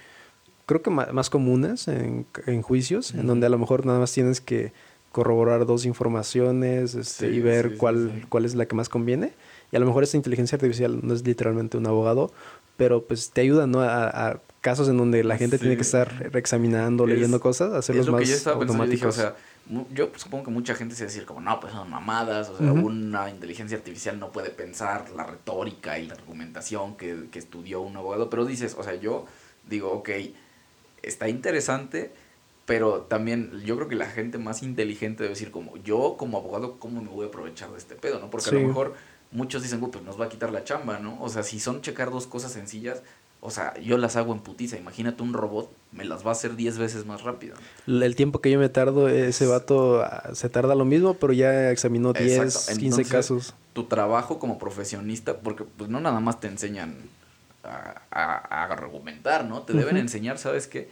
[0.66, 4.40] creo que más, comunes en, en juicios, en donde a lo mejor nada más tienes
[4.40, 4.72] que
[5.12, 9.34] corroborar dos informaciones este, y ver cuál, cuál es la que más conviene.
[9.72, 12.30] Y a lo mejor esta inteligencia artificial no es literalmente un abogado,
[12.76, 13.80] pero pues te ayuda ¿no?
[13.80, 18.52] a casos en donde la gente tiene que estar reexaminando, leyendo cosas, hacerlos más yo
[18.52, 19.18] automáticos.
[19.18, 19.36] o sea,
[19.92, 23.28] yo supongo que mucha gente se decir como, no, pues son mamadas, o sea, una
[23.28, 28.30] inteligencia artificial no puede pensar la retórica y la argumentación que, que estudió un abogado,
[28.30, 29.26] pero dices, o sea, yo
[29.68, 30.10] digo, ok,
[31.02, 32.12] está interesante,
[32.64, 36.78] pero también yo creo que la gente más inteligente debe decir como, yo como abogado,
[36.78, 38.30] ¿cómo me voy a aprovechar de este pedo, no?
[38.30, 38.94] Porque a lo mejor
[39.32, 41.20] muchos dicen, pues nos va a quitar la chamba, ¿no?
[41.20, 43.02] O sea, si son checar dos cosas sencillas,
[43.44, 44.76] o sea, yo las hago en putiza.
[44.76, 47.56] Imagínate un robot, me las va a hacer 10 veces más rápido.
[47.88, 51.72] El tiempo que yo me tardo, ese vato ah, se tarda lo mismo, pero ya
[51.72, 53.54] examinó 10, 15 casos.
[53.72, 56.94] Tu trabajo como profesionista, porque pues no nada más te enseñan
[57.64, 59.62] a, argumentar, ¿no?
[59.62, 60.88] Te deben enseñar, ¿sabes qué?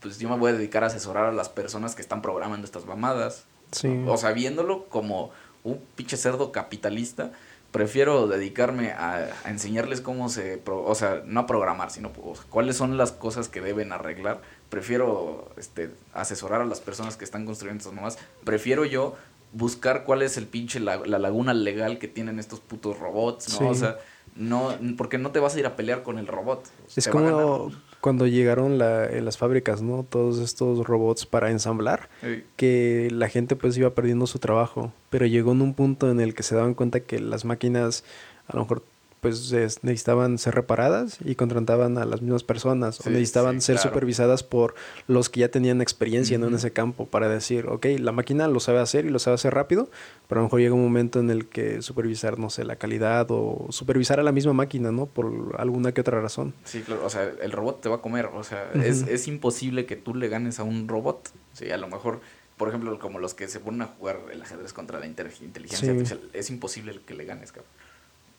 [0.00, 2.86] Pues yo me voy a dedicar a asesorar a las personas que están programando estas
[2.86, 3.44] mamadas.
[3.72, 4.02] Sí.
[4.06, 5.30] O sea, viéndolo como
[5.64, 7.32] un pinche cerdo capitalista,
[7.70, 12.12] prefiero dedicarme a, enseñarles cómo se, o sea, no a programar, sino
[12.48, 14.40] cuáles son las cosas que deben arreglar.
[14.68, 18.18] Prefiero este, asesorar a las personas que están construyendo estas mamás.
[18.44, 19.16] Prefiero yo
[19.52, 23.68] buscar cuál es el pinche, la, laguna legal que tienen estos putos robots, ¿no?
[23.68, 23.98] O sea,
[24.36, 26.68] no, porque no te vas a ir a pelear con el robot.
[26.94, 30.04] Es como cuando llegaron la, en las fábricas, ¿no?
[30.08, 32.08] Todos estos robots para ensamblar,
[32.56, 36.34] que la gente pues iba perdiendo su trabajo, pero llegó en un punto en el
[36.34, 38.04] que se daban cuenta que las máquinas
[38.46, 38.82] a lo mejor
[39.20, 39.52] pues
[39.82, 44.74] necesitaban ser reparadas y contrataban a las mismas personas o necesitaban ser supervisadas por
[45.06, 48.80] los que ya tenían experiencia en ese campo para decir, ok, la máquina lo sabe
[48.80, 49.90] hacer y lo sabe hacer rápido,
[50.26, 53.26] pero a lo mejor llega un momento en el que supervisar, no sé, la calidad
[53.30, 55.06] o supervisar a la misma máquina, ¿no?
[55.06, 56.54] Por alguna que otra razón.
[56.64, 59.84] Sí, claro, o sea, el robot te va a comer, o sea, es, es imposible
[59.84, 62.20] que tú le ganes a un robot, sí, a lo mejor
[62.56, 66.20] por ejemplo, como los que se ponen a jugar el ajedrez contra la inteligencia artificial,
[66.34, 67.72] es imposible que le ganes, cabrón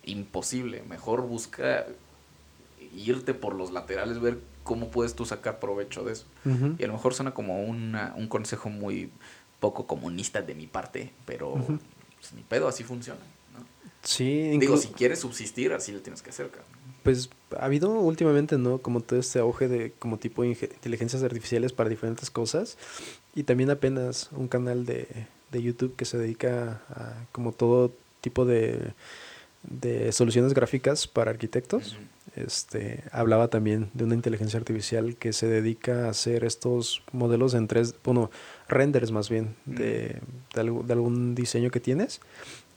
[0.06, 0.84] imposible.
[0.88, 1.86] Mejor busca
[2.96, 6.26] irte por los laterales, ver cómo puedes tú sacar provecho de eso.
[6.78, 9.10] Y a lo mejor suena como una, un consejo muy
[9.60, 13.20] poco comunista de mi parte, pero pues, ni pedo, así funciona.
[13.54, 13.66] ¿no?
[14.04, 16.50] Sí, Digo, si quieres subsistir, así lo tienes que hacer,
[17.04, 18.80] Pues ha habido últimamente, ¿no?
[18.80, 22.78] Como todo este auge de como tipo de inteligencias artificiales para diferentes cosas.
[23.36, 25.08] Y también apenas un canal de,
[25.52, 28.94] de YouTube que se dedica a como todo tipo de
[29.64, 31.98] de soluciones gráficas para arquitectos.
[32.36, 37.68] Este, hablaba también de una inteligencia artificial que se dedica a hacer estos modelos en
[37.68, 38.32] tres, bueno,
[38.70, 40.22] renders más bien, de,
[40.56, 42.22] de, algún diseño que tienes.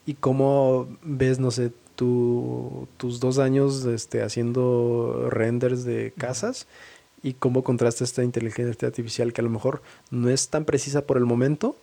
[0.06, 6.66] Y cómo ves, no sé, tu, tus dos años este, haciendo renders de casas
[7.22, 11.16] y cómo contrasta esta inteligencia artificial que a lo mejor no es tan precisa por
[11.16, 11.76] el momento,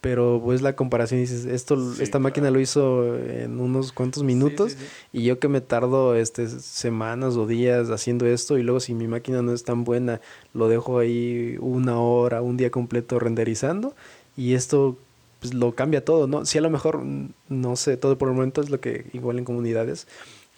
[0.00, 4.76] pero pues la comparación dices, esto, esta máquina lo hizo en unos cuantos minutos
[5.12, 9.08] y yo que me tardo este, semanas o días haciendo esto y luego si mi
[9.08, 10.20] máquina no es tan buena,
[10.54, 13.94] lo dejo ahí una hora, un día completo renderizando
[14.36, 14.96] y esto
[15.40, 16.44] pues lo cambia todo, ¿no?
[16.44, 17.02] Si a lo mejor,
[17.48, 20.06] no sé, todo por el momento es lo que igual en comunidades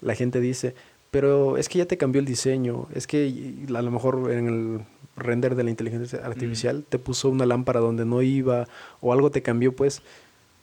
[0.02, 0.74] la gente dice,
[1.10, 4.80] pero es que ya te cambió el diseño, es que a lo mejor en el
[5.20, 8.66] render de la inteligencia artificial te puso una lámpara donde no iba
[9.00, 10.02] o algo te cambió, pues.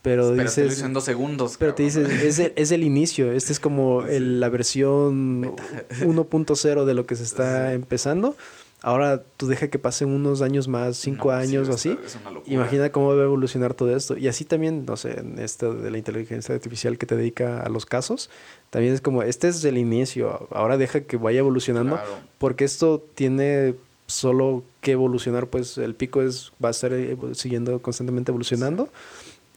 [0.01, 0.82] Pero, dices.
[0.82, 1.58] en dos segundos.
[1.58, 3.32] Pero te dices, es el, es el inicio.
[3.32, 5.43] Este es como la versión
[6.01, 8.36] 1.0 de lo que se está empezando.
[8.84, 11.97] Ahora tú deja que pasen unos años más, cinco años o así.
[12.45, 14.16] Imagina cómo va a evolucionar todo esto.
[14.18, 17.70] Y así también, no sé, en esto de la inteligencia artificial que te dedica a
[17.70, 18.30] los casos,
[18.70, 20.47] también es como, este es el inicio.
[20.51, 21.99] Ahora deja que vaya evolucionando.
[22.38, 23.74] Porque esto tiene
[24.08, 28.89] solo que evolucionar, pues el pico es va a estar eh, siguiendo constantemente evolucionando.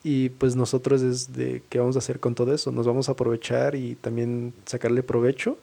[0.02, 2.72] Y pues nosotros es de qué vamos a hacer con todo eso.
[2.72, 5.58] Nos vamos a aprovechar y también sacarle provecho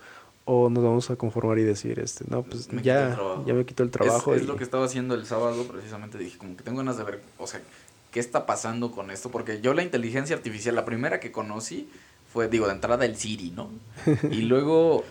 [0.45, 3.91] o nos vamos a conformar y decir, este, no, pues ya, ya me quito el
[3.91, 4.33] trabajo.
[4.33, 7.21] Es, lo que estaba haciendo el sábado, precisamente dije, como que tengo ganas de ver,
[7.37, 7.61] o sea,
[8.11, 11.89] qué está pasando con esto, porque yo la inteligencia artificial, la primera que conocí
[12.31, 13.69] fue, digo, de entrada el Siri, ¿no?
[14.31, 15.03] Y luego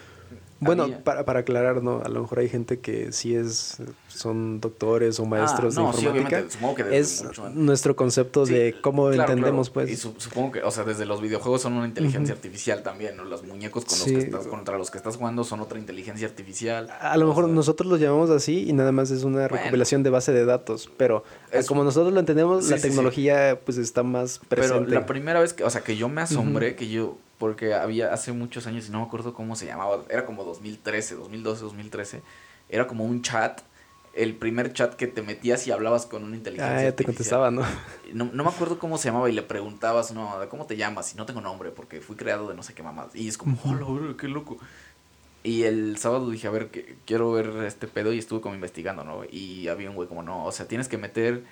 [0.66, 2.02] bueno, para, para aclarar, ¿no?
[2.04, 6.44] A lo mejor hay gente que sí es, son doctores o ah, maestros de informática.
[6.90, 9.90] es nuestro concepto de cómo entendemos, pues.
[9.90, 13.24] Y supongo que, o sea, desde los videojuegos son una inteligencia artificial también, ¿no?
[13.24, 16.90] Los muñecos con los que estás, contra los que estás jugando son otra inteligencia artificial.
[17.00, 20.32] A lo mejor nosotros los llamamos así y nada más es una recopilación de base
[20.32, 21.24] de datos, pero
[21.66, 24.84] como nosotros lo entendemos, la tecnología pues está más presente.
[24.84, 28.12] Pero la primera vez que, o sea, que yo me asombré, que yo porque había
[28.12, 32.22] hace muchos años, y no me acuerdo cómo se llamaba, era como 2013, 2012, 2013,
[32.68, 33.60] era como un chat,
[34.14, 36.78] el primer chat que te metías y hablabas con una inteligencia.
[36.78, 37.62] Ah, ya te contestaba, ¿no?
[38.14, 38.30] ¿no?
[38.32, 41.12] No me acuerdo cómo se llamaba y le preguntabas, no, ¿cómo te llamas?
[41.12, 43.14] Y no tengo nombre porque fui creado de no sé qué mamás.
[43.14, 44.56] Y es como, hola, qué loco.
[45.42, 49.04] Y el sábado dije, a ver, que, quiero ver este pedo y estuve como investigando,
[49.04, 49.22] ¿no?
[49.30, 51.44] Y había un güey como, no, o sea, tienes que meter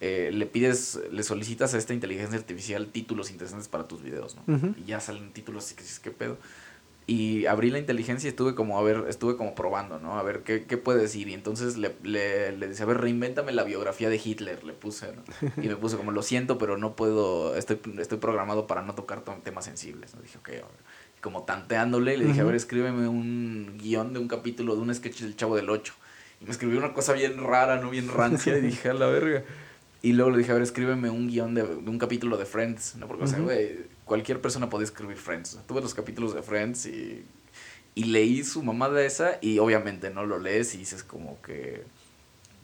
[0.00, 4.74] eh, le pides, le solicitas a esta inteligencia artificial títulos interesantes para tus videos, ¿no?
[4.76, 6.36] Y ya salen títulos así que ¿qué pedo?
[7.08, 10.18] Y abrí la inteligencia y estuve como, a ver, estuve como probando, ¿no?
[10.18, 11.28] A ver, ¿qué, qué puede decir?
[11.28, 15.12] Y entonces le, le, le decía, a ver, reinvéntame la biografía de Hitler, le puse,
[15.12, 15.22] ¿no?
[15.62, 19.22] Y me puse como, lo siento, pero no puedo, estoy, estoy programado para no tocar
[19.44, 20.20] temas sensibles, ¿no?
[20.20, 20.48] Dije, ok,
[21.16, 24.92] Y como tanteándole, le dije, a ver, escríbeme un guion de un capítulo de un
[24.92, 25.94] sketch del Chavo del Ocho.
[26.40, 27.88] Y me escribió una cosa bien rara, ¿no?
[27.88, 29.44] Bien rancia, y dije, a la verga.
[30.06, 33.08] Y luego le dije, a ver, escríbeme un guion de, un capítulo de Friends, ¿no?
[33.08, 35.58] Porque, o sea, güey, cualquier persona puede escribir Friends.
[35.66, 37.24] Tuve los capítulos de Friends y,
[37.96, 41.82] y leí su mamada esa y obviamente no lo lees y dices como que...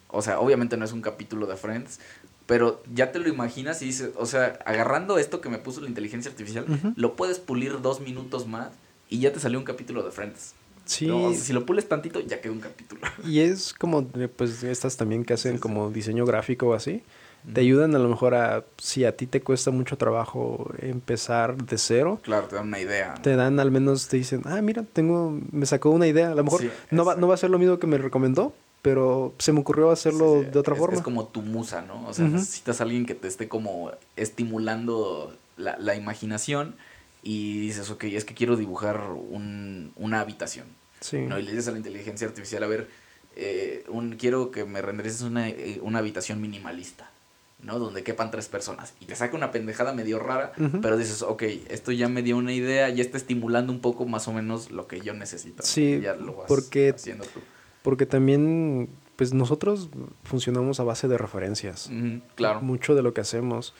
[0.06, 1.98] O sea, obviamente no es un capítulo de Friends,
[2.46, 5.88] pero ya te lo imaginas y dices, o sea, agarrando esto que me puso la
[5.88, 6.64] inteligencia artificial,
[6.94, 8.68] lo puedes pulir dos minutos más
[9.08, 10.54] y ya te salió un capítulo de Friends.
[10.84, 11.10] Sí.
[11.34, 13.00] si lo pules tantito, ya queda un capítulo.
[13.24, 17.02] Y es como, pues, estas también que hacen como diseño gráfico o así.
[17.52, 21.78] Te ayudan a lo mejor a, si a ti te cuesta mucho trabajo empezar de
[21.78, 22.20] cero.
[22.22, 23.14] Claro, te dan una idea.
[23.14, 26.30] Te dan al menos, te dicen, ah, mira, tengo, me sacó una idea.
[26.32, 29.34] A lo mejor no, va, no va a ser lo mismo que me recomendó, pero
[29.38, 30.96] se me ocurrió hacerlo de otra forma.
[30.96, 32.06] Es como tu musa, ¿no?
[32.06, 36.76] O sea, necesitas a alguien que te esté como estimulando la, la imaginación
[37.22, 40.66] y dices, ok, es que quiero dibujar un, una habitación.
[41.00, 41.18] Sí.
[41.18, 41.38] ¿no?
[41.38, 42.88] Y le dices a la inteligencia artificial, a ver,
[43.36, 47.10] eh, un, quiero que me renderices una, eh, una, habitación minimalista,
[47.62, 47.78] ¿no?
[47.78, 48.94] Donde quepan tres personas.
[49.00, 52.52] Y te saca una pendejada medio rara, pero dices, ok, esto ya me dio una
[52.52, 55.62] idea, ya está estimulando un poco más o menos lo que yo necesito.
[55.62, 57.40] Sí, ya lo vas porque, haciendo tú.
[57.82, 59.88] Porque también, pues nosotros
[60.24, 61.90] funcionamos a base de referencias.
[62.34, 62.60] claro.
[62.60, 63.74] Mucho de lo que hacemos.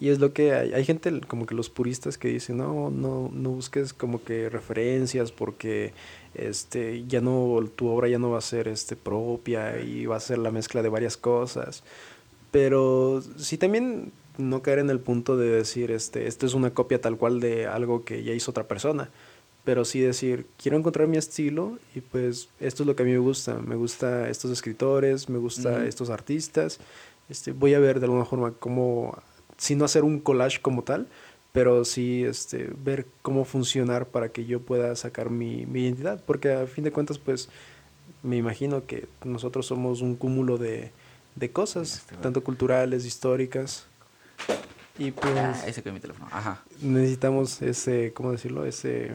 [0.00, 3.28] Y es lo que hay, hay gente como que los puristas que dicen, no, no,
[3.30, 5.92] no busques como que referencias porque
[6.34, 10.20] este, ya no, tu obra ya no va a ser este, propia y va a
[10.20, 11.84] ser la mezcla de varias cosas.
[12.52, 17.00] Pero sí también no caer en el punto de decir, este, esto es una copia
[17.00, 19.10] tal cual de algo que ya hizo otra persona.
[19.64, 23.12] Pero sí decir, quiero encontrar mi estilo y pues esto es lo que a mí
[23.12, 23.58] me gusta.
[23.58, 26.78] Me gusta estos escritores, me gusta estos artistas.
[27.28, 29.16] Este, voy a ver de alguna forma cómo
[29.56, 31.06] sin no hacer un collage como tal,
[31.52, 36.52] pero sí este, ver cómo funcionar para que yo pueda sacar mi, mi identidad, porque
[36.52, 37.48] a fin de cuentas, pues
[38.24, 40.90] me imagino que nosotros somos un cúmulo de,
[41.36, 43.86] de cosas, este, tanto culturales, históricas.
[44.98, 45.34] Y pues.
[45.36, 46.28] Ah, ese que mi teléfono.
[46.30, 46.62] Ajá.
[46.80, 48.64] Necesitamos ese, ¿cómo decirlo?
[48.64, 49.12] Ese.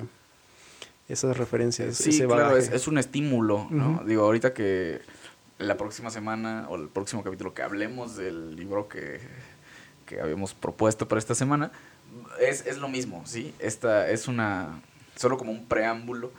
[1.08, 1.96] Esas referencias.
[1.96, 4.04] Sí, claro, es, es, un estímulo, ¿no?
[4.06, 5.00] Digo, ahorita que
[5.58, 9.22] la próxima semana o el próximo capítulo que hablemos del libro que
[10.08, 11.72] que habíamos propuesto para esta semana,
[12.40, 13.54] es, es lo mismo, ¿sí?
[13.60, 14.82] Esta es una,
[15.16, 16.32] solo como un preámbulo,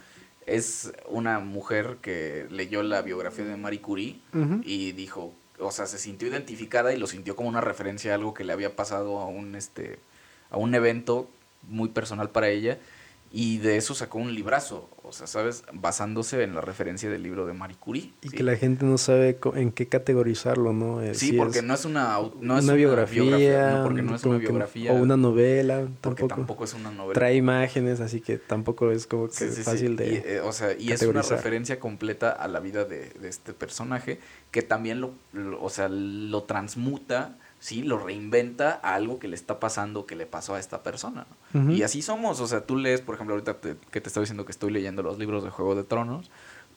[0.46, 4.20] es una mujer que leyó la biografía de Marie Curie
[4.64, 8.34] y dijo, o sea, se sintió identificada y lo sintió como una referencia a algo
[8.34, 9.98] que le había pasado a un, este,
[10.50, 11.28] a un evento
[11.62, 12.78] muy personal para ella
[13.30, 15.62] y de eso sacó un librazo, o sea, ¿sabes?
[15.72, 18.12] Basándose en la referencia del libro de Marie Curie.
[18.22, 21.02] Y que la gente no sabe en qué categorizarlo, ¿no?
[21.02, 24.38] Eh, sí, porque no es una, no es una, biografía, no, porque no es una
[24.38, 24.92] biografía.
[24.92, 26.28] o una novela, tampoco.
[26.28, 27.14] tampoco es una novela.
[27.14, 30.08] Trae imágenes, así que tampoco es como que fácil de.
[30.08, 33.52] Y, eh, o sea, y es una referencia completa a la vida de, de este
[33.52, 37.82] personaje que también lo, lo, o sea, lo transmuta ¿sí?
[37.82, 41.26] Lo reinventa a algo que le está pasando, que le pasó a esta persona.
[41.70, 43.58] Y así somos, o sea, tú lees, por ejemplo, ahorita
[43.90, 46.30] que te estoy diciendo que estoy leyendo los libros de Juego de Tronos,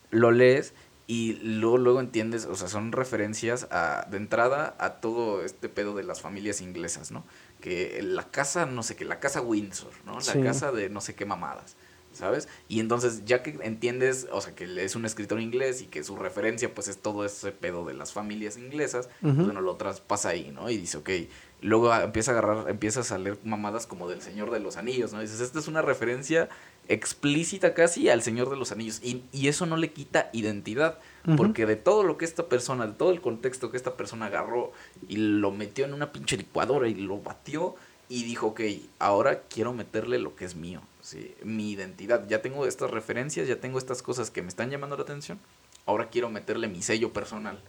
[0.10, 0.74] lo lees
[1.08, 5.94] y luego, luego entiendes, o sea, son referencias a, de entrada a todo este pedo
[5.94, 7.26] de las familias inglesas, ¿no?
[7.60, 10.20] Que la casa, no sé qué, la casa Windsor, ¿no?
[10.20, 11.76] La casa de no sé qué mamadas.
[12.14, 12.48] ¿Sabes?
[12.68, 16.16] Y entonces ya que entiendes, o sea, que es un escritor inglés y que su
[16.16, 20.52] referencia pues es todo ese pedo de las familias inglesas, pues bueno, lo traspasa ahí,
[20.54, 20.70] ¿no?
[20.70, 21.10] Y dice, ok,
[21.62, 25.20] luego empieza a agarrar, empiezas a leer mamadas como del Señor de los Anillos, ¿no?
[25.20, 26.50] Y dices, esta es una referencia
[26.88, 31.00] explícita casi al Señor de los Anillos y, y eso no le quita identidad,
[31.38, 34.72] porque de todo lo que esta persona, de todo el contexto que esta persona agarró
[35.08, 37.76] y lo metió en una pinche licuadora y lo batió
[38.10, 38.62] y dijo, ok,
[39.00, 40.82] ahora quiero meterle lo que es mío
[41.44, 42.28] mi identidad.
[42.28, 45.40] Ya tengo estas referencias, ya tengo estas cosas que me están llamando la atención.
[45.86, 47.60] Ahora quiero meterle mi sello personal.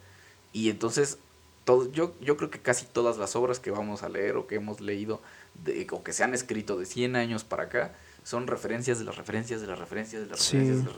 [0.52, 1.18] Y entonces,
[1.64, 4.56] todo, yo, yo creo que casi todas las obras que vamos a leer o que
[4.56, 5.20] hemos leído
[5.64, 9.16] de, o que se han escrito de 100 años para acá son referencias de las
[9.16, 10.94] referencias de las referencias de las referencias.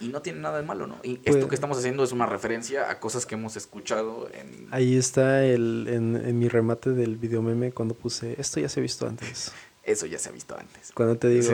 [0.00, 0.96] y no tiene nada de malo, ¿no?
[1.02, 4.68] Y esto pues que estamos haciendo es una referencia a cosas que hemos escuchado en...
[4.70, 8.80] Ahí está el, en, en mi remate del video meme cuando puse, esto ya se
[8.80, 9.52] ha visto antes.
[9.88, 10.92] Eso ya se ha visto antes.
[10.92, 11.50] Cuando te digo,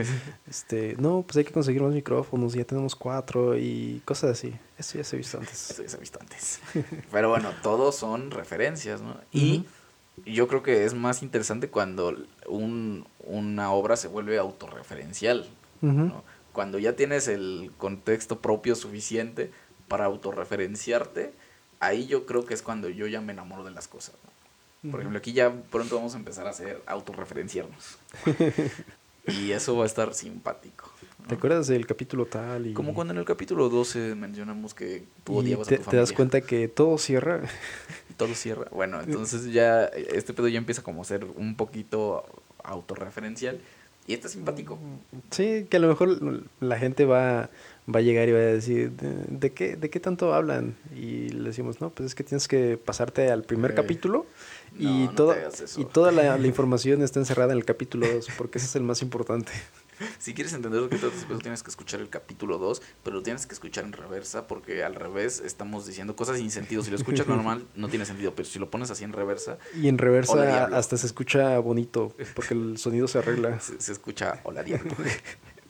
[0.51, 4.53] este, no, pues hay que conseguir más micrófonos, ya tenemos cuatro y cosas así.
[4.77, 5.71] Eso ya se ha visto antes.
[5.71, 6.59] Eso ya se ha visto antes.
[7.13, 9.17] Pero bueno, todos son referencias, ¿no?
[9.31, 9.65] Y
[10.27, 12.13] yo creo que es más interesante cuando
[12.49, 15.49] un, una obra se vuelve autorreferencial,
[15.81, 16.25] ¿no?
[16.53, 19.53] Cuando ya tienes el contexto propio suficiente
[19.87, 21.33] para autorreferenciarte,
[21.79, 24.34] ahí yo creo que es cuando yo ya me enamoro de las cosas, ¿no?
[24.91, 27.99] Por ejemplo, aquí ya pronto vamos a empezar a hacer autorreferenciarnos.
[29.27, 30.91] y eso va a estar simpático.
[31.27, 32.67] ¿Te acuerdas del capítulo tal?
[32.67, 32.75] Y...
[32.75, 35.91] Como cuando en el capítulo 12 mencionamos que tú odiabas te, a tu familia.
[35.91, 37.43] ¿Te das cuenta que todo cierra?
[38.19, 38.67] todo cierra.
[38.71, 42.27] Bueno, entonces ya este pedo ya empieza como a ser un poquito
[42.63, 43.59] autorreferencial.
[44.07, 44.79] Y está simpático.
[45.31, 47.49] Sí, que a lo mejor la gente va,
[47.93, 50.77] va a llegar y va a decir, ¿de, qué, ¿de qué tanto hablan?
[50.95, 54.27] Y le decimos, no, pues es que tienes que pasarte al primer capítulo
[54.79, 55.37] y, toda,
[55.77, 58.83] y toda la, la, información está encerrada en el capítulo 2, porque ese es el
[58.83, 59.53] más importante.
[60.19, 63.23] Si quieres entender lo que trata después tienes que escuchar el capítulo 2, pero lo
[63.23, 66.83] tienes que escuchar en reversa porque al revés estamos diciendo cosas sin sentido.
[66.83, 69.59] Si lo escuchas normal no tiene sentido, pero si lo pones así en reversa...
[69.81, 73.61] Y en reversa hasta se escucha bonito porque el sonido se arregla.
[73.65, 74.95] Se, se escucha hola diablo.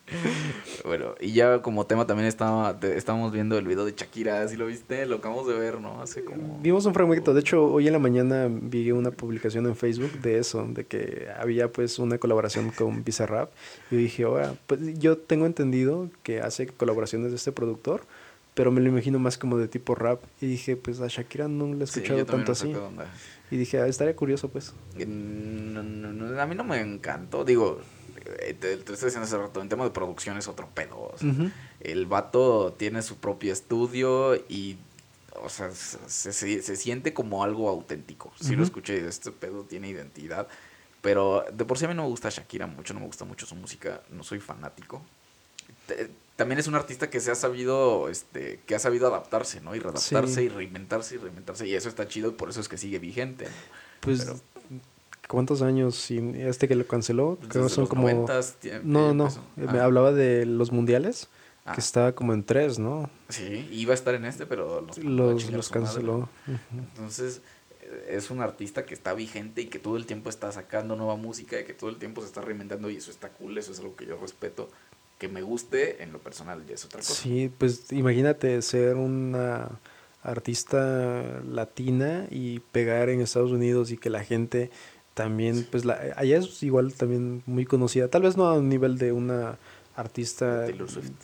[0.85, 4.67] bueno, y ya como tema también estaba, estábamos viendo el video de Shakira, si lo
[4.67, 6.03] viste, lo acabamos de ver, ¿no?
[6.03, 6.59] Hace como...
[6.61, 10.39] Vimos un fragmento, de hecho hoy en la mañana vi una publicación en Facebook de
[10.39, 13.51] eso, de que había pues una colaboración con Bizarrap
[13.91, 18.03] y dije, ahora, pues yo tengo entendido que hace colaboraciones de este productor,
[18.55, 21.73] pero me lo imagino más como de tipo rap y dije, pues a Shakira no
[21.75, 22.73] la he escuchado tanto así.
[23.51, 24.75] Y dije, ah, estaría curioso pues.
[24.97, 27.81] a mí no me encantó, digo,
[28.25, 31.15] te, te estoy diciendo hace rato, en tema de producción es otro pedo.
[31.81, 34.79] El vato tiene su propio estudio y,
[35.43, 38.33] o sea, se, se, siente como algo auténtico.
[38.41, 40.49] Si lo escuché, este pedo tiene identidad.
[41.03, 43.45] Pero de por sí a mí no me gusta Shakira mucho, no me gusta mucho
[43.45, 45.03] su música, no soy fanático.
[46.37, 49.75] También es un artista que se ha sabido, este, que ha sabido adaptarse, ¿no?
[49.75, 51.69] Y readaptarse y reinventarse y reinventarse.
[51.69, 53.47] Y eso está chido y por eso es que sigue vigente.
[54.01, 54.27] Pues
[55.29, 56.11] ¿Cuántos años?
[56.11, 58.09] Y este que lo canceló, creo que son como...
[58.83, 59.85] no, no, me ah.
[59.85, 61.29] hablaba de los mundiales,
[61.65, 61.75] que ah.
[61.79, 63.09] estaba como en tres, ¿no?
[63.29, 66.29] Sí, iba a estar en este, pero los, los, los canceló.
[66.73, 67.41] Entonces,
[67.81, 71.17] eh, es un artista que está vigente y que todo el tiempo está sacando nueva
[71.17, 73.79] música y que todo el tiempo se está reinventando y eso está cool, eso es
[73.79, 74.69] algo que yo respeto.
[75.19, 77.15] Que me guste en lo personal ya es otra cosa.
[77.15, 79.71] Sí, pues imagínate ser una
[80.25, 84.71] artista latina y pegar en Estados Unidos y que la gente
[85.15, 88.99] también, pues la, allá es igual también muy conocida, tal vez no a un nivel
[88.99, 89.59] de una
[89.97, 90.67] artista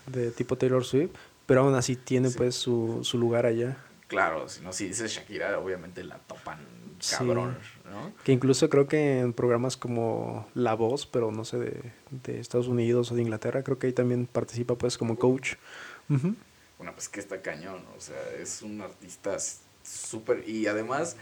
[0.06, 1.10] de tipo Taylor Swift,
[1.46, 3.76] pero aún así tiene pues su, su lugar allá.
[4.06, 6.58] Claro, si no, si dices Shakira, obviamente la topan
[7.10, 7.56] cabrón,
[7.90, 8.12] ¿no?
[8.24, 12.68] Que incluso creo que en programas como La Voz, pero no sé, de, de Estados
[12.68, 15.54] Unidos o de Inglaterra, creo que ahí también participa pues como coach.
[16.08, 19.36] Bueno, pues que está cañón, o sea, es un artista
[19.82, 21.16] súper, y además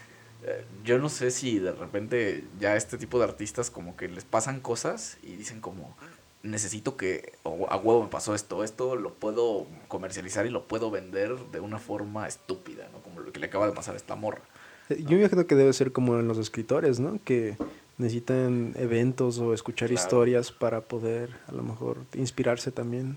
[0.84, 4.60] yo no sé si de repente ya este tipo de artistas como que les pasan
[4.60, 5.96] cosas y dicen como
[6.42, 10.90] necesito que o a huevo me pasó esto, esto lo puedo comercializar y lo puedo
[10.90, 12.98] vender de una forma estúpida, ¿no?
[13.02, 14.42] Como lo que le acaba de pasar a esta morra.
[14.88, 17.18] Eh, yo imagino que debe ser como en los escritores, ¿no?
[17.24, 17.56] Que
[17.98, 23.16] necesitan eventos o escuchar historias para poder a lo mejor inspirarse también.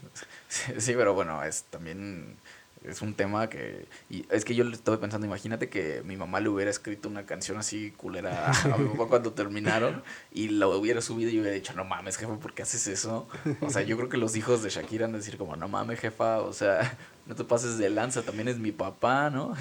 [0.49, 2.35] sí, pero bueno, es también
[2.83, 3.85] es un tema que...
[4.09, 7.25] Y es que yo le estaba pensando, imagínate que mi mamá le hubiera escrito una
[7.25, 10.01] canción así culera a mi papá cuando terminaron
[10.31, 13.27] y la hubiera subido y yo hubiera dicho, no mames, jefa, ¿por qué haces eso?
[13.61, 15.99] O sea, yo creo que los hijos de Shakira han de decir como, no mames,
[15.99, 16.97] jefa, o sea,
[17.27, 19.53] no te pases de lanza, también es mi papá, ¿no?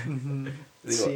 [0.83, 1.07] digo,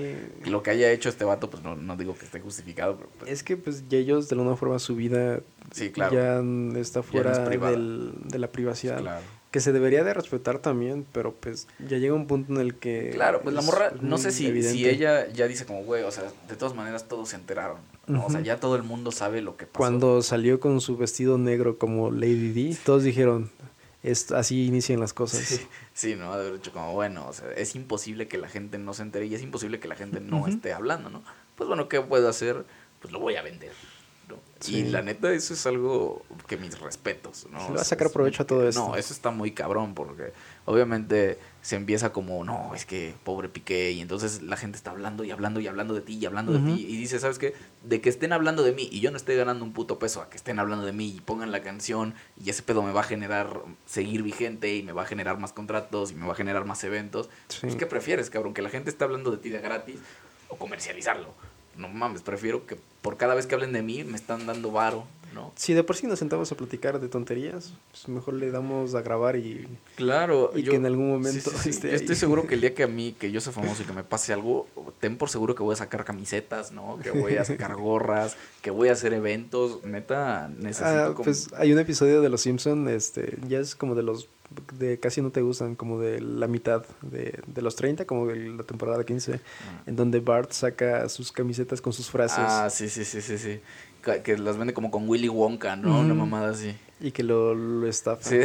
[0.44, 2.97] lo que haya hecho este vato, pues no, no digo que esté justificado.
[2.97, 5.40] Pero pues Es que pues ya ellos de alguna forma su vida
[5.72, 6.14] sí, claro.
[6.14, 9.01] ya está fuera del, de la privacidad.
[9.01, 9.24] Claro
[9.55, 13.10] que se debería de respetar también, pero pues ya llega un punto en el que...
[13.14, 16.24] Claro, pues la morra, no sé si, si ella ya dice como, güey, o sea,
[16.48, 17.76] de todas maneras todos se enteraron,
[18.09, 19.78] O sea, ya todo el mundo sabe lo que pasó.
[19.78, 23.48] Cuando salió con su vestido negro como Lady D, todos dijeron,
[24.02, 25.60] es, así inician las cosas.
[25.93, 26.36] Sí, ¿no?
[26.36, 29.26] De haber dicho como, bueno, o sea, es imposible que la gente no se entere
[29.26, 31.22] y es imposible que la gente no esté hablando, ¿no?
[31.55, 32.64] Pues bueno, ¿qué puedo hacer?
[32.98, 33.70] Pues lo voy a vender.
[34.66, 37.66] Y la neta, eso es algo que mis respetos, ¿no?
[37.66, 38.89] Se va a sacar provecho a todo eso.
[38.89, 40.32] No, eso está muy cabrón porque
[40.64, 45.24] obviamente se empieza como, no, es que pobre Piqué y entonces la gente está hablando
[45.24, 47.55] y hablando y hablando de ti y hablando de ti y dice, ¿sabes qué?
[47.82, 50.31] De que estén hablando de mí y yo no estoy ganando un puto peso a
[50.31, 53.05] que estén hablando de mí y pongan la canción y ese pedo me va a
[53.05, 56.64] generar seguir vigente y me va a generar más contratos y me va a generar
[56.64, 57.28] más eventos.
[57.60, 58.55] Pues, ¿Qué prefieres, cabrón?
[58.55, 59.97] Que la gente esté hablando de ti de gratis
[60.48, 61.35] o comercializarlo
[61.76, 65.05] no mames, prefiero que por cada vez que hablen de mí me están dando varo,
[65.34, 65.52] ¿no?
[65.56, 69.02] Si de por sí nos sentamos a platicar de tonterías, pues mejor le damos a
[69.02, 69.68] grabar y...
[69.96, 70.52] Claro.
[70.55, 73.40] Y que en algún momento estoy seguro que el día que a mí, que yo
[73.40, 74.68] soy famoso y que me pase algo,
[75.01, 76.98] ten por seguro que voy a sacar camisetas, ¿no?
[77.02, 80.88] Que voy a sacar gorras, que voy a hacer eventos, neta, necesito...
[80.88, 84.28] Ah, pues hay un episodio de Los Simpson, este, ya es como de los
[84.79, 88.37] de casi no te gustan, como de la mitad de, de los 30, como de
[88.51, 89.83] la temporada 15, ah.
[89.87, 92.39] en donde Bart saca sus camisetas con sus frases.
[92.39, 93.61] Ah, sí, sí, sí, sí, sí.
[94.23, 96.01] Que las vende como con Willy Wonka, ¿no?
[96.01, 96.77] Una mamada así.
[97.01, 98.23] Y que lo, lo estafa.
[98.23, 98.41] Sí.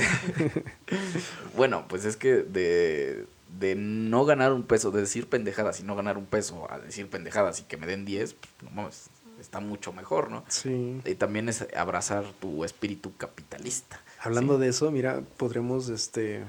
[1.57, 3.25] bueno, pues es que de,
[3.59, 7.09] de no ganar un peso, de decir pendejadas y no ganar un peso, a decir
[7.09, 9.09] pendejadas y que me den 10, pues no mames
[9.39, 10.43] está mucho mejor, ¿no?
[10.47, 11.01] Sí.
[11.05, 14.01] Y también es abrazar tu espíritu capitalista.
[14.21, 16.43] Hablando de eso, mira, podremos, este,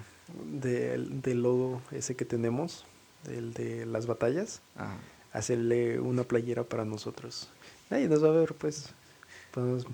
[0.44, 2.84] del, del logo ese que tenemos,
[3.28, 4.96] el de las batallas, Ajá.
[5.32, 7.48] hacerle una playera para nosotros.
[7.90, 8.92] Nadie nos va a ver, pues.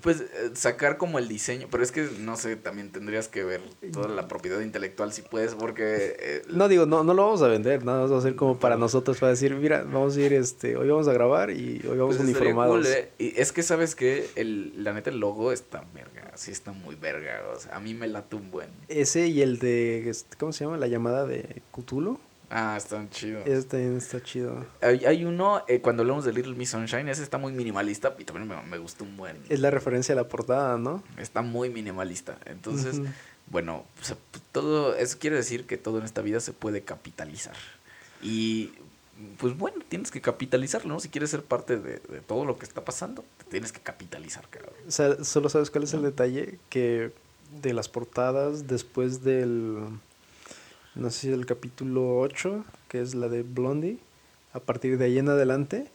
[0.01, 3.61] Pues eh, sacar como el diseño, pero es que no sé, también tendrías que ver
[3.91, 6.15] toda la propiedad intelectual si puedes, porque...
[6.19, 8.59] eh, No digo, no, no lo vamos a vender, nada más va a ser como
[8.59, 11.97] para nosotros, para decir, mira, vamos a ir, este, hoy vamos a grabar y hoy
[11.97, 12.75] vamos pues, uniformados.
[12.77, 13.09] cool, eh.
[13.17, 16.95] Y es que, ¿sabes que el, La neta, el logo está verga, sí está muy
[16.95, 18.69] verga, o sea, a mí me late un buen.
[18.87, 20.77] Ese y el de, este, ¿cómo se llama?
[20.77, 22.19] La llamada de Cthulhu.
[22.49, 23.45] Ah, están chidos.
[23.45, 24.65] Ese también está chido.
[24.81, 28.23] Hay, hay uno, eh, cuando hablamos de Little Miss Sunshine, ese está muy minimalista y
[28.23, 29.37] también me, me gustó un buen.
[29.49, 31.03] Es la referencia a la portada, ¿no?
[31.17, 32.37] Está muy minimalista.
[32.45, 33.01] Entonces,
[33.47, 34.15] bueno, pues,
[34.51, 37.55] todo eso quiere decir que todo en esta vida se puede capitalizar.
[38.21, 38.71] Y
[39.39, 40.99] pues bueno, tienes que capitalizarlo, ¿no?
[40.99, 44.47] Si quieres ser parte de, de todo lo que está pasando, te tienes que capitalizar,
[44.47, 44.73] cabrón.
[44.87, 47.11] O sea, solo sabes cuál es el detalle, que
[47.61, 49.79] de las portadas, después del,
[50.97, 53.97] no sé si del capítulo 8, que es la de Blondie,
[54.53, 55.87] a partir de ahí en adelante,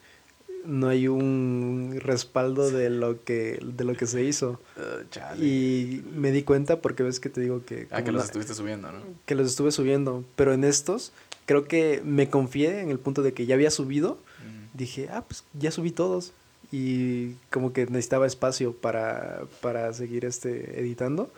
[0.64, 4.60] no hay un respaldo de lo que, de lo que se hizo.
[4.76, 5.42] Uh.
[5.42, 7.88] Y me di cuenta porque ves que te digo que...
[7.90, 9.00] ah, que los la- estuviste subiendo, ¿no?
[9.26, 11.12] que los estuve subiendo, pero en estos
[11.46, 14.76] creo que me confié en el punto de que ya había subido, Mm.
[14.78, 16.32] dije, ah, pues ya subí todos
[16.72, 21.30] y como que necesitaba espacio para, para seguir este editando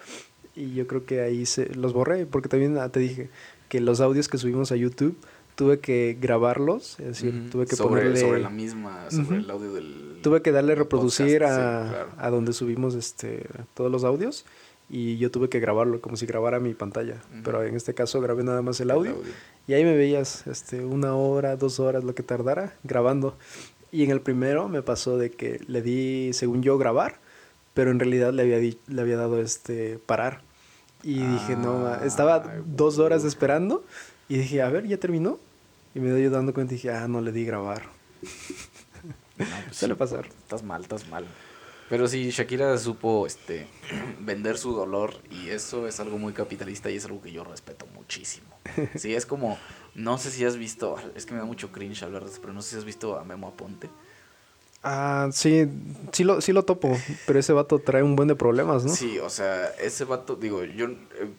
[0.55, 3.28] y yo creo que ahí se los borré porque también ah, te dije
[3.75, 5.17] que los audios que subimos a YouTube
[5.57, 9.73] tuve que grabarlos, es decir, tuve que sobre, ponerle sobre la misma, sobre el audio
[9.73, 10.21] del...
[10.23, 12.11] tuve que darle reproducir podcast, a, sí, claro.
[12.17, 14.45] a donde subimos este todos los audios
[14.89, 18.45] y yo tuve que grabarlo como si grabara mi pantalla, pero en este caso grabé
[18.45, 19.17] nada más el el audio
[19.67, 23.37] y ahí me veías este, una hora, dos horas, lo que tardara, grabando.
[23.91, 27.19] Y en el primero me pasó de que le di, según yo, grabar,
[27.75, 30.43] pero en realidad le había, le había dado este parar.
[31.05, 33.28] Y dije, no, ma", estaba Ay, dos horas uf.
[33.28, 33.85] esperando
[34.28, 35.39] y dije, a ver, ¿ya terminó?
[35.94, 37.82] Y me doy dando cuenta y dije, ah, no le di grabar.
[39.36, 40.26] No, pues Suele sí, pasar.
[40.26, 41.26] Estás mal, estás mal.
[41.89, 43.66] Pero sí, Shakira supo este,
[44.20, 47.86] vender su dolor y eso es algo muy capitalista y es algo que yo respeto
[47.94, 48.47] muchísimo.
[48.97, 49.59] Sí, es como,
[49.94, 52.52] no sé si has visto, es que me da mucho cringe hablar de eso, pero
[52.52, 53.90] no sé si has visto a Memo Aponte.
[54.85, 55.66] Ah, sí,
[56.12, 56.97] sí lo, sí lo topo,
[57.27, 58.94] pero ese vato trae un buen de problemas, ¿no?
[58.94, 61.31] Sí, o sea, ese vato, digo, yo eh,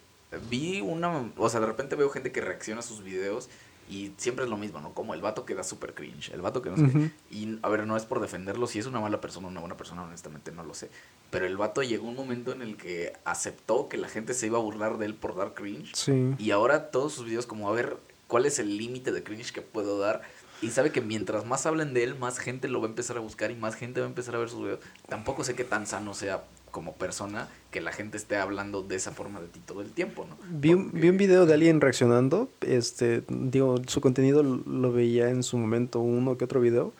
[0.49, 3.47] vi una, o sea, de repente veo gente que reacciona a sus videos
[3.88, 4.93] y siempre es lo mismo, ¿no?
[4.93, 6.84] Como el vato que da súper cringe, el vato que no sé.
[6.84, 7.11] Ujú.
[7.30, 9.77] Y a ver, no es por defenderlo, si es una mala persona o una buena
[9.77, 10.89] persona, honestamente no lo sé.
[11.30, 14.57] Pero el vato llegó un momento en el que aceptó que la gente se iba
[14.57, 15.93] a burlar de él por dar cringe.
[15.93, 16.34] Sí.
[16.39, 17.97] Y ahora todos sus videos como a ver
[18.27, 20.23] cuál es el límite de cringe que puedo dar.
[20.61, 23.19] Y sabe que mientras más hablen de él, más gente lo va a empezar a
[23.19, 24.80] buscar y más gente va a empezar a ver sus videos.
[25.07, 29.11] Tampoco sé qué tan sano sea como persona que la gente esté hablando de esa
[29.11, 30.38] forma de ti todo el tiempo, ¿no?
[30.49, 35.30] Vi un, Porque- vi un video de alguien reaccionando, este, digo, su contenido lo veía
[35.30, 36.94] en su momento, uno que otro video,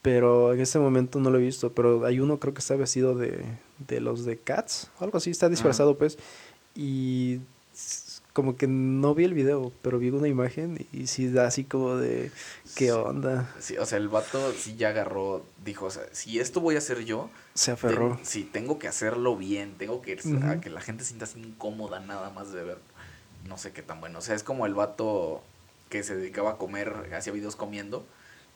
[0.00, 3.14] pero en este momento no lo he visto, pero hay uno creo que está vestido
[3.14, 3.44] de,
[3.86, 6.18] de los de Cats, algo así, está disfrazado pues,
[6.74, 7.40] y
[8.32, 11.96] como que no vi el video, pero vi una imagen y sí da así como
[11.96, 12.30] de,
[12.76, 13.52] ¿qué onda?
[13.60, 16.78] Sí, o sea, el vato sí ya agarró, dijo, o sea, si esto voy a
[16.78, 18.18] hacer yo, Se aferró.
[18.22, 20.38] sí, tengo que hacerlo bien, tengo que, Ujú.
[20.46, 22.78] a que la gente sienta así incómoda nada más de ver,
[23.46, 24.18] no sé qué tan bueno.
[24.18, 25.42] O sea, es como el vato
[25.90, 28.06] que se dedicaba a comer, hacía videos comiendo,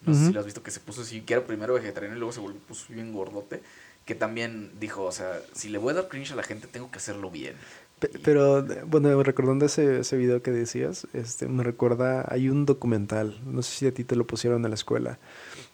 [0.03, 2.19] no sé si lo has visto, que se puso así, que era primero vegetariano y
[2.19, 3.62] luego se volvió puso bien gordote,
[4.07, 6.90] que también dijo, o sea, si le voy a dar cringe a la gente, tengo
[6.90, 7.57] que hacerlo bien.
[7.98, 12.66] Pe- Y- Pero, bueno, recordando ese, ese video que decías, este, me recuerda, hay un
[12.66, 15.18] documental, no sé si a ti te lo pusieron en la escuela,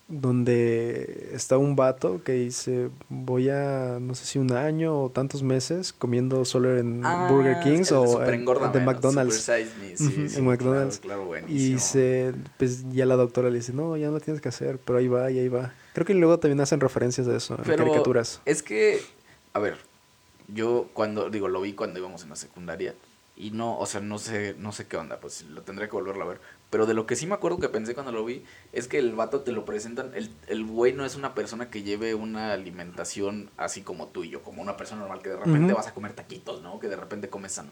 [0.09, 5.43] donde está un vato que dice, voy a, no sé si un año o tantos
[5.43, 8.81] meses comiendo solo en Ah, Burger Kings el o en, de.
[8.81, 9.35] McDonald's.
[9.43, 10.99] Super Size Me, sí, Ujú, sí, en claro, McDonald's.
[11.01, 11.79] Claro, Y buenísimo.
[11.81, 14.99] se, pues ya la doctora le dice, no, ya no lo tienes que hacer, pero
[14.99, 15.73] ahí va, y ahí va.
[15.95, 18.41] Creo que luego también hacen referencias de eso, en caricaturas.
[18.45, 19.01] Es que,
[19.55, 19.77] a ver,
[20.49, 22.95] yo cuando, digo, lo vi cuando íbamos en la secundaria
[23.37, 26.25] y no, o sea, no sé, no sé qué onda, pues lo tendré que volverlo
[26.25, 26.41] a ver.
[26.71, 29.15] Pero de lo que sí me acuerdo que pensé cuando lo vi es que el
[29.15, 33.51] vato te lo presentan, el, el güey no es una persona que lleve una alimentación
[33.57, 36.13] así como tú y yo, como una persona normal que de repente vas a comer
[36.13, 36.79] taquitos, ¿no?
[36.79, 37.71] Que de repente comes sano.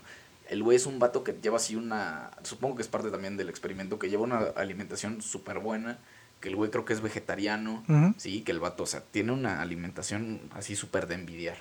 [0.49, 3.49] El güey es un vato que lleva así una, supongo que es parte también del
[3.49, 5.99] experimento, que lleva una alimentación súper buena,
[6.41, 7.85] que el güey creo que es vegetariano.
[8.17, 11.59] Sí, que el vato, o sea, tiene una alimentación así súper de envidiar,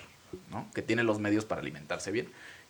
[0.50, 0.68] ¿no?
[0.74, 2.28] Que tiene los medios para alimentarse bien.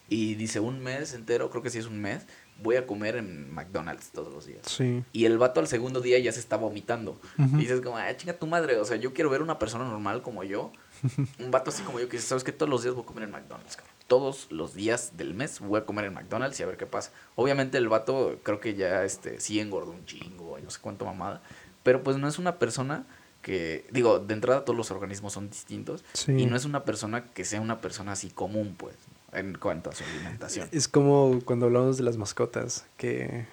[0.08, 2.26] Y dice, un mes entero, creo que sí es un mes,
[2.62, 4.62] voy a comer en McDonald's todos los días.
[4.66, 5.04] Sí.
[5.12, 7.20] Y el vato al segundo día ya se está vomitando.
[7.38, 10.22] Y dices como, ah, chinga tu madre, o sea, yo quiero ver una persona normal
[10.22, 10.72] como yo,
[11.38, 13.24] un vato así como yo que dice, sabes que todos los días voy a comer
[13.24, 13.94] en McDonald's, cabrón.
[14.08, 17.12] Todos los días del mes voy a comer en McDonald's y a ver qué pasa.
[17.36, 21.04] Obviamente el vato creo que ya este sí engordó un chingo y no sé cuánto
[21.04, 21.42] mamada,
[21.84, 23.06] pero pues no es una persona
[23.42, 26.32] que, digo, de entrada todos los organismos son distintos Sí.
[26.32, 28.94] y no es una persona que sea una persona así común, pues,
[29.32, 30.68] en cuanto a su alimentación.
[30.72, 33.46] Es como cuando hablamos de las mascotas, que,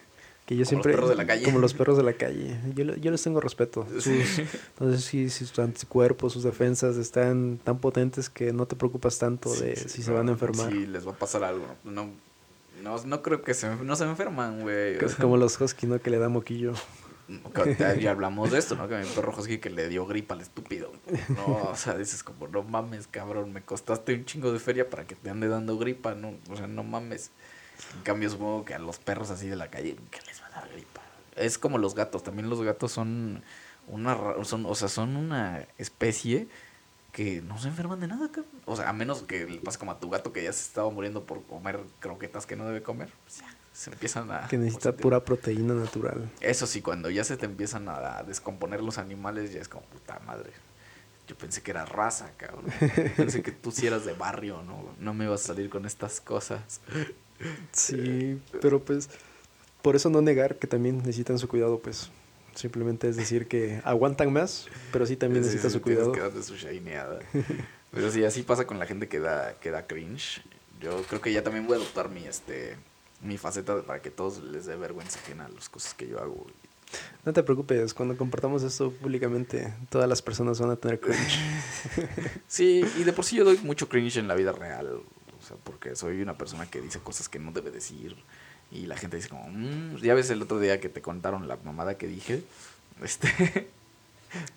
[0.46, 0.92] que yo Como los siempre...
[0.94, 1.44] perros de la calle.
[1.46, 2.60] Como los perros de la calle.
[2.76, 3.86] Yo, yo les tengo respeto.
[4.00, 4.08] Sus,
[4.80, 9.18] no sé si, si sus anticuerpos, sus defensas están tan potentes que no te preocupas
[9.20, 10.72] tanto de Sí, si sí, se van a enfermar.
[10.72, 11.66] Si les va a pasar algo.
[11.84, 12.10] No,
[12.84, 14.98] no, no creo que se, no se enferman, güey.
[15.04, 16.00] Es como los husky, ¿no?
[16.02, 16.74] Que le da moquillo.
[18.00, 18.88] Ya- hablamos de esto, ¿no?
[18.88, 20.92] Que mi perro husky que le dio gripa al estúpido.
[21.30, 25.06] No, o sea, dices como, no mames, cabrón, me costaste un chingo de feria para
[25.06, 27.32] que te ande dando gripa, no, o sea, no mames.
[27.96, 30.50] En cambio, supongo que a los perros así de la calle, ¿qué les va a
[30.62, 31.02] dar gripa?
[31.36, 33.44] Es como los gatos, también los gatos son
[33.88, 36.48] una, son, o sea, son una especie
[37.12, 38.52] que no se enferman de nada, cabrón.
[38.66, 40.90] O sea, a menos que le pase como a tu gato que ya se estaba
[40.90, 43.46] muriendo por comer croquetas que no debe comer, pues ya,
[43.78, 44.48] se empiezan a...
[44.48, 46.28] Que necesita pura proteína natural.
[46.42, 50.20] eso sí, cuando ya se te empiezan a descomponer los animales, ya es como puta
[50.26, 50.50] madre.
[51.28, 52.66] Yo pensé que era raza, cabrón.
[53.16, 54.96] Pensé que tú sí eras de barrio, ¿no?
[55.00, 56.82] No me ibas a salir con estas cosas.
[57.72, 59.10] Sí, pero pues
[59.84, 62.10] por eso no negar que también necesitan su cuidado, pues
[62.56, 66.12] simplemente es decir que aguantan más, pero sí también Sí, necesitan sí, su cuidado.
[66.14, 67.20] que su shineada.
[67.92, 70.42] Pero sí, así pasa con la gente que da, que da cringe.
[70.82, 72.76] Yo creo que ya también voy a adoptar mi, este,
[73.22, 76.46] mi faceta de- para que todos les dé vergüenza ajena las cosas que yo hago.
[77.26, 81.40] No te preocupes, cuando compartamos esto públicamente, todas las personas van a tener cringe.
[82.48, 84.88] Sí, y de por sí yo doy mucho cringe en la vida real.
[85.40, 88.16] O sea, porque soy una persona que dice cosas que no debe decir.
[88.72, 91.58] Y la gente dice como, "Mm", ya ves el otro día que te contaron la
[91.58, 92.44] mamada que dije.
[93.04, 93.70] Este.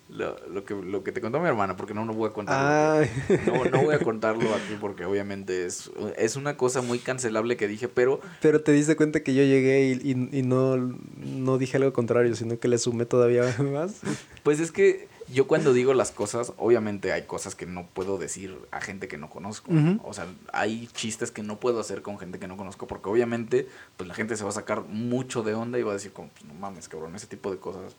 [0.09, 3.05] Lo, lo que, lo que te contó mi hermana, porque no, no voy a contarlo.
[3.45, 7.67] No, no voy a contarlo aquí porque obviamente es, es una cosa muy cancelable que
[7.67, 11.77] dije, pero Pero te diste cuenta que yo llegué y, y- y no, no dije
[11.77, 14.01] algo contrario, sino que le sumé todavía más.
[14.43, 18.53] Pues es que yo cuando digo las cosas, obviamente hay cosas que no puedo decir
[18.71, 19.71] a gente que no conozco.
[20.03, 23.69] O sea, hay chistes que no puedo hacer con gente que no conozco porque obviamente
[23.95, 26.27] pues la gente se va a sacar mucho de onda y va a decir como,
[26.29, 27.95] pues, no mames, cabrón, ese tipo de cosas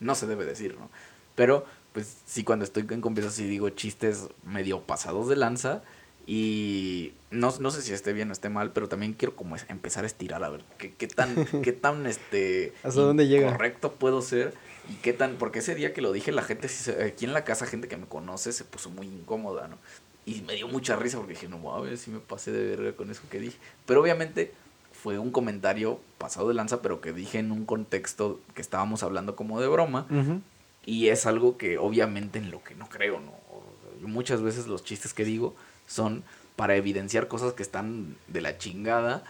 [0.00, 0.90] no se debe decir, ¿no?
[1.34, 5.82] Pero pues sí cuando estoy en confianza sí digo chistes medio pasados de lanza
[6.26, 10.04] y no, no sé si esté bien o esté mal, pero también quiero como empezar
[10.04, 13.52] a estirar a ver qué, qué tan, qué tan este ¿Hasta dónde llega?
[13.52, 14.54] correcto puedo ser
[14.88, 16.68] y qué tan, porque ese día que lo dije la gente,
[17.04, 19.78] aquí en la casa gente que me conoce se puso muy incómoda, ¿no?
[20.26, 23.10] Y me dio mucha risa porque dije, no mames, si me pasé de verga con
[23.10, 23.58] eso que dije.
[23.86, 24.52] Pero obviamente
[25.02, 29.34] fue un comentario pasado de lanza, pero que dije en un contexto que estábamos hablando
[29.34, 30.06] como de broma.
[30.84, 33.32] Y es algo que obviamente en lo que no creo, ¿no?
[34.00, 35.54] Yo muchas veces los chistes que digo
[35.86, 36.22] son
[36.56, 39.24] para evidenciar cosas que están de la chingada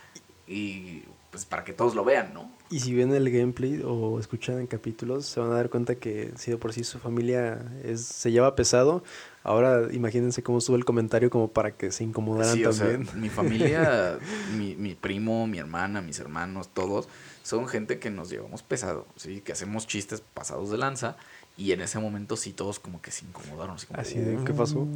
[0.46, 2.50] y pues para que todos lo vean, ¿no?
[2.70, 6.32] Y si ven el gameplay o escuchan en capítulos, se van a dar cuenta que
[6.36, 9.04] si de por sí su familia es, se lleva pesado,
[9.42, 13.20] ahora imagínense cómo estuvo el comentario como para que se incomodaran Sí, o sea, también.
[13.20, 14.18] mi familia,
[14.56, 17.08] mi, mi primo, mi hermana, mis hermanos, todos,
[17.42, 19.40] son gente que nos llevamos pesado, ¿sí?
[19.40, 21.16] Que hacemos chistes pasados de lanza
[21.56, 23.74] y en ese momento sí todos como que se incomodaron.
[23.74, 24.86] Así, como, Así de, ¿qué pasó?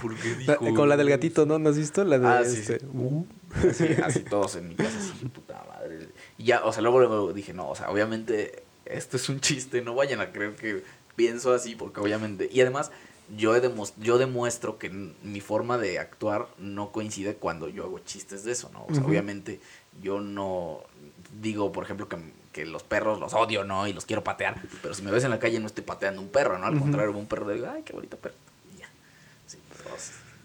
[0.00, 1.58] ¿Por qué La- como la del gatito, ¿no?
[1.58, 2.04] ¿No has visto?
[2.04, 2.86] La de Ah, sí, este, sí.
[2.92, 3.26] uh.
[3.68, 6.08] Así, así todos en mi casa, así, puta madre.
[6.36, 9.80] Y ya, o sea, luego, luego dije, no, o sea, obviamente esto es un chiste,
[9.82, 10.82] no vayan a creer que
[11.16, 12.90] pienso así, porque obviamente, y además,
[13.36, 13.62] yo, he
[13.98, 18.70] yo demuestro que mi forma de actuar no coincide cuando yo hago chistes de eso,
[18.72, 18.86] ¿no?
[18.86, 19.10] O sea, Ujú.
[19.10, 19.60] obviamente,
[20.02, 20.80] yo no
[21.40, 22.16] digo, por ejemplo, que,
[22.52, 23.86] que los perros los odio, ¿no?
[23.86, 26.28] Y los quiero patear, pero si me ves en la calle no estoy pateando un
[26.28, 26.66] perro, ¿no?
[26.66, 26.82] Al Ujú.
[26.84, 28.34] contrario, un perro digo, ay, qué bonito perro.
[28.74, 28.88] Y ya.
[29.46, 29.58] Sí,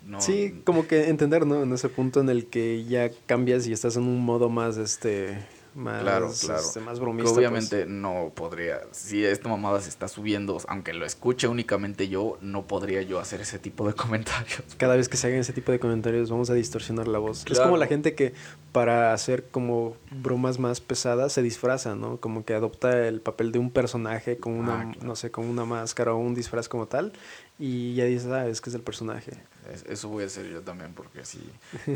[0.06, 1.64] no, Sí, como que entender, ¿no?
[1.64, 5.38] En ese punto en el que ya cambias y estás en un modo más, este,
[5.76, 6.60] más, Claro, claro.
[6.62, 7.32] este, más Que pues.
[7.32, 12.68] obviamente no podría, si esta mamada se está subiendo, aunque lo escuche únicamente yo, no
[12.68, 14.62] podría yo hacer ese tipo de comentarios.
[14.78, 17.46] cada vez que se hagan ese tipo de comentarios vamos a distorsionar la voz.
[17.50, 18.34] Es como la gente que
[18.72, 22.18] para hacer como bromas más pesadas se disfraza, ¿no?
[22.18, 25.08] Como que adopta el papel de un personaje con una, Ah, claro.
[25.08, 27.14] no sé, con una máscara o un disfraz como tal
[27.60, 29.32] y ya dices, ah, es que es el personaje.
[29.72, 31.40] Es- Eso voy a hacer yo también, porque sí.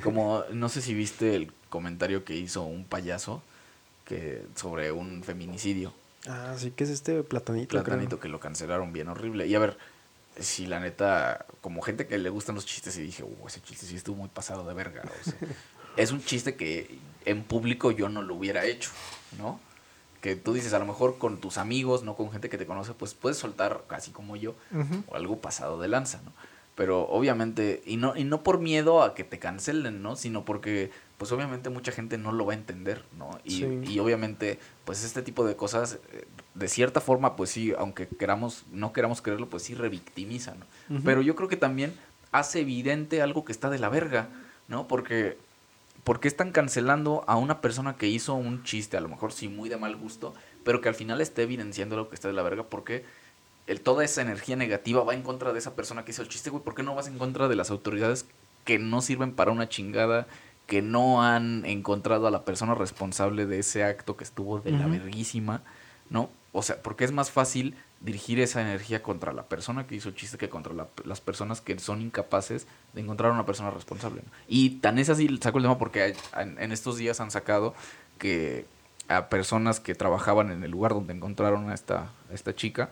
[0.03, 3.41] Como, no sé si viste el comentario que hizo un payaso
[4.07, 5.93] que sobre un feminicidio.
[6.27, 7.69] Ah, sí, que es este platanito.
[7.69, 7.83] creo.
[7.83, 9.47] Platanito que lo cancelaron bien horrible.
[9.47, 9.77] Y a ver,
[10.39, 13.85] si la neta, como gente que le gustan los chistes, y dije, uh, ese chiste
[13.85, 15.03] sí estuvo muy pasado de verga.
[15.03, 15.35] O sea,
[15.97, 18.89] es un chiste que en público yo no lo hubiera hecho,
[19.37, 19.59] ¿no?
[20.21, 22.93] Que tú dices, a lo mejor con tus amigos, no con gente que te conoce,
[22.93, 24.55] pues puedes soltar, así como yo,
[25.07, 26.31] o algo pasado de lanza, ¿no?
[26.75, 30.15] Pero obviamente, y no, y no por miedo a que te cancelen, ¿no?
[30.15, 33.31] Sino porque, pues obviamente mucha gente no lo va a entender, ¿no?
[33.43, 38.07] Y, y obviamente, pues este tipo de cosas, eh, de cierta forma, pues sí, aunque
[38.07, 41.01] queramos, no queramos creerlo, pues sí revictimiza, ¿no?
[41.03, 41.93] Pero yo creo que también
[42.31, 44.29] hace evidente algo que está de la verga,
[44.67, 44.87] ¿no?
[44.87, 45.37] Porque
[46.07, 49.49] ¿por qué están cancelando a una persona que hizo un chiste, a lo mejor sí
[49.49, 50.33] muy de mal gusto,
[50.63, 52.63] pero que al final esté evidenciando lo que está de la verga?
[52.63, 53.03] Porque
[53.65, 56.49] el, toda esa energía negativa va en contra de esa persona que hizo el chiste,
[56.49, 56.63] güey.
[56.63, 58.25] ¿Por qué no vas en contra de las autoridades
[58.63, 60.27] que no sirven para una chingada,
[60.67, 64.85] que no han encontrado a la persona responsable de ese acto que estuvo de la
[64.85, 65.63] verguísima,
[66.09, 66.29] ¿no?
[66.51, 70.15] O sea, porque es más fácil dirigir esa energía contra la persona que hizo el
[70.15, 70.73] chiste que contra
[71.05, 74.21] las personas que son incapaces de encontrar a una persona responsable.
[74.47, 77.73] Y tan es así, saco el tema porque en, estos días han sacado
[78.19, 78.65] que
[79.07, 82.89] a personas que trabajaban en el lugar donde encontraron a esta, esta chica,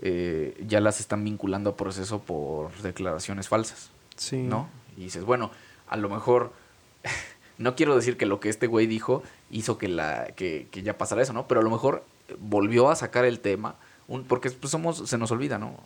[0.00, 3.90] eh, ya las están vinculando a proceso por declaraciones falsas.
[4.16, 4.42] Sí.
[4.42, 4.68] ¿No?
[4.96, 5.50] Y dices, bueno,
[5.88, 6.52] a lo mejor,
[7.58, 10.98] no quiero decir que lo que este güey dijo hizo que, la, que, que ya
[10.98, 11.46] pasara eso, ¿no?
[11.48, 12.04] Pero a lo mejor
[12.38, 13.76] volvió a sacar el tema
[14.26, 15.76] porque pues, somos, se nos olvida, ¿no?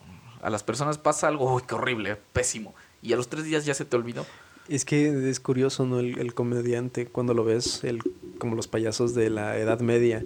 [0.41, 2.75] A las personas pasa algo, uy, qué horrible, pésimo.
[3.03, 4.27] Y a los tres días ya se te olvidó.
[4.69, 6.01] Es que es curioso, ¿no?
[6.01, 8.01] El, comediante, cuando lo ves, el,
[8.39, 10.25] como los payasos de la Edad Media,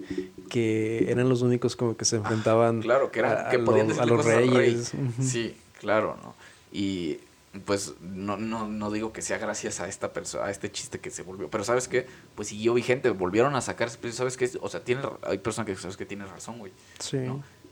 [0.49, 4.05] que eran los únicos como que se ah, enfrentaban claro, que, eran, que podían a,
[4.05, 4.93] los reyes.
[5.21, 6.35] Sí, claro, ¿no?
[6.71, 7.19] Y
[7.65, 11.09] pues no, no, no digo que sea gracias a esta persona, a este chiste que
[11.09, 12.05] se volvió, pero sabes qué,
[12.35, 15.97] pues siguió vigente, volvieron a sacar, sabes qué, o sea, tiene, hay personas que sabes
[15.97, 16.71] que tienen razón, güey.
[16.99, 17.17] Sí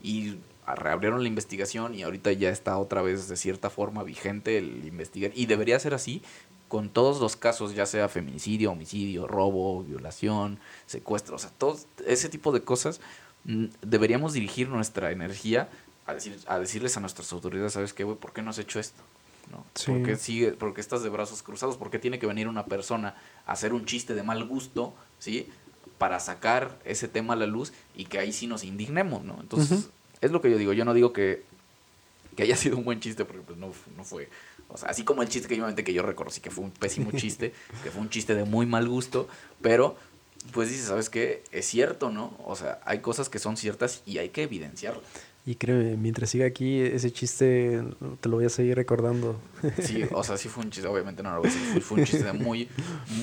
[0.02, 4.84] y reabrieron la investigación y ahorita ya está otra vez de cierta forma vigente el
[4.86, 5.32] investigar.
[5.34, 6.22] Y debería ser así
[6.68, 12.28] con todos los casos, ya sea feminicidio, homicidio, robo, violación, secuestro, o sea, todo ese
[12.28, 13.00] tipo de cosas,
[13.44, 15.70] mm, deberíamos dirigir nuestra energía
[16.04, 18.18] a, decir, a decirles a nuestras autoridades, ¿sabes qué, güey?
[18.18, 19.02] ¿Por qué no has hecho esto?
[19.50, 19.64] ¿No?
[19.86, 21.76] ¿Por, qué sigue, ¿Por qué estás de brazos cruzados?
[21.76, 23.16] ¿Por qué tiene que venir una persona
[23.46, 25.48] a hacer un chiste de mal gusto, ¿sí?
[25.98, 29.38] para sacar ese tema a la luz y que ahí sí nos indignemos, ¿no?
[29.40, 29.88] Entonces,
[30.20, 30.72] es lo que yo digo.
[30.72, 31.42] Yo no digo que,
[32.36, 34.28] que haya sido un buen chiste, porque pues no, no fue.
[34.68, 37.10] O sea, así como el chiste que yo, que yo reconocí que fue un pésimo
[37.16, 37.52] chiste,
[37.82, 39.28] que fue un chiste de muy mal gusto,
[39.60, 39.96] pero
[40.52, 41.42] pues dices, ¿sabes qué?
[41.50, 42.36] Es cierto, ¿no?
[42.46, 45.02] O sea, hay cosas que son ciertas y hay que evidenciarlas.
[45.48, 47.82] Y créeme, mientras siga aquí, ese chiste
[48.20, 49.40] te lo voy a seguir recordando.
[49.80, 52.04] Sí, o sea, sí fue un chiste, obviamente no lo voy a decir, fue un
[52.04, 52.68] chiste de muy,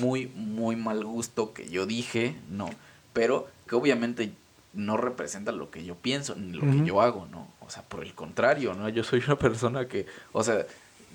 [0.00, 2.68] muy, muy mal gusto que yo dije, no,
[3.12, 4.32] pero que obviamente
[4.74, 7.46] no representa lo que yo pienso ni lo que yo hago, ¿no?
[7.60, 8.88] O sea, por el contrario, ¿no?
[8.88, 10.66] Yo soy una persona que, o sea,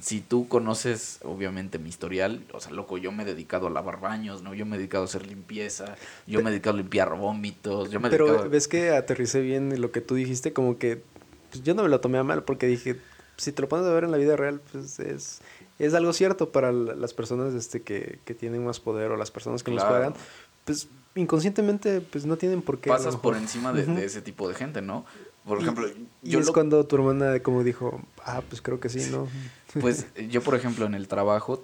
[0.01, 3.99] si tú conoces, obviamente, mi historial, o sea, loco, yo me he dedicado a lavar
[3.99, 4.53] baños, ¿no?
[4.53, 5.95] Yo me he dedicado a hacer limpieza,
[6.25, 9.79] yo me he dedicado a limpiar vómitos, yo me he Pero ves que aterricé bien
[9.79, 11.03] lo que tú dijiste, como que
[11.51, 12.97] pues, yo no me lo tomé a mal porque dije,
[13.37, 15.41] si te lo pones a ver en la vida real, pues es,
[15.77, 19.61] es algo cierto para las personas este, que, que tienen más poder o las personas
[19.63, 20.13] que nos pagan,
[20.65, 22.89] pues inconscientemente pues no tienen por qué.
[22.89, 25.05] Pasas por encima de, ese tipo de gente, ¿no?
[25.45, 25.87] Por ejemplo,
[26.21, 29.27] yo es cuando tu hermana como dijo, ah, pues creo que sí, ¿no?
[29.79, 31.63] Pues yo, por ejemplo, en el trabajo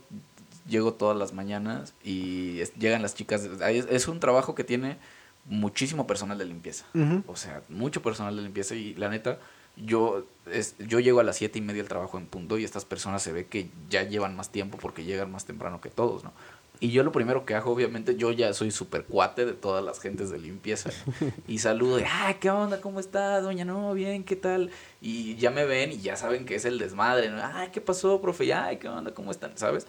[0.67, 3.47] llego todas las mañanas y llegan las chicas.
[3.67, 4.97] Es, un trabajo que tiene
[5.45, 6.85] muchísimo personal de limpieza.
[7.27, 9.39] O sea, mucho personal de limpieza y la neta,
[9.75, 12.85] yo, es, yo llego a las siete y media al trabajo en punto y estas
[12.85, 16.33] personas se ve que ya llevan más tiempo porque llegan más temprano que todos, ¿no?
[16.79, 19.99] Y yo lo primero que hago, obviamente, yo ya soy súper cuate de todas las
[19.99, 20.89] gentes de limpieza.
[21.47, 22.81] Y saludo, ah, ¿qué onda?
[22.81, 23.65] ¿Cómo estás, doña?
[23.65, 24.69] No, bien, ¿qué tal?
[25.01, 27.29] Y ya me ven y ya saben que es el desmadre.
[27.41, 28.53] Ay, ¿qué pasó, profe?
[28.53, 29.13] Ay, ¿qué onda?
[29.13, 29.57] ¿Cómo están?
[29.57, 29.87] ¿Sabes?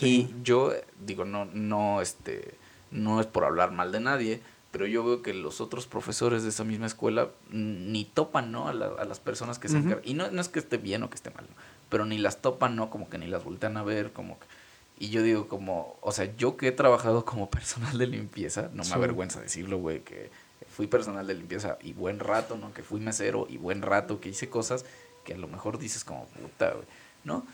[0.00, 2.54] Y yo digo, no, no, este,
[2.90, 6.48] no es por hablar mal de nadie, pero yo veo que los otros profesores de
[6.48, 8.68] esa misma escuela ni topan, ¿no?
[8.68, 10.04] A, las personas que se encargan.
[10.04, 11.46] Y no, no es que esté bien o que esté mal,
[11.88, 12.90] pero ni las topan, ¿no?
[12.90, 14.46] Como que ni las voltean a ver, como que
[14.98, 18.84] y yo digo como, o sea, yo que he trabajado como personal de limpieza, no
[18.84, 20.30] me avergüenza decirlo, güey, que
[20.68, 22.72] fui personal de limpieza y buen rato, ¿no?
[22.72, 24.84] Que fui mesero y buen rato, que hice cosas
[25.24, 26.86] que a lo mejor dices como, puta, güey,
[27.24, 27.46] ¿no?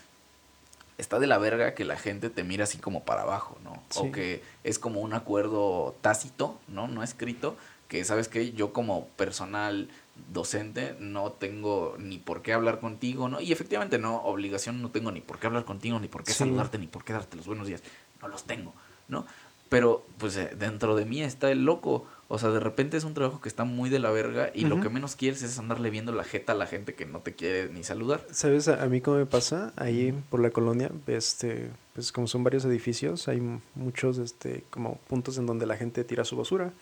[0.98, 3.82] Está de la verga que la gente te mira así como para abajo, ¿no?
[3.96, 6.88] O que es como un acuerdo tácito, ¿no?
[6.88, 7.56] No escrito,
[7.88, 9.88] que sabes que yo como personal
[10.32, 13.40] docente no tengo ni por qué hablar contigo, ¿no?
[13.40, 16.78] Y efectivamente no, obligación no tengo ni por qué hablar contigo, ni por qué saludarte,
[16.78, 17.82] ni por qué darte los buenos días.
[18.20, 18.74] No los tengo,
[19.08, 19.26] ¿no?
[19.70, 22.06] Pero pues eh, dentro de mí está el loco.
[22.26, 24.80] O sea, de repente es un trabajo que está muy de la verga y lo
[24.80, 27.72] que menos quieres es andarle viendo la jeta a la gente que no te quiere
[27.72, 28.24] ni saludar.
[28.30, 29.72] ¿Sabes a, mí cómo me pasa?
[29.74, 33.42] Ahí por la colonia, este, pues como son varios edificios, hay
[33.74, 36.72] muchos este, como puntos en donde la gente tira su basura.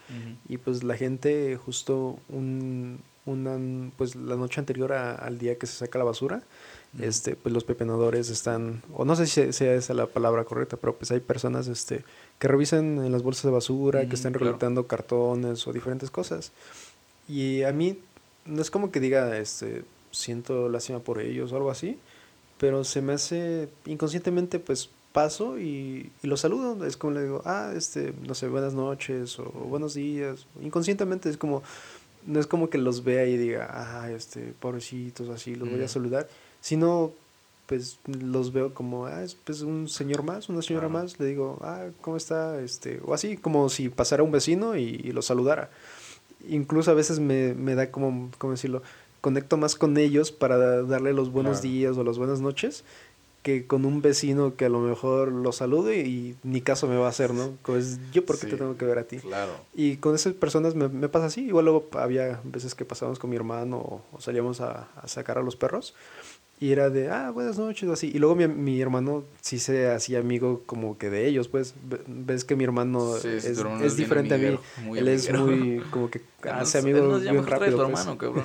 [0.50, 5.74] Y pues la gente justo un, una, pues la noche anterior al día que se
[5.74, 6.42] saca la basura,
[6.98, 10.94] este, pues los pepenadores están, o no sé si sea esa la palabra correcta, pero
[10.96, 12.04] pues hay personas este,
[12.38, 16.52] que revisan en las bolsas de basura, que están recolectando cartones o diferentes cosas.
[17.28, 17.98] Y a mí
[18.46, 21.98] no es como que diga, este, siento lástima por ellos o algo así,
[22.58, 26.84] pero se me hace inconscientemente, pues paso y, y los saludo.
[26.86, 30.46] Es como le digo, ah, este, no sé, buenas noches o buenos días.
[30.62, 31.62] Inconscientemente es como,
[32.26, 35.88] no es como que los vea y diga, ah, este, pobrecitos, así, los voy a
[35.88, 36.28] saludar,
[36.60, 37.12] sino
[37.66, 41.58] pues los veo como, ah, es pues un señor más, una señora más, le digo,
[41.62, 42.60] ah, ¿cómo está?
[42.60, 45.70] Este, o así, como si pasara un vecino y, y lo saludara.
[46.48, 48.82] Incluso a veces me, me da como, ¿cómo decirlo?
[49.20, 52.84] Conecto más con ellos para darle los buenos días o las buenas noches
[53.48, 57.06] que con un vecino que a lo mejor lo salude y ni caso me va
[57.06, 57.56] a hacer, ¿no?
[57.62, 59.16] Pues yo porque te tengo que ver a ti.
[59.20, 59.52] Claro.
[59.74, 61.46] Y con esas personas me, me, pasa así.
[61.46, 65.38] Igual luego había veces que pasábamos con mi hermano o, o salíamos a, a, sacar
[65.38, 65.94] a los perros
[66.60, 68.10] y era de, ah, buenas noches, así.
[68.12, 71.74] Y luego mi, mi hermano sí se hacía amigo como que de ellos, pues.
[72.06, 74.58] Ves que mi hermano es, es, diferente a mí.
[74.96, 76.20] Él es muy, como que
[76.50, 77.70] hace amigos bien rápido.
[77.70, 77.88] Tu pues.
[77.88, 78.44] hermano, cabrón.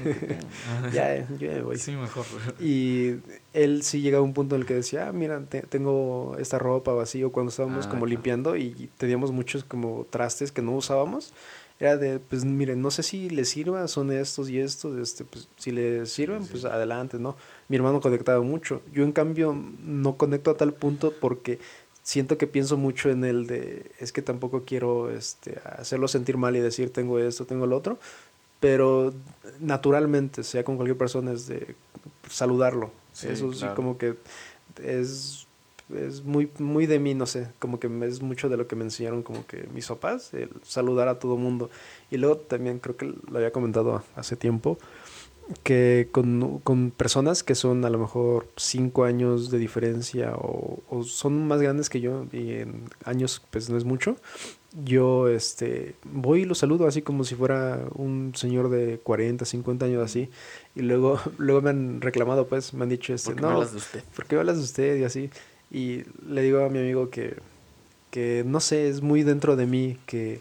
[0.93, 1.77] ya, yo me voy.
[1.77, 2.25] Sí, mejor.
[2.59, 3.15] Y
[3.53, 6.59] él sí llegaba a un punto en el que decía, ah, mira, te, tengo esta
[6.59, 11.33] ropa vacío cuando estábamos ah, como limpiando y teníamos muchos como trastes que no usábamos
[11.79, 15.49] era de, pues miren, no sé si les sirva, son estos y estos, este, pues
[15.57, 17.35] si les sirven, pues adelante, ¿no?
[17.69, 18.81] Mi hermano conectaba mucho.
[18.93, 21.59] Yo en cambio no conecto a tal punto porque
[22.03, 26.55] siento que pienso mucho en el de, es que tampoco quiero este, hacerlo sentir mal
[26.55, 27.97] y decir tengo esto, tengo lo otro,
[28.59, 29.13] pero
[29.59, 31.75] naturalmente, sea con cualquier persona, es de
[32.29, 32.91] saludarlo.
[33.21, 34.15] Eso sí, como que
[34.81, 35.47] es
[35.95, 38.83] es muy, muy de mí, no sé, como que es mucho de lo que me
[38.83, 41.69] enseñaron como que mis papás, el saludar a todo mundo.
[42.09, 44.77] Y luego también creo que lo había comentado hace tiempo,
[45.63, 51.03] que con, con personas que son a lo mejor cinco años de diferencia o, o,
[51.03, 54.15] son más grandes que yo y en años pues no es mucho,
[54.83, 59.85] yo este voy y los saludo así como si fuera un señor de 40, 50
[59.85, 60.29] años así
[60.75, 63.71] y luego luego me han reclamado pues me han dicho este, ¿Por qué no, hablas
[63.71, 64.03] de usted?
[64.15, 64.97] ¿Por qué hablas de usted?
[64.97, 65.29] y así
[65.73, 67.35] y le digo a mi amigo que,
[68.11, 70.39] que no sé, es muy dentro de mí que,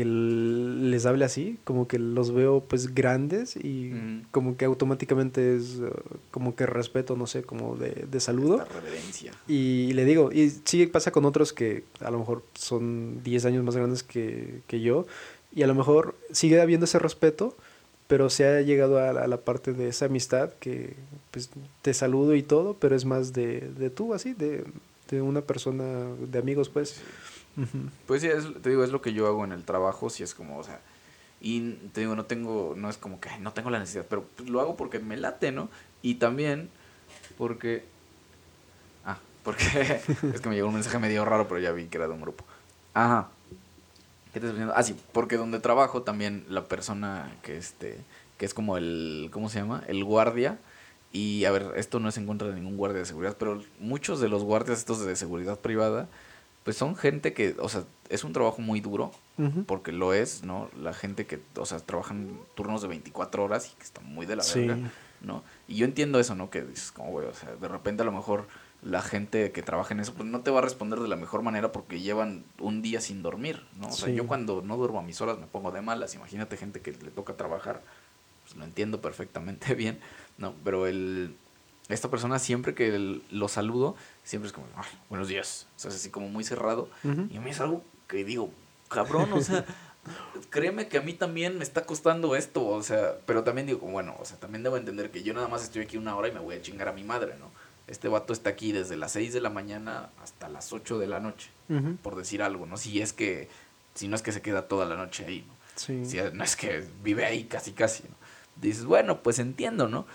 [0.00, 3.92] que les hable así, como que los veo pues grandes y
[4.30, 5.90] como que automáticamente es uh,
[6.30, 8.64] como que respeto, no sé, como de, de saludo.
[8.64, 9.34] reverencia.
[9.46, 13.62] Y, le digo, y sí pasa con otros que a lo mejor son 10 años
[13.62, 15.06] más grandes que, que yo
[15.52, 17.54] y a lo mejor sigue habiendo ese respeto,
[18.06, 20.94] pero se ha llegado a la, parte de esa amistad que
[21.30, 21.50] pues
[21.82, 24.64] te saludo y todo, pero es más de, de tú, así, de,
[25.10, 27.02] de, una persona, de amigos, pues.
[28.06, 28.28] Pues sí,
[28.62, 30.80] te digo, es lo que yo hago en el trabajo, si es como, o sea,
[31.40, 34.48] y te digo, no tengo, no es como que no tengo la necesidad, pero pues,
[34.48, 35.68] lo hago porque me late, ¿no?
[36.02, 36.68] Y también
[37.38, 37.84] porque,
[39.04, 39.64] ah, porque
[40.34, 42.20] es que me llegó un mensaje medio raro, pero ya vi que era de un
[42.20, 42.44] grupo.
[42.94, 43.28] Ajá.
[44.32, 44.74] ¿Qué te diciendo?
[44.76, 47.98] Ah, sí, porque donde trabajo también la persona que este
[48.38, 49.82] que es como el ¿cómo se llama?
[49.86, 50.58] el guardia
[51.12, 54.20] y a ver, esto no es en contra de ningún guardia de seguridad, pero muchos
[54.20, 56.08] de los guardias estos de seguridad privada
[56.70, 59.10] pues son gente que, o sea, es un trabajo muy duro,
[59.66, 60.70] porque lo es, ¿no?
[60.80, 64.36] La gente que, o sea, trabajan turnos de 24 horas y que están muy de
[64.36, 64.78] la verga,
[65.20, 65.42] ¿no?
[65.66, 66.48] Y yo entiendo eso, ¿no?
[66.48, 68.46] Que dices, como, güey, o sea, de repente a lo mejor
[68.84, 71.42] la gente que trabaja en eso, pues no te va a responder de la mejor
[71.42, 73.88] manera porque llevan un día sin dormir, ¿no?
[73.88, 76.14] O sea, yo cuando no duermo a mis horas me pongo de malas.
[76.14, 77.82] Imagínate gente que le toca trabajar,
[78.44, 79.98] pues lo entiendo perfectamente bien,
[80.38, 80.54] ¿no?
[80.62, 81.34] Pero el,
[81.92, 84.66] esta persona siempre que lo saludo, siempre es como,
[85.08, 85.66] buenos días.
[85.76, 86.88] O sea, es así como muy cerrado.
[87.30, 88.50] Y a mí es algo que digo,
[88.88, 89.64] cabrón, o sea,
[90.50, 94.16] créeme que a mí también me está costando esto, o sea, pero también digo, bueno,
[94.18, 96.40] o sea, también debo entender que yo nada más estoy aquí una hora y me
[96.40, 97.50] voy a chingar a mi madre, ¿no?
[97.90, 101.18] este vato está aquí desde las 6 de la mañana hasta las 8 de la
[101.18, 101.50] noche,
[102.02, 102.76] por decir algo, ¿no?
[102.76, 103.48] Si es que,
[103.94, 105.54] si no es que se queda toda la noche ahí, ¿no?
[106.06, 108.14] Si no es que vive ahí casi casi, ¿no?
[108.60, 110.06] Dices, bueno, pues entiendo, ¿no?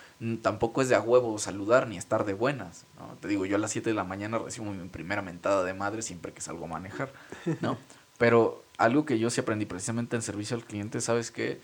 [0.42, 3.16] Tampoco es de a huevo saludar ni estar de buenas, ¿no?
[3.20, 6.02] Te digo, yo a las 7 de la mañana recibo mi primera mentada de madre
[6.02, 7.12] siempre que salgo a manejar,
[7.62, 7.78] ¿no?
[8.18, 11.60] Pero algo que yo sí aprendí precisamente en servicio al cliente, ¿sabes que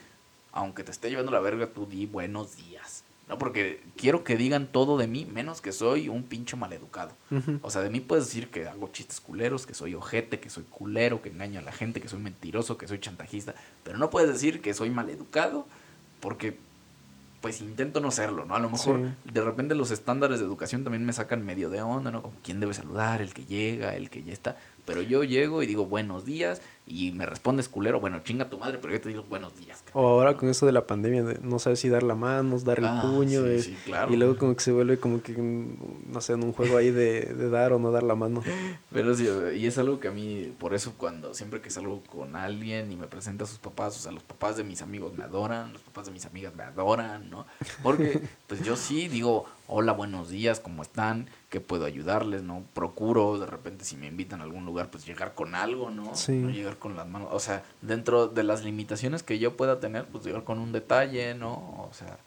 [0.54, 3.04] Aunque te esté llevando la verga, tú di buenos días.
[3.30, 3.38] ¿no?
[3.38, 7.14] Porque quiero que digan todo de mí, menos que soy un pinche maleducado.
[7.62, 10.64] O sea, de mí puedes decir que hago chistes culeros, que soy ojete, que soy
[10.64, 13.56] culero, que engaño a la gente, que soy mentiroso, que soy chantajista.
[13.86, 15.66] Pero no puedes decir que soy maleducado,
[16.20, 16.58] porque
[17.42, 18.56] pues intento no serlo, ¿no?
[18.56, 22.12] A lo mejor de repente los estándares de educación también me sacan medio de onda,
[22.12, 22.22] ¿no?
[22.22, 24.58] Como quién debe saludar, el que llega, el que ya está.
[24.86, 28.80] Pero yo llego y digo buenos días y me respondes culero, bueno, chinga tu madre,
[28.82, 29.84] pero yo te digo buenos días.
[29.94, 32.86] O ahora con eso de la pandemia, no sabes si dar la mano, dar el
[32.86, 33.46] ah, puño.
[33.46, 33.64] Eh,
[34.10, 37.22] y luego como que se vuelve como que, no sé, en un juego ahí de,
[37.22, 38.44] de dar o no dar la mano.
[38.92, 42.36] Pero sí, y es algo que a mí, por eso cuando siempre que salgo con
[42.36, 45.24] alguien y me presenta a sus papás, o sea, los papás de mis amigos me
[45.24, 47.46] adoran, los papás de mis amigas me adoran, ¿no?
[47.84, 51.28] Porque pues yo sí digo, hola, buenos días, ¿cómo están?
[51.52, 52.44] ¿Qué puedo ayudarles?
[52.44, 52.64] ¿No?
[52.74, 56.16] Procuro de repente si me invitan a algún lugar, pues llegar con algo, ¿no?
[56.16, 56.32] Sí.
[56.32, 60.06] No llegar con las manos, o sea, dentro de las limitaciones que yo pueda tener,
[60.06, 61.52] pues llegar con un detalle, ¿no?
[61.52, 62.18] O sea,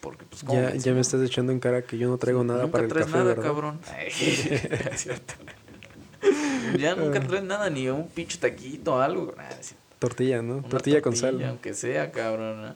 [0.00, 2.84] porque pues ya, ya me estás echando en cara que yo no traigo nada para
[2.84, 3.78] el traes café, nada, cabrón.
[6.78, 9.34] ya nunca traes nada, ni un pinche taquito, algo.
[9.98, 10.62] Tortilla, ¿no?
[10.62, 11.44] tortilla, con sal.
[11.44, 12.74] Aunque sea, cabrón.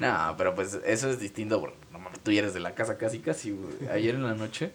[0.00, 1.81] No, pero pues eso es distinto porque
[2.22, 3.56] tú ya eres de la casa casi, casi.
[3.90, 4.72] Ayer en la noche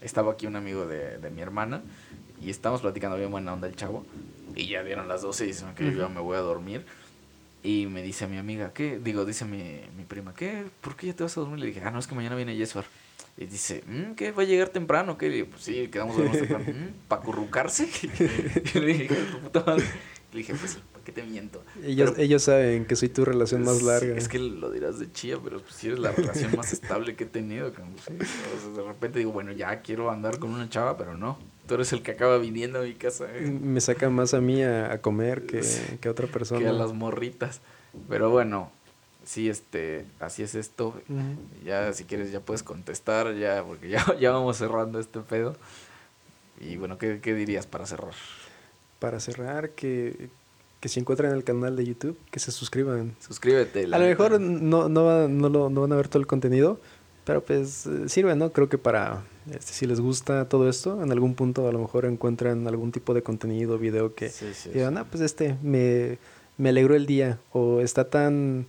[0.00, 1.82] estaba aquí un amigo de, de mi hermana
[2.40, 4.04] y estábamos platicando bien buena onda el chavo.
[4.54, 6.84] Y ya dieron las 12 y dicen que yo me voy a dormir.
[7.62, 8.98] Y me dice mi amiga, ¿qué?
[8.98, 10.64] Digo, dice mi, mi prima, ¿qué?
[10.80, 11.60] ¿Por qué ya te vas a dormir?
[11.60, 12.84] Le dije, ah, no, es que mañana viene Jesús.
[13.38, 14.32] Y dice, ¿Mm, ¿qué?
[14.32, 15.16] ¿Va a llegar temprano?
[15.16, 15.28] ¿Qué?
[15.28, 16.64] Le digo, pues sí, quedamos de temprano.
[16.66, 17.88] ¿Mm, ¿Para currucarse?
[18.74, 19.84] y le dije, puta madre.
[20.32, 21.62] Le dije, pues sí, ¿para qué te miento?
[21.84, 24.16] Ellos, ellos saben que soy tu relación más larga.
[24.16, 27.24] Es que lo dirás de chía, pero pues sí eres la relación más estable que
[27.24, 27.70] he tenido.
[27.70, 31.38] de repente digo, bueno, ya quiero andar con una chava, pero no.
[31.66, 33.26] Tú eres el que acaba viniendo a mi casa.
[33.32, 33.40] ¿eh?
[33.42, 35.62] Me saca más a mí a, comer que,
[36.00, 36.60] que, a otra persona.
[36.60, 37.60] Que a las morritas.
[38.08, 38.70] Pero bueno,
[39.24, 41.00] sí, este, así es esto.
[41.64, 45.56] Ya, si quieres, ya puedes contestar, ya, porque ya, ya vamos cerrando este pedo.
[46.60, 48.14] Y bueno, ¿qué, ¿qué, dirías para cerrar?
[48.98, 50.30] Para cerrar, que,
[50.82, 53.14] que se encuentren en el canal de YouTube, que se suscriban.
[53.20, 53.84] Suscríbete.
[53.84, 56.80] A lo mejor no, no, no, lo, no van a ver todo el contenido,
[57.24, 58.50] pero pues eh, sirve, ¿no?
[58.50, 62.04] Creo que para, este, si les gusta todo esto, en algún punto a lo mejor
[62.04, 64.32] encuentran algún tipo de contenido, video que
[64.74, 66.18] digan, ah, pues este me,
[66.58, 68.66] me alegró el día, o está tan,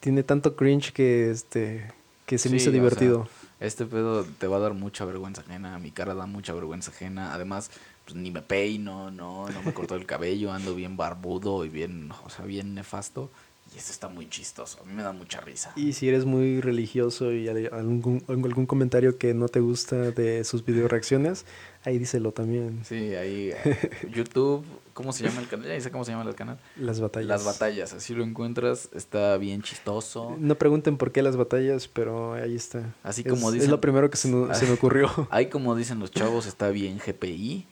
[0.00, 1.92] tiene tanto cringe que, este,
[2.26, 3.28] que se me hizo divertido.
[3.60, 7.32] este pedo te va a dar mucha vergüenza ajena, mi cara da mucha vergüenza ajena,
[7.32, 7.70] además
[8.04, 12.10] pues, ni me peino, no, no me corto el cabello, ando bien barbudo y bien,
[12.24, 13.30] o sea, bien nefasto.
[13.74, 15.72] Y eso está muy chistoso, a mí me da mucha risa.
[15.76, 20.62] Y si eres muy religioso y algún, algún comentario que no te gusta de sus
[20.62, 21.46] video reacciones,
[21.84, 22.84] ahí díselo también.
[22.84, 25.68] Sí, ahí eh, YouTube, ¿cómo se llama el canal?
[25.68, 26.58] Ya dice cómo se llama el canal.
[26.76, 27.28] Las batallas.
[27.28, 30.36] Las batallas, así lo encuentras, está bien chistoso.
[30.38, 32.94] No pregunten por qué las batallas, pero ahí está.
[33.02, 33.66] Así como dicen.
[33.66, 35.08] Es lo primero que se me, se me ocurrió.
[35.30, 37.66] Ahí como dicen los chavos, está bien GPI,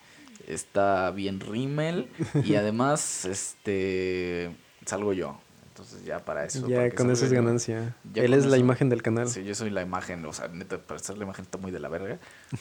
[0.54, 2.08] está bien Rimmel
[2.44, 4.50] y además, este,
[4.86, 5.38] salgo yo.
[5.80, 6.68] Entonces ya para eso.
[6.68, 7.96] Ya con eso es ganancia.
[8.14, 9.28] Él es la imagen del canal.
[9.28, 11.80] Sí, yo soy la imagen, o sea, neta, para ser la imagen está muy de
[11.80, 12.18] la verga.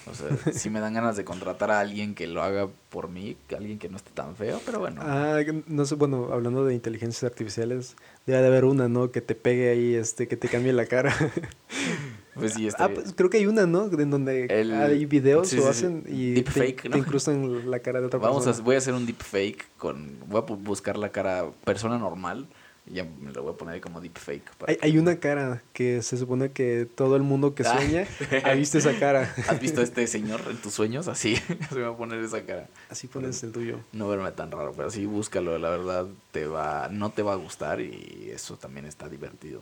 [0.09, 3.35] O sea, sí me dan ganas de contratar a alguien que lo haga por mí,
[3.53, 5.01] alguien que no esté tan feo, pero bueno.
[5.03, 9.11] Ah, no sé, bueno, hablando de inteligencias artificiales, debe de haber una, ¿no?
[9.11, 11.13] Que te pegue ahí, este, que te cambie la cara.
[12.39, 13.89] Pues sí, Ah, pues creo que hay una, ¿no?
[13.91, 16.91] En donde hay videos o hacen y te, ¿no?
[16.91, 18.61] te, incrustan la cara de otra Vamos persona.
[18.61, 20.17] A, voy a hacer un deepfake con...
[20.27, 22.47] Voy a buscar la cara persona normal
[22.91, 24.43] ya me lo voy a poner ahí como deepfake.
[24.67, 27.77] Hay, hay una cara que se supone que todo el mundo que ah.
[27.77, 28.07] sueña
[28.43, 29.33] ha visto esa cara.
[29.47, 31.07] ¿Has visto a este señor en tus sueños?
[31.07, 31.35] Así
[31.69, 32.67] se va a poner esa cara.
[32.89, 33.79] Así pones el tuyo.
[33.91, 37.37] No verme tan raro, pero sí búscalo, la verdad te va, no te va a
[37.37, 39.61] gustar y eso también está divertido.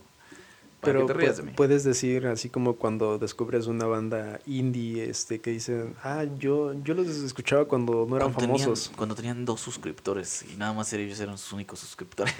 [0.81, 1.07] Pero
[1.55, 6.93] puedes decir, así como cuando descubres una banda indie este que dicen, ah, yo, yo
[6.93, 8.91] los escuchaba cuando no eran famosos.
[8.95, 12.33] cuando tenían dos suscriptores y nada más ellos eran sus únicos suscriptores.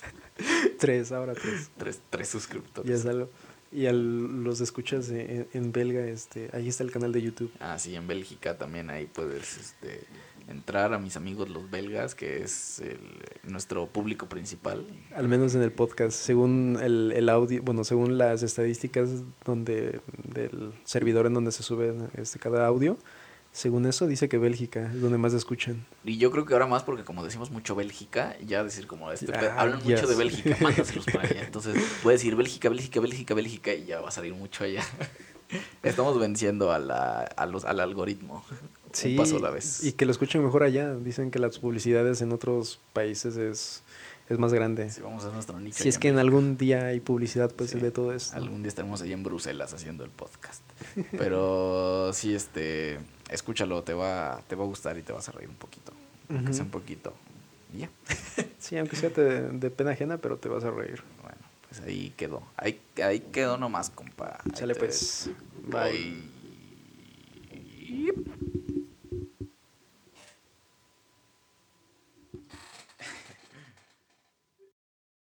[0.78, 1.70] tres, ahora tres.
[1.76, 2.90] Tres, tres suscriptores.
[2.90, 3.28] Y es algo.
[3.72, 7.50] Y al, los escuchas en, en, belga, este, ahí está el canal de YouTube.
[7.60, 10.04] Ah, sí, en Bélgica también ahí puedes, este,
[10.48, 12.82] entrar a mis amigos los belgas, que es
[13.42, 14.86] nuestro público principal.
[15.14, 20.72] Al menos en el podcast, según el, el, audio, bueno, según las estadísticas donde del
[20.84, 22.96] servidor en donde se sube este cada audio,
[23.56, 25.86] según eso dice que Bélgica es donde más escuchan.
[26.04, 29.34] Y yo creo que ahora más porque como decimos mucho Bélgica, ya decir como este,
[29.34, 31.42] ah, hablan mucho de Bélgica, mándaselos para allá.
[31.42, 34.84] Entonces puedes decir Bélgica, Bélgica, Bélgica, Bélgica y ya va a salir mucho allá.
[35.82, 38.44] Estamos venciendo a la, a los, al algoritmo.
[38.96, 39.14] Sí,
[39.52, 39.84] vez.
[39.84, 40.94] y que lo escuchen mejor allá.
[40.94, 43.82] Dicen que las publicidades en otros países es,
[44.30, 44.88] es más grande.
[44.88, 45.82] Sí, vamos a nuestro nicho.
[45.82, 48.34] Si es que en algún día hay publicidad, pues de todo esto.
[48.34, 50.62] Algún día estaremos ahí en Bruselas haciendo el podcast.
[51.18, 52.98] Pero sí, este,
[53.30, 55.92] escúchalo, te va, te va a gustar y te vas a reír un poquito.
[56.30, 57.12] Aunque sea un poquito.
[57.76, 57.90] Ya.
[58.58, 61.02] sí, aunque sea de pena ajena, pero te vas a reír.
[61.22, 62.42] Bueno, pues ahí quedó.
[62.56, 64.38] Ahí, ahí quedó nomás, compa.
[64.54, 65.30] Sale pues.
[65.68, 66.36] Bye.